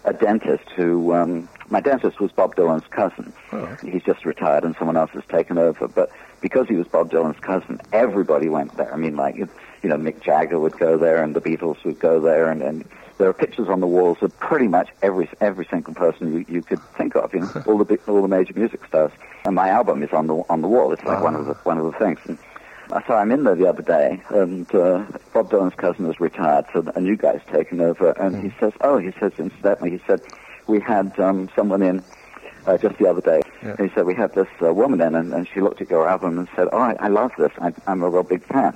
a 0.05 0.13
dentist 0.13 0.63
who 0.75 1.13
um, 1.13 1.49
my 1.69 1.81
dentist 1.81 2.19
was 2.21 2.31
Bob 2.31 2.55
Dylan's 2.55 2.87
cousin. 2.87 3.33
Oh. 3.51 3.65
He's 3.83 4.03
just 4.03 4.25
retired, 4.25 4.63
and 4.63 4.73
someone 4.77 4.95
else 4.95 5.11
has 5.11 5.23
taken 5.29 5.57
over. 5.57 5.87
But 5.87 6.09
because 6.39 6.67
he 6.67 6.75
was 6.75 6.87
Bob 6.87 7.11
Dylan's 7.11 7.39
cousin, 7.39 7.81
everybody 7.91 8.47
went 8.47 8.75
there. 8.77 8.93
I 8.93 8.97
mean, 8.97 9.17
like 9.17 9.35
you 9.35 9.49
know, 9.83 9.97
Mick 9.97 10.21
Jagger 10.21 10.59
would 10.59 10.77
go 10.77 10.97
there, 10.97 11.21
and 11.21 11.35
the 11.35 11.41
Beatles 11.41 11.83
would 11.83 11.99
go 11.99 12.21
there, 12.21 12.49
and, 12.49 12.61
and 12.61 12.85
there 13.17 13.27
are 13.27 13.33
pictures 13.33 13.67
on 13.67 13.79
the 13.79 13.87
walls 13.87 14.17
of 14.21 14.37
pretty 14.39 14.67
much 14.67 14.89
every 15.01 15.29
every 15.41 15.67
single 15.69 15.93
person 15.93 16.33
you, 16.33 16.45
you 16.47 16.61
could 16.61 16.81
think 16.97 17.15
of. 17.15 17.33
You 17.33 17.41
know, 17.41 17.63
all 17.67 17.83
the 17.83 17.99
all 18.07 18.21
the 18.21 18.27
major 18.27 18.53
music 18.55 18.85
stars. 18.85 19.11
And 19.45 19.55
my 19.55 19.69
album 19.69 20.03
is 20.03 20.11
on 20.13 20.27
the 20.27 20.43
on 20.49 20.61
the 20.61 20.67
wall. 20.67 20.93
It's 20.93 21.03
like 21.03 21.21
one 21.21 21.35
of 21.35 21.45
the 21.45 21.53
one 21.63 21.77
of 21.77 21.85
the 21.85 21.97
things. 21.99 22.19
And 22.25 22.37
uh, 22.37 22.41
so 23.07 23.13
I'm 23.13 23.31
in 23.31 23.43
there 23.43 23.55
the 23.55 23.67
other 23.67 23.81
day, 23.81 24.21
and 24.29 24.73
uh, 24.73 25.05
Bob 25.33 25.49
Dylan's 25.49 25.75
cousin 25.75 26.05
has 26.05 26.19
retired, 26.19 26.65
so 26.73 26.83
a 26.95 27.01
new 27.01 27.15
guy's 27.15 27.41
taken 27.51 27.81
over, 27.81 28.11
and 28.11 28.43
he 28.43 28.53
says, 28.59 28.73
"Oh, 28.81 28.97
he 28.97 29.11
says 29.19 29.33
incidentally, 29.37 29.91
he 29.91 30.01
said 30.07 30.21
we 30.67 30.79
had 30.79 31.17
um, 31.19 31.49
someone 31.55 31.81
in 31.81 32.03
uh, 32.67 32.77
just 32.77 32.97
the 32.97 33.09
other 33.09 33.21
day. 33.21 33.41
Yeah. 33.63 33.75
And 33.77 33.89
he 33.89 33.95
said 33.95 34.05
we 34.05 34.13
had 34.13 34.35
this 34.35 34.47
uh, 34.61 34.73
woman 34.73 35.01
in, 35.01 35.15
and, 35.15 35.33
and 35.33 35.47
she 35.47 35.61
looked 35.61 35.81
at 35.81 35.89
your 35.89 36.07
album 36.07 36.37
and 36.37 36.47
said, 36.55 36.67
"Oh, 36.71 36.77
I, 36.77 36.95
I 36.99 37.07
love 37.07 37.31
this. 37.37 37.51
I, 37.59 37.73
I'm 37.87 38.03
a 38.03 38.09
real 38.09 38.23
big 38.23 38.45
fan." 38.45 38.75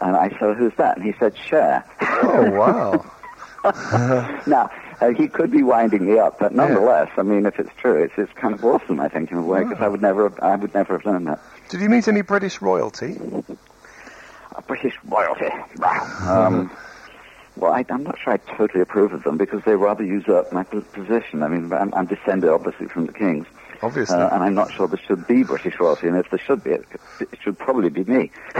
And 0.00 0.16
I 0.16 0.28
said, 0.38 0.56
"Who's 0.56 0.74
that?" 0.76 0.96
And 0.96 1.06
he 1.06 1.14
said, 1.18 1.36
"Cher." 1.36 1.84
Oh 2.00 2.50
wow! 2.50 3.04
now, 4.46 4.70
uh, 5.02 5.08
he 5.10 5.28
could 5.28 5.50
be 5.50 5.62
winding 5.62 6.06
me 6.06 6.18
up, 6.18 6.38
but 6.38 6.54
nonetheless, 6.54 7.10
I 7.16 7.22
mean, 7.22 7.46
if 7.46 7.58
it's 7.58 7.70
true, 7.78 8.02
it's, 8.02 8.14
it's 8.16 8.32
kind 8.34 8.54
of 8.54 8.64
awesome, 8.64 9.00
I 9.00 9.08
think, 9.08 9.30
in 9.32 9.38
a 9.38 9.42
way, 9.42 9.64
because 9.64 9.80
I 9.80 9.88
would 9.88 10.02
never, 10.02 10.28
have, 10.28 10.38
I 10.40 10.56
would 10.56 10.72
never 10.74 10.94
have 10.94 11.04
known 11.04 11.24
that. 11.24 11.40
Did 11.68 11.80
you 11.80 11.88
meet 11.88 12.06
any 12.08 12.22
British 12.22 12.62
royalty? 12.62 13.18
British 14.66 14.94
royalty. 15.04 15.48
Wow. 15.78 16.46
Um, 16.46 16.70
well, 17.56 17.72
I, 17.72 17.84
I'm 17.90 18.04
not 18.04 18.16
sure 18.22 18.34
I 18.34 18.36
totally 18.56 18.80
approve 18.80 19.12
of 19.12 19.24
them 19.24 19.36
because 19.36 19.62
they 19.64 19.74
rather 19.74 20.04
usurp 20.04 20.52
my 20.52 20.64
position. 20.64 21.42
I 21.42 21.48
mean, 21.48 21.72
I'm, 21.72 21.92
I'm 21.94 22.06
descended 22.06 22.48
obviously 22.48 22.86
from 22.86 23.06
the 23.06 23.12
kings, 23.12 23.46
Obviously. 23.82 24.16
uh, 24.16 24.28
and 24.34 24.44
I'm 24.44 24.54
not 24.54 24.72
sure 24.72 24.86
there 24.86 25.00
should 25.06 25.26
be 25.26 25.42
British 25.42 25.78
royalty, 25.80 26.06
and 26.08 26.16
if 26.16 26.30
there 26.30 26.38
should 26.38 26.62
be, 26.62 26.70
it, 26.70 26.84
it 27.20 27.38
should 27.42 27.58
probably 27.58 27.88
be 27.88 28.04
me. 28.04 28.30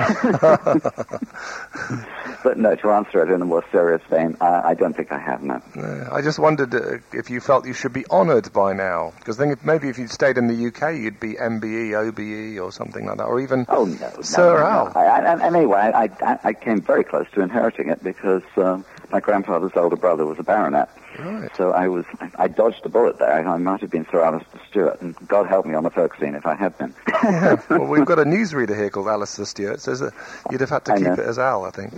but 2.42 2.58
no, 2.58 2.74
to 2.74 2.90
answer 2.90 3.22
it 3.22 3.30
in 3.32 3.40
a 3.40 3.44
more 3.44 3.64
serious 3.70 4.02
vein, 4.10 4.36
I, 4.40 4.70
I 4.70 4.74
don't 4.74 4.96
think 4.96 5.12
I 5.12 5.18
have, 5.18 5.42
no. 5.42 5.62
Yeah, 5.76 6.08
I 6.10 6.22
just 6.22 6.38
wondered 6.38 6.74
uh, 6.74 6.98
if 7.12 7.30
you 7.30 7.40
felt 7.40 7.66
you 7.66 7.72
should 7.74 7.92
be 7.92 8.04
honoured 8.10 8.52
by 8.52 8.72
now, 8.72 9.12
because 9.18 9.36
then 9.36 9.50
if, 9.50 9.64
maybe 9.64 9.88
if 9.88 9.98
you'd 9.98 10.10
stayed 10.10 10.38
in 10.38 10.48
the 10.48 10.66
UK, 10.66 10.94
you'd 10.96 11.20
be 11.20 11.34
MBE, 11.34 11.94
OBE, 11.94 12.58
or 12.60 12.72
something 12.72 13.06
like 13.06 13.18
that, 13.18 13.24
or 13.24 13.40
even 13.40 13.64
Oh 13.68 13.84
no, 13.84 13.94
no, 13.94 14.22
Sir 14.22 14.54
no, 14.54 14.60
no. 14.60 14.66
Al. 14.66 14.92
I, 14.96 15.04
I, 15.04 15.32
and 15.32 15.42
anyway, 15.42 15.78
I, 15.78 16.10
I, 16.20 16.38
I 16.42 16.52
came 16.52 16.80
very 16.80 17.04
close 17.04 17.26
to 17.34 17.42
inheriting 17.42 17.88
it 17.90 18.02
because 18.02 18.42
um, 18.56 18.84
my 19.12 19.20
grandfather's 19.20 19.72
older 19.76 19.96
brother 19.96 20.26
was 20.26 20.38
a 20.38 20.42
baronet. 20.42 20.90
Right. 21.18 21.50
So 21.56 21.72
I 21.72 21.88
was, 21.88 22.04
I 22.36 22.48
dodged 22.48 22.80
a 22.84 22.88
bullet 22.88 23.18
there. 23.18 23.30
I, 23.32 23.54
I 23.54 23.58
might 23.58 23.82
have 23.82 23.90
been 23.90 24.06
Sir 24.10 24.22
Alistair 24.24 24.60
Stewart, 24.70 25.00
and 25.18 25.28
God 25.28 25.46
help 25.46 25.66
me 25.66 25.74
on 25.74 25.84
the 25.84 25.90
folk 25.90 26.14
scene 26.18 26.34
if 26.34 26.46
I 26.46 26.54
had 26.54 26.76
been. 26.78 26.94
Yeah. 27.22 27.60
well, 27.70 27.86
we've 27.86 28.04
got 28.04 28.18
a 28.18 28.24
newsreader 28.24 28.76
here 28.76 28.90
called 28.90 29.08
Alistair 29.08 29.44
Stewart. 29.44 29.80
Says 29.80 30.02
you'd 30.50 30.60
have 30.60 30.70
had 30.70 30.84
to 30.86 30.92
I 30.92 30.96
keep 30.96 31.06
know. 31.06 31.12
it 31.14 31.18
as 31.20 31.38
Al, 31.38 31.64
I 31.64 31.70
think. 31.70 31.92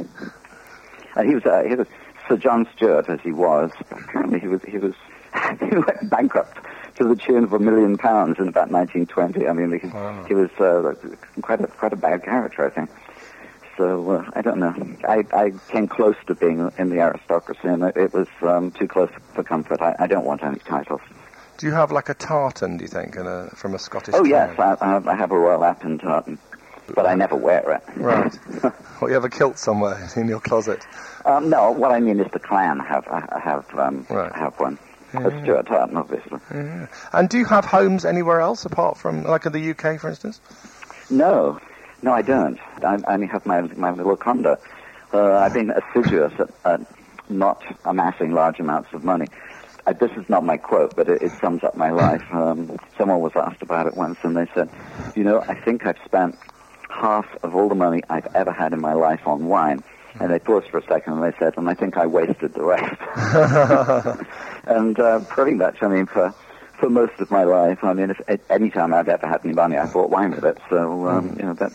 And 1.17 1.29
he 1.29 1.35
was, 1.35 1.45
uh, 1.47 1.63
he 1.69 1.75
was 1.75 1.87
Sir 2.29 2.37
John 2.37 2.67
Stewart, 2.77 3.09
as 3.09 3.21
he 3.21 3.33
was. 3.33 3.71
Apparently, 3.91 4.41
he 4.41 4.49
was, 4.49 4.61
he 4.63 4.79
was, 4.79 4.95
he 5.61 5.77
went 5.77 6.11
bankrupt 6.11 6.59
to 6.97 7.05
the 7.05 7.17
tune 7.17 7.45
of 7.45 7.53
a 7.53 7.59
million 7.59 7.97
pounds 7.99 8.39
in 8.39 8.49
about 8.49 8.71
1920. 8.71 9.47
I 9.49 9.53
mean, 9.53 9.79
he, 9.81 9.87
Wow. 9.89 10.25
he 10.25 10.35
was 10.35 10.51
uh, 10.61 10.95
quite 11.43 11.61
a 11.61 11.67
quite 11.67 11.93
a 11.93 11.97
bad 11.97 12.23
character, 12.25 12.65
I 12.67 12.71
think. 12.71 12.91
So 13.77 14.09
uh, 14.13 14.31
I 14.35 14.43
don't 14.43 14.59
know. 14.59 14.73
I, 15.09 15.25
I 15.33 15.53
came 15.69 15.89
close 15.89 16.15
to 16.29 16.35
being 16.37 16.71
in 16.79 16.91
the 16.91 17.01
aristocracy, 17.01 17.67
and 17.67 17.83
it, 17.83 17.97
it 17.97 18.13
was 18.15 18.29
um, 18.43 18.71
too 18.71 18.87
close 18.87 19.11
for 19.35 19.43
comfort. 19.43 19.81
I, 19.81 19.97
I 19.99 20.07
don't 20.07 20.25
want 20.25 20.45
any 20.45 20.61
titles. 20.61 21.01
Do 21.59 21.67
you 21.67 21.73
have 21.73 21.93
like 21.93 22.09
a 22.09 22.15
tartan, 22.15 22.77
do 22.79 22.85
you 22.85 22.89
think, 22.89 23.17
a, 23.17 23.51
from 23.55 23.75
a 23.75 23.79
Scottish 23.79 24.15
Oh 24.17 24.25
yes, 24.25 24.59
I, 24.59 24.77
I 24.81 25.15
have- 25.15 25.31
a 25.31 25.39
royal 25.39 25.65
Appin 25.65 25.99
tartan, 25.99 26.39
but 26.95 27.07
I 27.07 27.15
never 27.15 27.37
wear 27.37 27.71
it. 27.73 27.83
Right. 27.97 28.37
or 29.01 29.09
you 29.09 29.15
have 29.15 29.25
a 29.25 29.31
kilt 29.31 29.59
somewhere 29.59 30.09
in 30.17 30.29
your 30.29 30.41
closet. 30.41 30.85
Um, 31.25 31.49
no, 31.51 31.71
what 31.71 31.93
I 31.93 32.01
mean 32.01 32.21
is 32.21 32.31
the 32.33 32.39
clan 32.41 32.81
have 32.81 33.05
have 33.07 33.65
um, 33.79 34.07
Right. 34.11 34.33
have 34.35 34.55
one. 34.59 34.79
A 35.15 35.31
Stuart 35.43 35.67
tartan, 35.67 35.97
obviously. 35.97 36.41
Yeah. 36.53 36.89
And 37.13 37.29
do 37.29 37.39
you 37.39 37.45
have 37.45 37.65
homes 37.65 38.05
anywhere 38.05 38.41
else 38.41 38.65
apart 38.65 38.99
from, 38.99 39.23
like 39.23 39.47
in 39.47 39.53
the 39.53 39.71
UK, 39.71 40.01
for 40.01 40.09
instance? 40.09 40.41
No, 41.09 41.61
no, 42.03 42.13
I 42.13 42.23
don't. 42.23 42.59
I, 42.83 42.99
I 43.07 43.15
only 43.15 43.29
have 43.29 43.47
my 43.47 43.61
my 43.61 43.93
little 43.93 44.17
condo. 44.17 44.59
Uh, 45.13 45.35
I've 45.35 45.55
been 45.55 45.71
assiduous 45.71 46.33
at, 46.41 46.51
at 46.65 46.81
not 47.31 47.63
amassing 47.85 48.33
large 48.33 48.59
amounts 48.59 48.93
of 48.93 49.05
money. 49.05 49.29
Uh, 49.87 49.93
this 49.93 50.11
is 50.13 50.29
not 50.29 50.45
my 50.45 50.57
quote, 50.57 50.97
but 50.97 51.09
it, 51.09 51.23
it 51.23 51.33
sums 51.41 51.63
up 51.63 51.77
my 51.77 51.91
life. 51.91 52.23
Um, 52.33 52.79
someone 52.97 53.21
was 53.21 53.33
asked 53.37 53.63
about 53.63 53.87
it 53.87 53.97
once, 53.97 54.19
and 54.23 54.37
they 54.37 54.47
said, 54.55 54.71
"You 55.15 55.25
know, 55.25 55.41
I 55.41 55.55
think 55.55 55.87
I've 55.87 55.99
spent 56.05 56.39
half 56.89 57.27
of 57.43 57.55
all 57.55 57.69
the 57.69 57.75
money 57.75 58.03
I've 58.09 58.27
ever 58.35 58.53
had 58.53 58.73
in 58.73 58.81
my 58.81 58.95
life 58.95 59.27
on 59.27 59.47
wine." 59.47 59.83
And 60.21 60.33
they 60.33 60.39
paused 60.39 60.69
for 60.69 60.79
a 60.79 60.87
second, 60.87 61.15
and 61.15 61.23
they 61.23 61.37
said, 61.39 61.55
"And 61.59 61.69
I 61.69 61.75
think 61.75 61.97
I 61.97 62.07
wasted 62.07 62.55
the 62.55 62.63
rest." 62.63 64.21
and 64.67 64.99
uh, 64.99 65.21
pretty 65.21 65.55
much, 65.55 65.83
I 65.83 65.89
mean, 65.89 66.07
for 66.07 66.33
for 66.79 66.89
most 66.89 67.21
of 67.21 67.31
my 67.31 67.45
life, 67.45 67.79
I 67.83 67.93
mean, 67.93 68.11
if 68.11 68.21
at 68.29 68.41
any 68.51 68.71
time 68.71 68.95
I've 68.95 69.09
ever 69.09 69.27
had 69.27 69.45
any 69.45 69.55
money, 69.55 69.77
I 69.77 69.87
bought 69.87 70.11
wine 70.11 70.33
with 70.33 70.45
it. 70.45 70.59
So, 70.71 71.09
um, 71.09 71.37
you 71.39 71.45
know, 71.45 71.55
that 71.55 71.73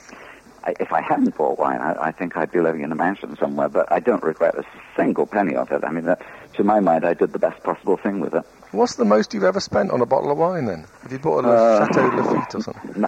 I, 0.64 0.74
if 0.80 0.92
I 0.92 1.02
hadn't 1.02 1.36
bought 1.38 1.58
wine, 1.60 1.80
I, 1.82 2.08
I 2.08 2.12
think 2.12 2.36
I'd 2.38 2.52
be 2.52 2.60
living 2.62 2.82
in 2.82 2.92
a 2.92 2.96
mansion 2.96 3.36
somewhere. 3.38 3.70
But 3.70 3.92
I 3.92 4.00
don't 4.00 4.24
regret 4.24 4.56
a 4.56 4.64
single 4.96 5.26
penny 5.26 5.56
of 5.56 5.72
it. 5.72 5.84
I 5.84 5.92
mean, 5.92 6.06
that, 6.06 6.22
to 6.56 6.64
my 6.64 6.80
mind, 6.80 7.06
I 7.06 7.14
did 7.14 7.34
the 7.34 7.40
best 7.40 7.64
possible 7.64 7.98
thing 7.98 8.20
with 8.20 8.34
it. 8.34 8.44
What's 8.72 8.96
the 8.96 9.06
most 9.06 9.34
you've 9.34 9.44
ever 9.44 9.60
spent 9.60 9.92
on 9.92 10.02
a 10.02 10.06
bottle 10.06 10.32
of 10.32 10.38
wine 10.38 10.66
then? 10.66 10.86
Have 11.02 11.12
you 11.12 11.20
bought 11.20 11.46
a 11.46 11.50
Uh, 11.50 11.88
Chateau 11.88 12.10
Lafite 12.10 12.56
or 12.56 12.62
something? 12.62 13.02
No, 13.02 13.08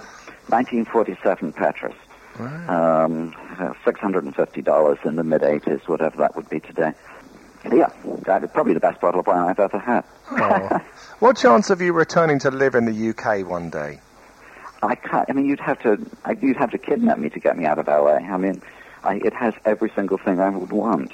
1947 0.49 1.53
Petrus. 1.53 1.95
Right. 2.39 2.69
Um, 2.69 3.35
uh, 3.59 3.73
$650 3.85 5.05
in 5.05 5.15
the 5.15 5.23
mid 5.23 5.41
80s, 5.41 5.87
whatever 5.87 6.17
that 6.17 6.35
would 6.35 6.49
be 6.49 6.59
today. 6.59 6.93
Yeah, 7.71 7.89
probably 8.53 8.73
the 8.73 8.79
best 8.79 8.99
bottle 9.01 9.19
of 9.19 9.27
wine 9.27 9.47
I've 9.49 9.59
ever 9.59 9.77
had. 9.77 10.03
Oh. 10.31 10.79
What 11.19 11.37
chance 11.37 11.69
of 11.69 11.81
you 11.81 11.93
returning 11.93 12.39
to 12.39 12.49
live 12.49 12.73
in 12.73 12.85
the 12.85 13.09
UK 13.09 13.47
one 13.47 13.69
day? 13.69 13.99
I 14.83 14.95
can't. 14.95 15.29
I 15.29 15.33
mean, 15.33 15.45
you'd 15.45 15.59
have 15.59 15.79
to. 15.83 15.97
I, 16.25 16.31
you'd 16.41 16.57
have 16.57 16.71
to 16.71 16.77
kidnap 16.77 17.19
me 17.19 17.29
to 17.29 17.39
get 17.39 17.57
me 17.57 17.65
out 17.65 17.77
of 17.79 17.87
LA. 17.87 18.15
I 18.15 18.37
mean, 18.37 18.61
I, 19.03 19.15
it 19.15 19.33
has 19.33 19.53
every 19.65 19.91
single 19.95 20.17
thing 20.17 20.39
I 20.39 20.49
would 20.49 20.71
want. 20.71 21.11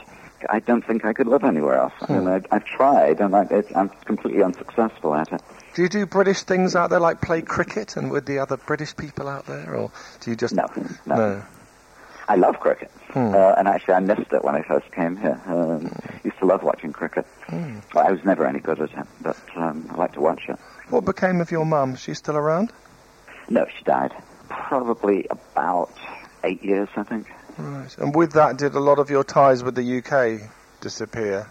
I 0.50 0.60
don't 0.60 0.86
think 0.86 1.04
I 1.04 1.14
could 1.14 1.26
live 1.28 1.44
anywhere 1.44 1.78
else. 1.80 1.94
I 2.08 2.14
mean, 2.14 2.28
I, 2.28 2.42
I've 2.52 2.64
tried, 2.64 3.20
and 3.22 3.36
I, 3.36 3.64
I'm 3.76 3.90
completely 4.06 4.44
unsuccessful 4.44 5.16
at 5.16 5.32
it. 5.34 5.42
Do 5.74 5.82
you 5.82 5.90
do 5.90 6.06
British 6.06 6.44
things 6.44 6.76
out 6.76 6.92
there, 6.92 7.00
like 7.00 7.22
play 7.22 7.42
cricket 7.42 7.98
and 7.98 8.12
with 8.12 8.26
the 8.28 8.38
other 8.40 8.56
British 8.58 8.96
people 8.96 9.28
out 9.28 9.48
there, 9.48 9.76
or 9.76 9.92
do 10.22 10.30
you 10.30 10.36
just 10.38 10.54
No, 10.54 10.68
no. 11.08 11.16
no? 11.16 11.44
I 12.30 12.36
love 12.36 12.60
cricket, 12.60 12.92
Hmm. 13.14 13.34
uh, 13.34 13.54
and 13.58 13.68
actually, 13.68 13.96
I 13.96 14.00
missed 14.02 14.32
it 14.32 14.44
when 14.44 14.54
I 14.56 14.62
first 14.62 14.92
came 14.92 15.16
here. 15.18 15.42
Um, 15.48 15.92
used 16.24 16.38
to 16.40 16.46
love 16.46 16.62
watching 16.62 16.94
cricket. 16.94 17.26
Hmm. 17.48 17.80
Well, 17.96 18.06
I 18.08 18.12
was 18.12 18.24
never 18.26 18.46
any 18.46 18.60
good 18.60 18.80
at 18.82 18.92
it, 18.92 19.08
but 19.22 19.38
um, 19.56 19.88
I 19.92 19.96
like 19.96 20.14
to 20.14 20.22
watch 20.22 20.44
it. 20.50 20.60
What 20.90 21.04
became 21.06 21.42
of 21.42 21.52
your 21.52 21.66
mum? 21.66 21.96
She's 21.96 22.18
still 22.20 22.38
around? 22.38 22.72
No, 23.50 23.66
she 23.78 23.84
died 23.84 24.14
probably 24.50 25.28
about 25.30 25.94
eight 26.44 26.64
years, 26.64 26.90
I 26.96 27.04
think. 27.04 27.28
Right. 27.58 27.98
And 27.98 28.16
with 28.16 28.34
that, 28.34 28.58
did 28.58 28.76
a 28.76 28.80
lot 28.80 29.00
of 29.00 29.10
your 29.10 29.24
ties 29.24 29.64
with 29.64 29.76
the 29.76 29.98
UK 29.98 30.50
disappear? 30.82 31.50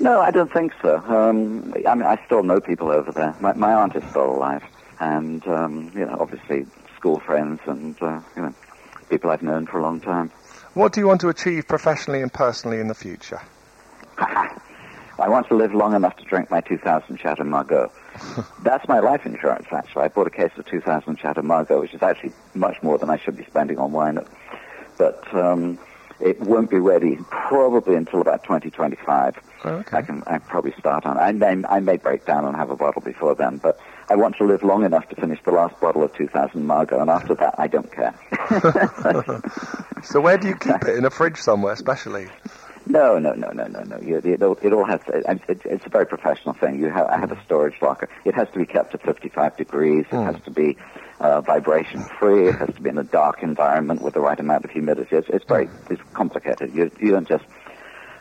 No, 0.00 0.20
I 0.20 0.30
don't 0.30 0.52
think 0.52 0.72
so. 0.80 0.98
Um, 0.98 1.74
I 1.86 1.94
mean, 1.94 2.04
I 2.04 2.20
still 2.26 2.42
know 2.42 2.60
people 2.60 2.90
over 2.90 3.10
there. 3.10 3.34
My, 3.40 3.54
my 3.54 3.74
aunt 3.74 3.96
is 3.96 4.04
still 4.10 4.30
alive, 4.30 4.62
and 5.00 5.46
um, 5.48 5.90
you 5.94 6.06
know, 6.06 6.16
obviously 6.20 6.66
school 6.96 7.18
friends 7.20 7.60
and 7.66 8.00
uh, 8.00 8.20
you 8.36 8.42
know, 8.42 8.54
people 9.10 9.30
I've 9.30 9.42
known 9.42 9.66
for 9.66 9.78
a 9.78 9.82
long 9.82 10.00
time. 10.00 10.30
What 10.74 10.92
do 10.92 11.00
you 11.00 11.08
want 11.08 11.20
to 11.22 11.28
achieve 11.28 11.66
professionally 11.66 12.22
and 12.22 12.32
personally 12.32 12.78
in 12.78 12.86
the 12.86 12.94
future? 12.94 13.40
I 15.18 15.28
want 15.28 15.48
to 15.48 15.54
live 15.54 15.74
long 15.74 15.94
enough 15.94 16.16
to 16.16 16.24
drink 16.24 16.50
my 16.50 16.60
2000 16.60 17.18
Chateau 17.18 17.44
Margaux. 17.56 17.90
That's 18.62 18.86
my 18.88 19.00
life 19.00 19.26
insurance, 19.26 19.66
actually. 19.72 20.02
I 20.02 20.08
bought 20.08 20.26
a 20.26 20.30
case 20.30 20.50
of 20.56 20.66
2000 20.66 21.18
Chateau 21.18 21.42
Margaux, 21.42 21.80
which 21.80 21.94
is 21.94 22.02
actually 22.02 22.32
much 22.54 22.82
more 22.82 22.98
than 22.98 23.10
I 23.10 23.16
should 23.18 23.36
be 23.36 23.44
spending 23.44 23.78
on 23.78 23.92
wine. 23.92 24.18
But 24.96 25.22
um, 25.34 25.78
It 26.20 26.40
won't 26.40 26.68
be 26.68 26.78
ready 26.78 27.18
probably 27.30 27.94
until 27.94 28.20
about 28.20 28.42
2025. 28.42 29.38
Oh, 29.64 29.68
okay. 29.68 29.96
I 29.96 30.02
can 30.02 30.22
I 30.26 30.38
probably 30.38 30.72
start 30.78 31.04
on. 31.06 31.16
I 31.16 31.32
may, 31.32 31.64
I 31.68 31.80
may 31.80 31.96
break 31.96 32.24
down 32.24 32.44
and 32.44 32.56
have 32.56 32.70
a 32.70 32.76
bottle 32.76 33.02
before 33.02 33.34
then, 33.36 33.58
but 33.58 33.78
I 34.08 34.16
want 34.16 34.36
to 34.36 34.44
live 34.44 34.62
long 34.62 34.84
enough 34.84 35.08
to 35.10 35.16
finish 35.16 35.40
the 35.44 35.52
last 35.52 35.78
bottle 35.80 36.02
of 36.02 36.14
2000 36.14 36.64
Margaux, 36.66 37.00
and 37.00 37.10
after 37.10 37.34
that, 37.36 37.54
I 37.58 37.66
don't 37.66 37.90
care. 37.92 38.14
So 40.04 40.20
where 40.20 40.38
do 40.38 40.46
you 40.46 40.54
keep 40.54 40.82
it? 40.84 40.96
In 40.96 41.04
a 41.04 41.10
fridge 41.10 41.38
somewhere, 41.38 41.72
especially? 41.72 42.28
No, 42.88 43.18
no, 43.18 43.32
no, 43.34 43.50
no, 43.50 43.66
no, 43.66 43.82
no. 43.82 43.98
You, 44.00 44.16
it, 44.16 44.42
all- 44.42 44.58
it 44.62 44.72
all 44.72 44.84
has. 44.86 45.00
To, 45.06 45.18
it, 45.18 45.40
it, 45.48 45.60
it's 45.66 45.84
a 45.86 45.90
very 45.90 46.06
professional 46.06 46.54
thing. 46.54 46.80
You 46.80 46.88
have, 46.88 47.06
I 47.06 47.18
have 47.18 47.30
a 47.30 47.42
storage 47.44 47.74
locker. 47.82 48.08
It 48.24 48.34
has 48.34 48.48
to 48.52 48.58
be 48.58 48.64
kept 48.66 48.94
at 48.94 49.02
55 49.02 49.56
degrees. 49.58 50.06
It 50.10 50.14
has 50.32 50.42
to 50.44 50.50
be 50.50 50.76
uh, 51.20 51.42
vibration 51.42 52.02
free. 52.18 52.48
It 52.48 52.54
has 52.56 52.74
to 52.74 52.80
be 52.80 52.88
in 52.88 52.96
a 52.98 53.04
dark 53.04 53.42
environment 53.42 54.00
with 54.00 54.14
the 54.14 54.20
right 54.20 54.40
amount 54.40 54.64
of 54.64 54.70
humidity. 54.70 55.16
It's, 55.16 55.28
it's 55.28 55.44
very 55.44 55.68
it's 55.90 56.00
complicated. 56.14 56.74
You, 56.74 56.90
you 56.98 57.10
don't 57.10 57.28
just. 57.28 57.44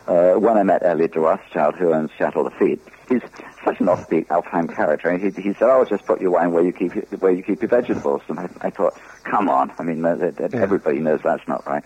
Uh, 0.05 0.35
when 0.35 0.57
I 0.57 0.63
met 0.63 0.83
Elliot 0.85 1.11
de 1.13 1.19
Rothschild, 1.19 1.75
who 1.75 1.93
owns 1.93 2.11
Chateau 2.17 2.43
Lafite, 2.43 2.79
he's 3.09 3.21
such 3.65 3.79
an 3.81 3.87
offbeat 3.87 4.27
Alfheim 4.27 4.73
character. 4.73 5.09
And 5.09 5.21
he, 5.21 5.41
he 5.41 5.53
said, 5.53 5.63
"Oh, 5.63 5.83
just 5.83 6.05
put 6.05 6.21
your 6.21 6.31
wine 6.31 6.53
where 6.53 6.63
you 6.63 6.71
keep 6.71 6.95
your, 6.95 7.03
where 7.19 7.31
you 7.33 7.43
keep 7.43 7.61
your 7.61 7.67
vegetables." 7.69 8.21
And 8.29 8.39
I, 8.39 8.49
I 8.61 8.69
thought, 8.69 8.97
"Come 9.25 9.49
on! 9.49 9.73
I 9.77 9.83
mean, 9.83 10.05
everybody 10.05 10.99
knows 10.99 11.19
that's 11.23 11.45
not 11.47 11.65
right." 11.67 11.83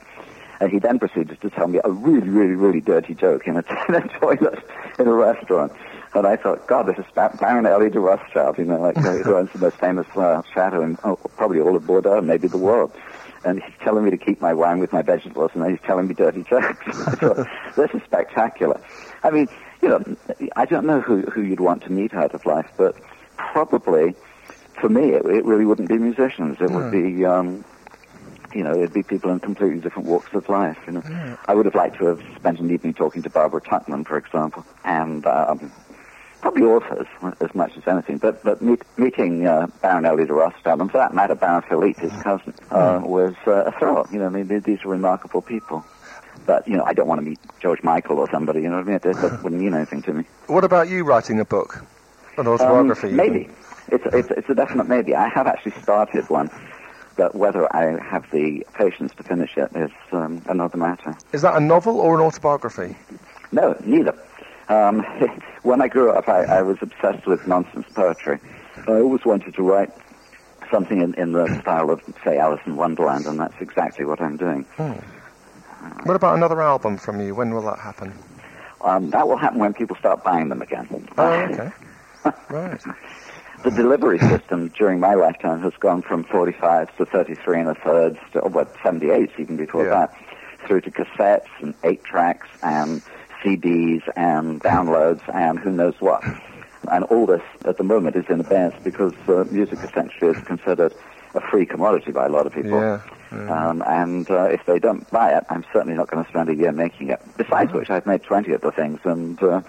And 0.62 0.72
he 0.72 0.78
then 0.78 0.99
proceeded 0.99 1.41
to 1.41 1.49
tell 1.49 1.68
me 1.68 1.82
a 1.84 1.89
really, 1.89 2.30
really, 2.30 2.53
really 2.53 2.82
dirty 2.82 3.16
joke 3.16 3.47
in 3.47 3.57
a, 3.57 3.64
in 3.89 3.95
a 3.95 4.07
toilet 4.20 4.59
in 4.99 5.07
a 5.07 5.14
restaurant. 5.14 5.74
And 6.14 6.28
I 6.28 6.36
thought, 6.36 6.68
God, 6.68 6.84
this 6.84 6.99
is 6.99 7.05
Ba- 7.16 7.36
Baron 7.39 7.66
Elie 7.66 7.89
de 7.89 7.99
Rothschild, 7.99 8.59
you 8.59 8.66
know, 8.66 8.80
like 8.80 8.95
who 8.97 9.36
owns 9.36 9.51
the 9.53 9.59
most 9.59 9.78
famous 9.78 10.05
uh, 10.16 10.43
chateau 10.53 10.84
in 10.84 10.99
oh, 11.03 11.16
probably 11.36 11.59
all 11.59 11.76
of 11.76 11.88
Bordeaux, 11.88 12.22
maybe 12.22 12.47
the 12.47 12.59
world. 12.59 12.91
And 13.43 13.59
he's 13.64 13.74
telling 13.80 14.05
me 14.05 14.12
to 14.12 14.18
keep 14.18 14.39
my 14.39 14.53
wine 14.53 14.78
with 14.78 14.93
my 14.93 15.01
vegetables, 15.01 15.49
and 15.55 15.64
then 15.64 15.72
he's 15.72 15.80
telling 15.84 16.07
me 16.07 16.14
dirty 16.14 16.43
jokes. 16.49 16.86
I 17.07 17.16
thought, 17.16 17.47
this 17.76 17.89
is 17.95 18.03
spectacular. 18.03 18.80
I 19.24 19.32
mean, 19.32 19.47
you 19.82 19.89
know, 19.89 20.16
I 20.55 20.66
don't 20.66 20.86
know 20.86 21.01
who, 21.01 21.22
who 21.22 21.41
you'd 21.41 21.59
want 21.59 21.82
to 21.86 21.91
meet 21.91 22.14
out 22.14 22.36
of 22.36 22.45
life, 22.45 22.70
but 22.78 22.95
probably, 23.38 24.14
for 24.80 24.89
me, 24.89 25.14
it, 25.14 25.26
it 25.26 25.43
really 25.43 25.66
wouldn't 25.66 25.89
be 25.89 25.97
musicians. 25.97 26.57
It 26.62 26.70
would 26.70 26.91
be 26.91 27.26
um, 27.26 27.66
you 28.54 28.64
know, 28.64 28.74
it'd 28.74 28.93
be 28.93 29.04
people 29.04 29.32
in 29.32 29.39
completely 29.39 29.80
different 29.80 30.08
walks 30.08 30.34
of 30.34 30.47
life. 30.49 30.78
You 30.86 30.93
know, 30.93 31.38
I 31.45 31.54
would 31.54 31.66
have 31.66 31.76
liked 31.76 31.97
to 31.99 32.06
have 32.06 32.24
spent 32.36 32.60
an 32.60 32.72
evening 32.72 32.93
talking 32.93 33.22
to 33.24 33.30
Barbara 33.30 33.62
Tuchman, 33.62 34.06
for 34.06 34.18
example, 34.18 34.66
and 34.84 35.26
um, 35.26 35.72
probably 36.41 36.64
authors 36.64 37.08
as 37.39 37.54
much 37.56 37.78
as 37.78 37.84
anything. 37.88 38.18
But 38.18 38.43
but 38.43 38.62
meet, 38.62 38.82
meeting 38.97 39.47
uh, 39.47 39.68
Baron 39.82 40.06
Elie 40.06 40.26
de 40.26 40.34
Rothschild, 40.34 40.82
and 40.82 40.91
for 40.91 40.97
that 40.97 41.14
matter, 41.14 41.36
Baron 41.36 41.64
Philippe, 41.68 42.02
his 42.02 42.12
cousin, 42.22 42.54
uh, 42.72 43.02
was 43.04 43.36
uh, 43.47 43.66
a 43.66 43.72
thrill. 43.72 44.08
You 44.12 44.20
know, 44.20 44.26
I 44.26 44.30
mean, 44.30 44.62
these 44.62 44.84
are 44.84 44.89
remarkable 44.89 45.41
people. 45.41 45.86
But 46.45 46.68
you 46.68 46.76
know, 46.76 46.84
I 46.84 46.93
don't 46.93 47.08
want 47.08 47.20
to 47.20 47.26
meet 47.26 47.39
George 47.60 47.84
Michael 47.84 48.18
or 48.18 48.30
somebody. 48.30 48.62
You 48.62 48.70
know 48.70 48.78
what 48.78 48.88
I 48.88 48.91
mean? 48.91 48.99
That, 49.04 49.22
that 49.22 49.43
wouldn't 49.43 49.62
mean 49.62 49.74
anything 49.74 50.02
to 50.04 50.14
me. 50.14 50.26
What 50.47 50.64
about 50.64 50.89
you 50.89 51.04
writing 51.04 51.39
a 51.39 51.45
book? 51.45 51.84
An 52.38 52.47
autobiography? 52.47 53.10
Um, 53.10 53.16
maybe. 53.16 53.49
It's, 53.89 54.06
it's, 54.14 54.32
it's 54.32 54.49
a 54.49 54.56
definite 54.56 54.88
maybe. 54.88 55.16
I 55.16 55.28
have 55.28 55.47
actually 55.47 55.74
started 55.82 56.30
one, 56.30 56.49
but 57.22 57.36
whether 57.36 57.72
I 57.76 58.03
have 58.03 58.26
the 58.32 58.65
patience 58.74 59.11
to 59.17 59.22
finish 59.22 59.51
it 59.55 59.69
is 59.76 59.91
um, 60.11 60.41
another 60.49 60.78
matter. 60.80 61.15
Is 61.34 61.43
that 61.43 61.55
a 61.55 61.59
novel 61.59 61.99
or 61.99 62.15
an 62.15 62.22
autobiography? 62.26 62.97
No, 63.51 63.80
neither. 63.86 64.17
Um, 64.69 65.05
when 65.61 65.84
I 65.84 65.88
grew 65.88 66.09
up, 66.09 66.28
I, 66.28 66.45
I 66.45 66.63
was 66.63 66.78
obsessed 66.82 67.28
with 67.28 67.45
nonsense 67.45 67.86
poetry. 67.93 68.39
I 68.88 68.93
always 68.93 69.24
wanted 69.24 69.53
to 69.53 69.61
write 69.61 69.91
something 70.72 70.99
in, 70.99 71.13
in 71.13 71.34
the 71.34 71.61
style 71.61 71.91
of, 71.91 72.01
say, 72.26 72.39
Alice 72.39 72.61
in 72.65 72.76
Wonderland, 72.76 73.28
and 73.28 73.39
that's 73.39 73.61
exactly 73.61 74.03
what 74.03 74.19
I'm 74.19 74.38
doing. 74.38 74.65
What 76.05 76.15
about 76.15 76.38
another 76.38 76.59
album 76.59 76.97
from 76.97 77.22
you? 77.22 77.36
When 77.36 77.53
will 77.53 77.61
that 77.67 77.78
happen? 77.78 78.15
Um, 78.84 79.11
that 79.11 79.28
will 79.28 79.38
happen 79.38 79.59
when 79.59 79.74
people 79.74 79.95
start 79.97 80.24
buying 80.24 80.49
them 80.49 80.63
again. 80.63 80.88
Oh, 81.19 81.34
okay. 81.51 81.69
right. 82.49 82.82
The 83.64 83.70
delivery 83.72 84.18
system 84.18 84.70
during 84.70 84.99
my 84.99 85.14
lifetime 85.14 85.62
has 85.62 85.74
gone 85.80 86.01
from 86.01 86.24
45 86.24 86.97
to 86.97 87.05
33 87.05 87.59
and 87.59 87.70
a 87.70 87.76
third, 87.76 88.20
to, 88.34 88.41
oh, 88.41 88.49
what, 88.49 88.76
78 88.84 89.30
even 89.38 89.55
before 89.55 89.86
Yeah. 89.86 90.07
that, 90.07 90.16
through 90.68 90.82
to 90.82 90.91
cassettes 90.91 91.45
and 91.62 91.76
eight 91.84 92.03
tracks 92.03 92.47
and 92.64 93.01
CDs 93.43 94.01
and 94.16 94.62
downloads 94.62 95.22
and 95.34 95.59
who 95.59 95.72
knows 95.72 95.93
what. 95.99 96.24
And 96.91 97.03
all 97.05 97.28
this 97.28 97.43
at 97.66 97.78
the 97.78 97.84
moment 97.84 98.16
is 98.16 98.26
in 98.30 98.39
abeyance 98.39 98.76
because 98.84 99.14
uh, 99.28 99.45
music 99.51 99.80
essentially 99.84 100.32
is 100.32 100.43
considered 100.43 100.93
a 101.36 101.41
free 101.41 101.66
commodity 101.68 102.12
by 102.12 102.26
a 102.26 102.30
lot 102.30 102.47
of 102.47 102.53
people. 102.53 102.80
Yeah. 102.80 102.99
Um, 103.32 103.84
and 103.86 104.30
uh, 104.30 104.45
if 104.45 104.66
they 104.66 104.80
don't 104.80 105.07
buy 105.12 105.34
it, 105.38 105.43
I'm 105.49 105.64
certainly 105.72 105.95
not 105.95 106.09
going 106.09 106.24
to 106.24 106.30
spend 106.30 106.49
a 106.49 106.55
year 106.55 106.72
making 106.72 107.09
it. 107.09 107.22
Besides 107.38 107.72
which, 107.74 107.89
I've 107.91 108.05
made 108.07 108.24
20 108.24 108.51
of 108.53 108.62
the 108.62 108.72
things, 108.72 108.99
and, 109.05 109.41
uh, 109.41 109.62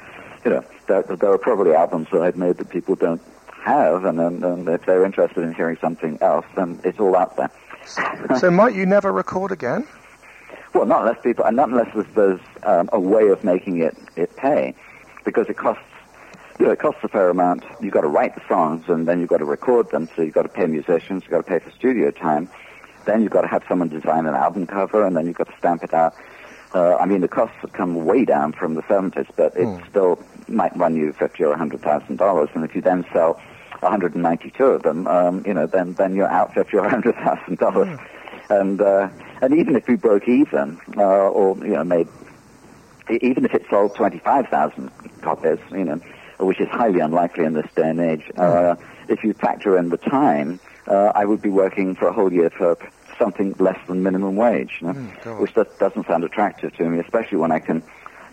you 0.45 0.51
know, 0.51 0.65
there, 0.89 1.03
there 1.03 1.31
are 1.31 1.39
probably 1.39 1.75
albums 1.75 2.09
that 2.13 2.23
I've 2.23 2.37
made 2.37 2.57
that 2.57 2.71
people 2.71 2.97
don't 2.97 3.21
have, 3.63 4.05
and, 4.05 4.21
and, 4.21 4.45
and 4.45 4.69
if 4.69 4.85
they're 4.87 5.05
interested 5.05 5.43
in 5.43 5.55
hearing 5.55 5.77
something 5.81 6.19
else, 6.21 6.47
then 6.57 6.81
it's 6.85 6.99
all 6.99 7.17
out 7.17 7.37
there. 7.37 7.51
so 8.39 8.51
might 8.51 8.75
you 8.75 8.87
never 8.87 9.13
record 9.13 9.53
again? 9.53 9.87
Well, 10.75 10.87
not 10.87 11.03
unless 11.03 11.23
people, 11.23 11.45
and 11.45 11.57
not 11.57 11.69
unless 11.69 11.93
there's, 11.95 12.07
there's 12.15 12.41
um, 12.63 12.89
a 12.93 13.01
way 13.01 13.29
of 13.29 13.45
making 13.45 13.81
it, 13.81 13.97
it 14.17 14.37
pay, 14.37 14.75
because 15.25 15.49
it 15.49 15.57
costs, 15.57 15.85
you 16.59 16.67
know, 16.67 16.73
it 16.73 16.79
costs 16.79 17.01
a 17.03 17.09
fair 17.09 17.29
amount. 17.29 17.65
You've 17.81 17.93
got 17.93 18.03
to 18.03 18.09
write 18.09 18.35
the 18.35 18.43
songs, 18.49 18.85
and 18.89 19.07
then 19.07 19.21
you've 19.21 19.29
got 19.29 19.39
to 19.39 19.45
record 19.45 19.91
them, 19.91 20.09
so 20.17 20.23
you've 20.23 20.35
got 20.35 20.43
to 20.43 20.49
pay 20.49 20.67
musicians, 20.67 21.23
you've 21.23 21.31
got 21.31 21.45
to 21.45 21.49
pay 21.49 21.59
for 21.59 21.71
studio 21.73 22.11
time. 22.11 22.49
Then 23.05 23.23
you've 23.23 23.33
got 23.33 23.43
to 23.43 23.49
have 23.49 23.65
someone 23.69 23.89
design 23.89 24.27
an 24.27 24.35
album 24.35 24.67
cover, 24.67 25.05
and 25.05 25.17
then 25.17 25.27
you've 25.27 25.37
got 25.37 25.49
to 25.49 25.59
stamp 25.59 25.83
it 25.83 25.93
out. 25.93 26.15
Uh, 26.75 26.97
I 26.97 27.05
mean, 27.05 27.21
the 27.21 27.29
costs 27.29 27.57
have 27.61 27.73
come 27.73 28.07
way 28.07 28.25
down 28.25 28.53
from 28.53 28.75
the 28.75 28.83
70s, 28.83 29.29
but 29.37 29.55
it 29.57 29.85
still 29.91 30.19
might 30.53 30.77
run 30.77 30.95
you 30.97 31.13
fifty 31.13 31.45
or 31.45 31.53
a 31.53 31.59
hundred 31.59 31.83
thousand 31.83 32.17
dollars. 32.17 32.51
And 32.55 32.65
if 32.65 32.75
you 32.75 32.81
then 32.81 33.05
sell 33.13 33.41
192 33.81 34.65
of 34.65 34.83
them, 34.83 35.07
um, 35.07 35.43
you 35.47 35.55
know, 35.55 35.67
then 35.67 35.95
then 35.95 36.15
you're 36.15 36.29
out 36.31 36.55
fifty 36.55 36.77
or 36.77 36.85
a 36.85 36.91
hundred 36.91 37.15
thousand 37.17 37.59
dollars. 37.59 37.99
And 38.49 38.81
uh, 38.81 39.09
and 39.41 39.55
even 39.59 39.77
if 39.77 39.89
you 39.89 39.97
broke 39.97 40.29
even, 40.29 40.81
uh, 40.97 41.03
or 41.03 41.57
you 41.59 41.73
know, 41.73 41.85
made 41.85 42.09
even 43.21 43.45
if 43.45 43.55
it 43.55 43.65
sold 43.69 43.95
25,000 43.95 44.91
copies, 45.23 45.59
you 45.71 45.85
know, 45.85 46.01
which 46.39 46.61
is 46.61 46.69
highly 46.69 47.01
unlikely 47.01 47.45
in 47.45 47.53
this 47.53 47.67
day 47.75 47.89
and 47.89 48.01
age, 48.01 48.31
uh, 48.37 48.77
if 49.09 49.23
you 49.25 49.35
factor 49.35 49.77
in 49.77 49.89
the 49.91 49.97
time, 49.97 50.61
uh, 50.87 51.13
I 51.15 51.25
would 51.25 51.43
be 51.43 51.49
working 51.51 51.95
for 51.95 52.09
a 52.09 52.13
whole 52.13 52.33
year 52.33 52.51
for 52.51 52.77
something 53.19 53.55
less 53.59 53.79
than 53.87 54.03
minimum 54.03 54.37
wage, 54.37 54.79
you 54.81 54.89
know, 54.89 55.13
God. 55.25 55.41
which 55.41 55.55
doesn't 55.79 56.07
sound 56.07 56.25
attractive 56.25 56.75
to 56.77 56.89
me, 56.89 56.99
especially 57.01 57.39
when 57.39 57.53
I 57.53 57.59
can, 57.59 57.83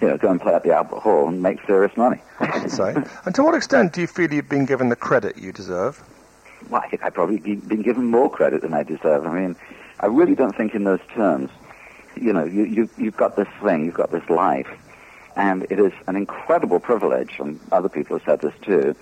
you 0.02 0.08
know, 0.08 0.18
go 0.18 0.30
and 0.32 0.40
play 0.40 0.54
at 0.54 0.64
the 0.64 0.74
Albert 0.74 1.00
Hall 1.00 1.28
and 1.28 1.42
make 1.42 1.60
serious 1.66 1.96
money. 1.98 2.22
Say. 2.68 2.96
and 3.26 3.36
to 3.36 3.44
what 3.44 3.56
extent 3.56 3.94
do 3.94 4.02
you 4.02 4.08
feel 4.08 4.32
you've 4.32 4.50
been 4.50 4.66
given 4.66 4.90
the 4.90 4.96
credit 4.96 5.38
you 5.38 5.52
deserve? 5.52 6.02
Well, 6.70 6.82
I 6.82 6.90
think 6.90 7.04
I've 7.04 7.14
probably 7.14 7.38
been 7.38 7.82
given 7.82 8.06
more 8.06 8.30
credit 8.30 8.62
than 8.62 8.74
I 8.74 8.84
deserve. 8.84 9.26
I 9.26 9.40
mean, 9.40 9.56
I 10.00 10.08
really 10.08 10.36
don't 10.36 10.56
think 10.56 10.76
in 10.76 10.84
those 10.84 11.00
terms. 11.14 11.50
You 12.16 12.34
know, 12.34 12.44
you, 12.44 12.64
you, 12.64 12.90
you've 12.98 13.18
got 13.18 13.36
this 13.36 13.48
thing, 13.64 13.86
you've 13.86 13.94
got 13.94 14.12
this 14.12 14.28
life, 14.30 14.68
and 15.36 15.64
it 15.70 15.80
is 15.80 15.94
an 16.08 16.16
incredible 16.16 16.80
privilege, 16.80 17.36
and 17.40 17.60
other 17.72 17.88
people 17.90 18.18
have 18.18 18.26
said 18.26 18.42
this 18.42 18.54
too, 18.62 18.96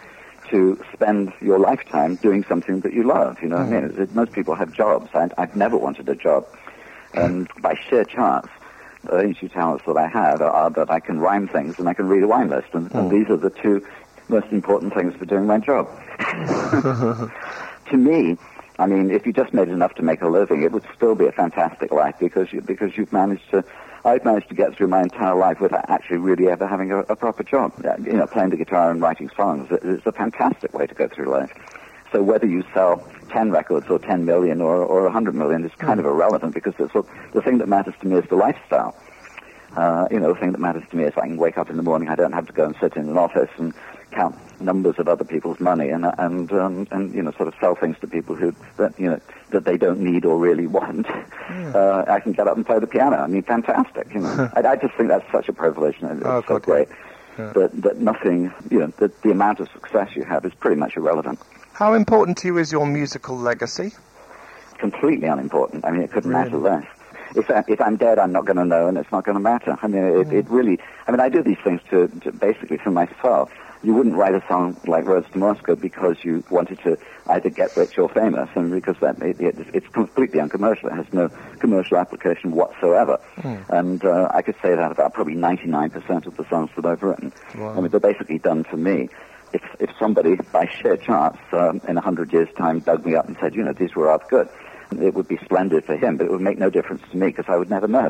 to 0.50 0.80
spend 0.94 1.34
your 1.42 1.60
lifetime 1.60 2.16
doing 2.16 2.44
something 2.44 2.82
that 2.82 2.94
you 2.94 3.04
love. 3.04 3.38
You 3.42 3.50
know 3.50 3.58
what 3.58 3.66
I 3.66 3.70
mm. 3.70 3.82
mean? 3.82 3.84
It- 3.92 4.00
it- 4.00 4.16
most 4.16 4.34
people 4.34 4.56
have 4.56 4.72
jobs. 4.72 5.10
I, 5.14 5.30
I've 5.38 5.56
never 5.56 5.78
wanted 5.78 6.08
a 6.10 6.16
job. 6.16 6.46
And 7.14 7.50
by 7.62 7.76
sheer 7.90 8.04
chance, 8.06 8.48
the 9.08 9.18
only 9.18 9.34
two 9.34 9.48
talents 9.48 9.84
that 9.88 9.98
I 9.98 10.08
have 10.08 10.42
are, 10.42 10.70
that 10.72 10.90
I 10.90 11.00
can 11.00 11.20
rhyme 11.20 11.48
things 11.48 11.76
and 11.78 11.88
I 11.88 11.94
can 11.94 12.08
read 12.08 12.24
a 12.24 12.28
wine 12.28 12.50
list. 12.50 12.68
And, 12.74 12.94
and 12.94 13.10
these 13.10 13.30
are 13.30 13.38
the 13.38 13.50
two 13.50 13.86
most 14.28 14.48
important 14.52 14.94
things 14.94 15.16
for 15.16 15.26
doing 15.26 15.46
my 15.48 15.58
job. 15.58 15.88
to 17.90 17.98
me, 17.98 18.38
I 18.80 18.86
mean, 18.86 19.10
if 19.10 19.26
you 19.26 19.34
just 19.34 19.54
made 19.54 19.70
enough 19.70 19.96
to 19.96 20.04
make 20.04 20.22
a 20.22 20.28
living, 20.28 20.64
it 20.64 20.72
would 20.72 20.86
still 20.96 21.16
be 21.16 21.26
a 21.26 21.32
fantastic 21.32 21.92
life 21.92 22.16
because 22.20 22.52
you, 22.54 22.62
because 22.62 22.96
you've 22.98 23.12
managed 23.12 23.50
to. 23.52 23.64
I've 24.06 24.24
managed 24.24 24.48
to 24.50 24.56
get 24.56 24.76
through 24.76 24.88
my 24.88 25.02
entire 25.02 25.36
life 25.36 25.60
without 25.60 25.90
actually 25.90 26.18
really 26.18 26.48
ever 26.48 26.66
having 26.68 26.92
a, 26.92 27.00
a 27.00 27.16
proper 27.16 27.44
job. 27.44 27.74
Uh, 27.84 27.96
You 27.98 28.14
know, 28.14 28.28
playing 28.28 28.52
the 28.52 28.58
guitar 28.58 28.92
and 28.92 29.02
writing 29.02 29.30
songs 29.36 29.68
it's 29.72 30.06
a 30.06 30.12
fantastic 30.12 30.74
way 30.74 30.86
to 30.88 30.94
go 30.94 31.08
through 31.08 31.30
life. 31.30 31.52
So 32.12 32.22
whether 32.22 32.46
you 32.46 32.64
sell 32.74 33.04
10 33.30 33.52
records 33.52 33.88
or 33.90 34.00
10 34.00 34.26
million 34.26 34.62
or, 34.62 34.78
or 34.78 35.04
100 35.04 35.36
million 35.36 35.64
is 35.66 35.72
kind 35.80 36.00
of 36.00 36.06
irrelevant 36.06 36.54
because 36.54 36.74
it's, 36.80 36.94
the 37.34 37.42
thing 37.42 37.58
that 37.60 37.68
matters 37.68 37.94
to 38.02 38.08
me 38.08 38.18
is 38.18 38.26
the 38.30 38.36
lifestyle. 38.36 38.96
Uh, 39.76 40.08
you 40.10 40.20
know, 40.20 40.34
the 40.34 40.40
thing 40.40 40.52
that 40.54 40.60
matters 40.60 40.84
to 40.90 40.98
me 40.98 41.04
is 41.04 41.14
I 41.18 41.28
can 41.28 41.38
wake 41.38 41.58
up 41.58 41.70
in 41.70 41.78
the 41.78 41.84
morning. 41.84 42.10
I 42.10 42.16
don't 42.16 42.32
have 42.32 42.48
to 42.48 42.54
go 42.54 42.66
and 42.66 42.76
sit 42.82 42.96
in 42.96 43.10
an 43.10 43.18
office 43.18 43.50
and 43.58 43.74
count 44.12 44.36
numbers 44.60 44.96
of 44.98 45.08
other 45.08 45.26
people's 45.26 45.60
money 45.60 45.90
and 45.90 46.06
and 46.18 46.52
um, 46.52 46.88
and 46.90 47.14
you 47.14 47.22
know 47.22 47.32
sort 47.34 47.48
of 47.48 47.54
sell 47.60 47.76
things 47.76 47.96
to 48.02 48.08
people 48.08 48.36
who 48.36 48.56
that 48.78 48.98
you 49.00 49.08
know 49.08 49.20
that 49.52 49.66
they 49.66 49.78
don't 49.78 50.00
need 50.00 50.26
or 50.26 50.40
really 50.40 50.66
want. 50.80 51.06
Uh, 51.50 52.06
I 52.08 52.20
can 52.22 52.32
get 52.32 52.48
up 52.48 52.56
and 52.56 52.66
play 52.66 52.80
the 52.80 52.88
piano. 52.88 53.18
I 53.18 53.28
mean, 53.28 53.44
fantastic. 53.44 54.12
You 54.14 54.22
know, 54.22 54.50
I, 54.56 54.62
I 54.62 54.76
just 54.78 54.96
think 54.96 55.10
that's 55.10 55.30
such 55.32 55.48
a 55.50 55.54
privilege 55.54 55.98
and 56.02 56.20
it's 56.20 56.26
Oh, 56.26 56.42
so 56.48 56.60
God, 56.60 56.64
yeah. 56.68 56.96
That 57.38 57.72
that 57.82 57.98
nothing 57.98 58.54
you 58.70 58.80
know 58.80 58.88
that 58.98 59.22
the 59.22 59.32
amount 59.32 59.60
of 59.60 59.70
success 59.72 60.16
you 60.16 60.24
have 60.24 60.46
is 60.46 60.54
pretty 60.54 60.80
much 60.80 60.98
irrelevant. 60.98 61.40
How 61.74 61.94
important 61.94 62.38
to 62.40 62.48
you 62.48 62.58
is 62.58 62.72
your 62.72 62.88
musical 62.88 63.38
legacy? 63.38 63.92
completely 64.78 65.28
unimportant. 65.28 65.86
I 65.86 65.92
mean, 65.92 66.02
it 66.02 66.12
couldn't 66.12 66.32
matter 66.32 66.58
less. 66.58 66.86
if, 67.36 67.50
I, 67.50 67.64
if 67.68 67.82
I'm 67.82 67.98
dead, 67.98 68.20
I'm 68.20 68.32
not 68.32 68.46
going 68.46 68.58
to 68.58 68.66
know, 68.66 68.88
and 68.88 68.98
it's 68.98 69.12
not 69.12 69.26
going 69.26 69.36
to 69.36 69.42
matter. 69.42 69.78
I 69.82 69.88
mean, 69.88 70.04
it, 70.04 70.28
mm. 70.28 70.34
it 70.34 70.50
really. 70.50 70.80
I 71.08 71.12
mean, 71.12 71.20
I 71.20 71.30
do 71.30 71.44
these 71.44 71.58
things 71.64 71.82
to, 71.90 72.08
to 72.22 72.32
basically 72.32 72.78
for 72.78 72.92
myself. 72.92 73.52
You 73.84 73.94
wouldn't 73.94 74.16
write 74.16 74.34
a 74.34 74.44
song 74.48 74.76
like 74.86 75.06
Roads 75.06 75.28
to 75.32 75.38
Moscow 75.38 75.76
because 75.76 76.18
you 76.24 76.44
wanted 76.50 76.80
to 76.80 76.98
either 77.28 77.50
get 77.50 77.76
rich 77.78 77.98
or 77.98 78.10
famous, 78.10 78.50
and 78.56 78.72
because 78.72 78.96
that 79.02 79.22
it, 79.22 79.40
it, 79.40 79.56
it's 79.74 79.88
completely 79.90 80.40
uncommercial. 80.40 80.90
It 80.90 80.96
has 80.96 81.06
no 81.14 81.30
commercial 81.60 81.98
application 81.98 82.52
whatsoever. 82.52 83.20
Mm. 83.38 83.70
And 83.70 84.06
uh, 84.06 84.30
I 84.34 84.42
could 84.42 84.56
say 84.62 84.76
that 84.76 84.92
about 84.92 85.14
probably 85.14 85.36
99% 85.36 86.26
of 86.26 86.38
the 86.38 86.48
songs 86.50 86.72
that 86.76 86.86
I've 86.86 87.04
written. 87.04 87.32
Wow. 87.56 87.78
I 87.78 87.82
mean, 87.82 87.90
they're 87.90 88.00
basically 88.00 88.40
done 88.40 88.64
for 88.64 88.78
me. 88.78 89.10
If 89.54 89.62
if 89.80 89.90
somebody 89.98 90.36
by 90.52 90.68
sheer 90.68 90.98
chance 90.98 91.38
um, 91.54 91.80
in 91.88 91.98
a 91.98 92.02
hundred 92.02 92.34
years' 92.34 92.50
time 92.58 92.80
dug 92.80 93.06
me 93.06 93.16
up 93.16 93.28
and 93.28 93.38
said, 93.40 93.56
you 93.56 93.64
know, 93.64 93.74
these 93.74 93.96
were 93.96 94.06
rather 94.06 94.26
good, 94.30 94.50
it 95.00 95.14
would 95.14 95.28
be 95.28 95.38
splendid 95.38 95.86
for 95.86 95.96
him, 95.96 96.18
but 96.18 96.26
it 96.26 96.32
would 96.32 96.42
make 96.42 96.58
no 96.58 96.70
difference 96.70 97.02
to 97.12 97.18
me 97.18 97.28
because 97.28 97.46
I 97.48 97.56
would 97.56 97.70
never 97.70 97.88
know. 97.88 98.10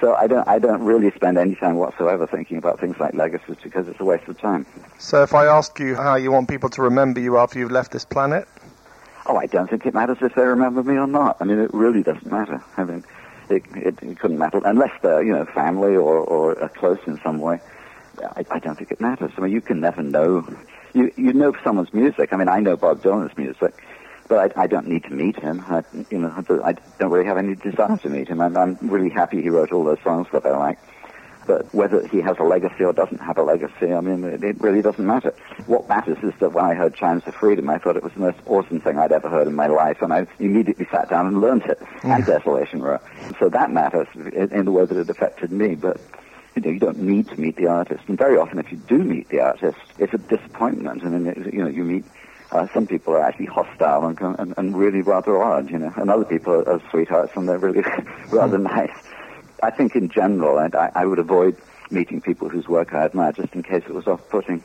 so 0.00 0.14
I 0.14 0.26
don't 0.26 0.46
I 0.48 0.58
don't 0.58 0.82
really 0.82 1.10
spend 1.12 1.38
any 1.38 1.54
time 1.54 1.76
whatsoever 1.76 2.26
thinking 2.26 2.58
about 2.58 2.80
things 2.80 2.96
like 2.98 3.14
legacies 3.14 3.56
because 3.62 3.88
it's 3.88 4.00
a 4.00 4.04
waste 4.04 4.28
of 4.28 4.38
time. 4.38 4.66
So 4.98 5.22
if 5.22 5.34
I 5.34 5.46
ask 5.46 5.78
you 5.78 5.94
how 5.94 6.16
you 6.16 6.32
want 6.32 6.48
people 6.48 6.70
to 6.70 6.82
remember 6.82 7.20
you 7.20 7.38
after 7.38 7.58
you've 7.58 7.72
left 7.72 7.92
this 7.92 8.04
planet, 8.04 8.48
Oh, 9.26 9.36
I 9.36 9.46
don't 9.46 9.70
think 9.70 9.86
it 9.86 9.94
matters 9.94 10.18
if 10.20 10.34
they 10.34 10.42
remember 10.42 10.82
me 10.82 10.96
or 10.96 11.06
not. 11.06 11.38
I 11.40 11.44
mean, 11.44 11.58
it 11.58 11.72
really 11.72 12.02
doesn't 12.02 12.30
matter. 12.30 12.62
I 12.76 12.84
mean, 12.84 13.04
it, 13.48 13.64
it, 13.74 14.02
it 14.02 14.18
couldn't 14.18 14.38
matter 14.38 14.60
unless 14.64 14.92
they're, 15.00 15.22
you 15.22 15.32
know, 15.32 15.46
family 15.46 15.96
or, 15.96 16.18
or 16.18 16.58
are 16.62 16.68
close 16.68 16.98
in 17.06 17.18
some 17.22 17.38
way. 17.38 17.60
I, 18.36 18.44
I 18.50 18.58
don't 18.58 18.76
think 18.76 18.90
it 18.92 19.00
matters. 19.00 19.32
I 19.36 19.40
mean, 19.40 19.52
you 19.52 19.62
can 19.62 19.80
never 19.80 20.02
know. 20.02 20.46
You, 20.92 21.10
you 21.16 21.32
know 21.32 21.54
someone's 21.64 21.92
music. 21.94 22.32
I 22.32 22.36
mean, 22.36 22.48
I 22.48 22.60
know 22.60 22.76
Bob 22.76 23.02
Dylan's 23.02 23.36
music, 23.38 23.82
but 24.28 24.56
I, 24.56 24.62
I 24.62 24.66
don't 24.66 24.88
need 24.88 25.04
to 25.04 25.10
meet 25.10 25.36
him. 25.36 25.64
I, 25.68 25.84
you 26.10 26.18
know, 26.18 26.32
I 26.64 26.72
don't 26.98 27.10
really 27.10 27.26
have 27.26 27.36
any 27.36 27.54
desire 27.54 27.96
to 27.98 28.08
meet 28.08 28.28
him. 28.28 28.40
I'm, 28.40 28.56
I'm 28.56 28.78
really 28.82 29.10
happy 29.10 29.42
he 29.42 29.50
wrote 29.50 29.72
all 29.72 29.84
those 29.84 30.00
songs 30.02 30.26
that 30.32 30.46
I 30.46 30.56
like. 30.56 30.78
But 31.46 31.74
whether 31.74 32.06
he 32.08 32.22
has 32.22 32.38
a 32.38 32.42
legacy 32.42 32.84
or 32.84 32.94
doesn't 32.94 33.20
have 33.20 33.36
a 33.36 33.42
legacy, 33.42 33.92
I 33.92 34.00
mean, 34.00 34.24
it, 34.24 34.42
it 34.42 34.60
really 34.62 34.80
doesn't 34.80 35.04
matter. 35.04 35.34
What 35.66 35.86
matters 35.88 36.16
is 36.22 36.32
that 36.40 36.54
when 36.54 36.64
I 36.64 36.72
heard 36.74 36.94
Chimes 36.94 37.22
of 37.26 37.34
Freedom, 37.34 37.68
I 37.68 37.76
thought 37.76 37.96
it 37.96 38.02
was 38.02 38.14
the 38.14 38.20
most 38.20 38.38
awesome 38.46 38.80
thing 38.80 38.98
I'd 38.98 39.12
ever 39.12 39.28
heard 39.28 39.46
in 39.46 39.54
my 39.54 39.66
life, 39.66 40.00
and 40.00 40.12
I 40.12 40.26
immediately 40.38 40.86
sat 40.90 41.10
down 41.10 41.26
and 41.26 41.40
learned 41.42 41.64
it, 41.64 41.78
and 42.02 42.24
Desolation 42.24 42.82
Row. 42.82 42.98
So 43.38 43.50
that 43.50 43.70
matters 43.70 44.06
in, 44.14 44.52
in 44.52 44.64
the 44.64 44.70
way 44.70 44.86
that 44.86 44.96
it 44.96 45.10
affected 45.10 45.52
me, 45.52 45.74
but 45.74 46.00
you 46.56 46.62
know, 46.62 46.70
you 46.70 46.78
don't 46.78 46.98
need 46.98 47.28
to 47.28 47.38
meet 47.38 47.56
the 47.56 47.66
artist. 47.66 48.04
And 48.06 48.16
very 48.16 48.38
often, 48.38 48.58
if 48.58 48.70
you 48.70 48.78
do 48.78 48.98
meet 48.98 49.28
the 49.28 49.40
artist, 49.40 49.78
it's 49.98 50.14
a 50.14 50.18
disappointment. 50.18 51.04
I 51.04 51.08
mean, 51.08 51.50
you 51.52 51.62
know, 51.62 51.68
you 51.68 51.84
meet 51.84 52.04
uh, 52.54 52.68
some 52.72 52.86
people 52.86 53.14
are 53.14 53.22
actually 53.22 53.46
hostile 53.46 54.06
and, 54.06 54.18
and, 54.38 54.54
and 54.56 54.76
really 54.76 55.02
rather 55.02 55.42
odd, 55.42 55.70
you 55.70 55.78
know, 55.78 55.92
and 55.96 56.08
other 56.08 56.24
people 56.24 56.54
are, 56.54 56.68
are 56.68 56.80
sweethearts 56.90 57.32
and 57.34 57.48
they're 57.48 57.58
really 57.58 57.82
rather 58.28 58.58
nice. 58.58 58.96
I 59.62 59.70
think 59.70 59.96
in 59.96 60.08
general, 60.08 60.58
and 60.58 60.74
I, 60.74 60.90
I 60.94 61.04
would 61.04 61.18
avoid 61.18 61.56
meeting 61.90 62.20
people 62.20 62.48
whose 62.48 62.68
work 62.68 62.94
I 62.94 63.04
admire 63.04 63.32
just 63.32 63.54
in 63.54 63.62
case 63.62 63.82
it 63.86 63.94
was 63.94 64.06
off-putting. 64.06 64.62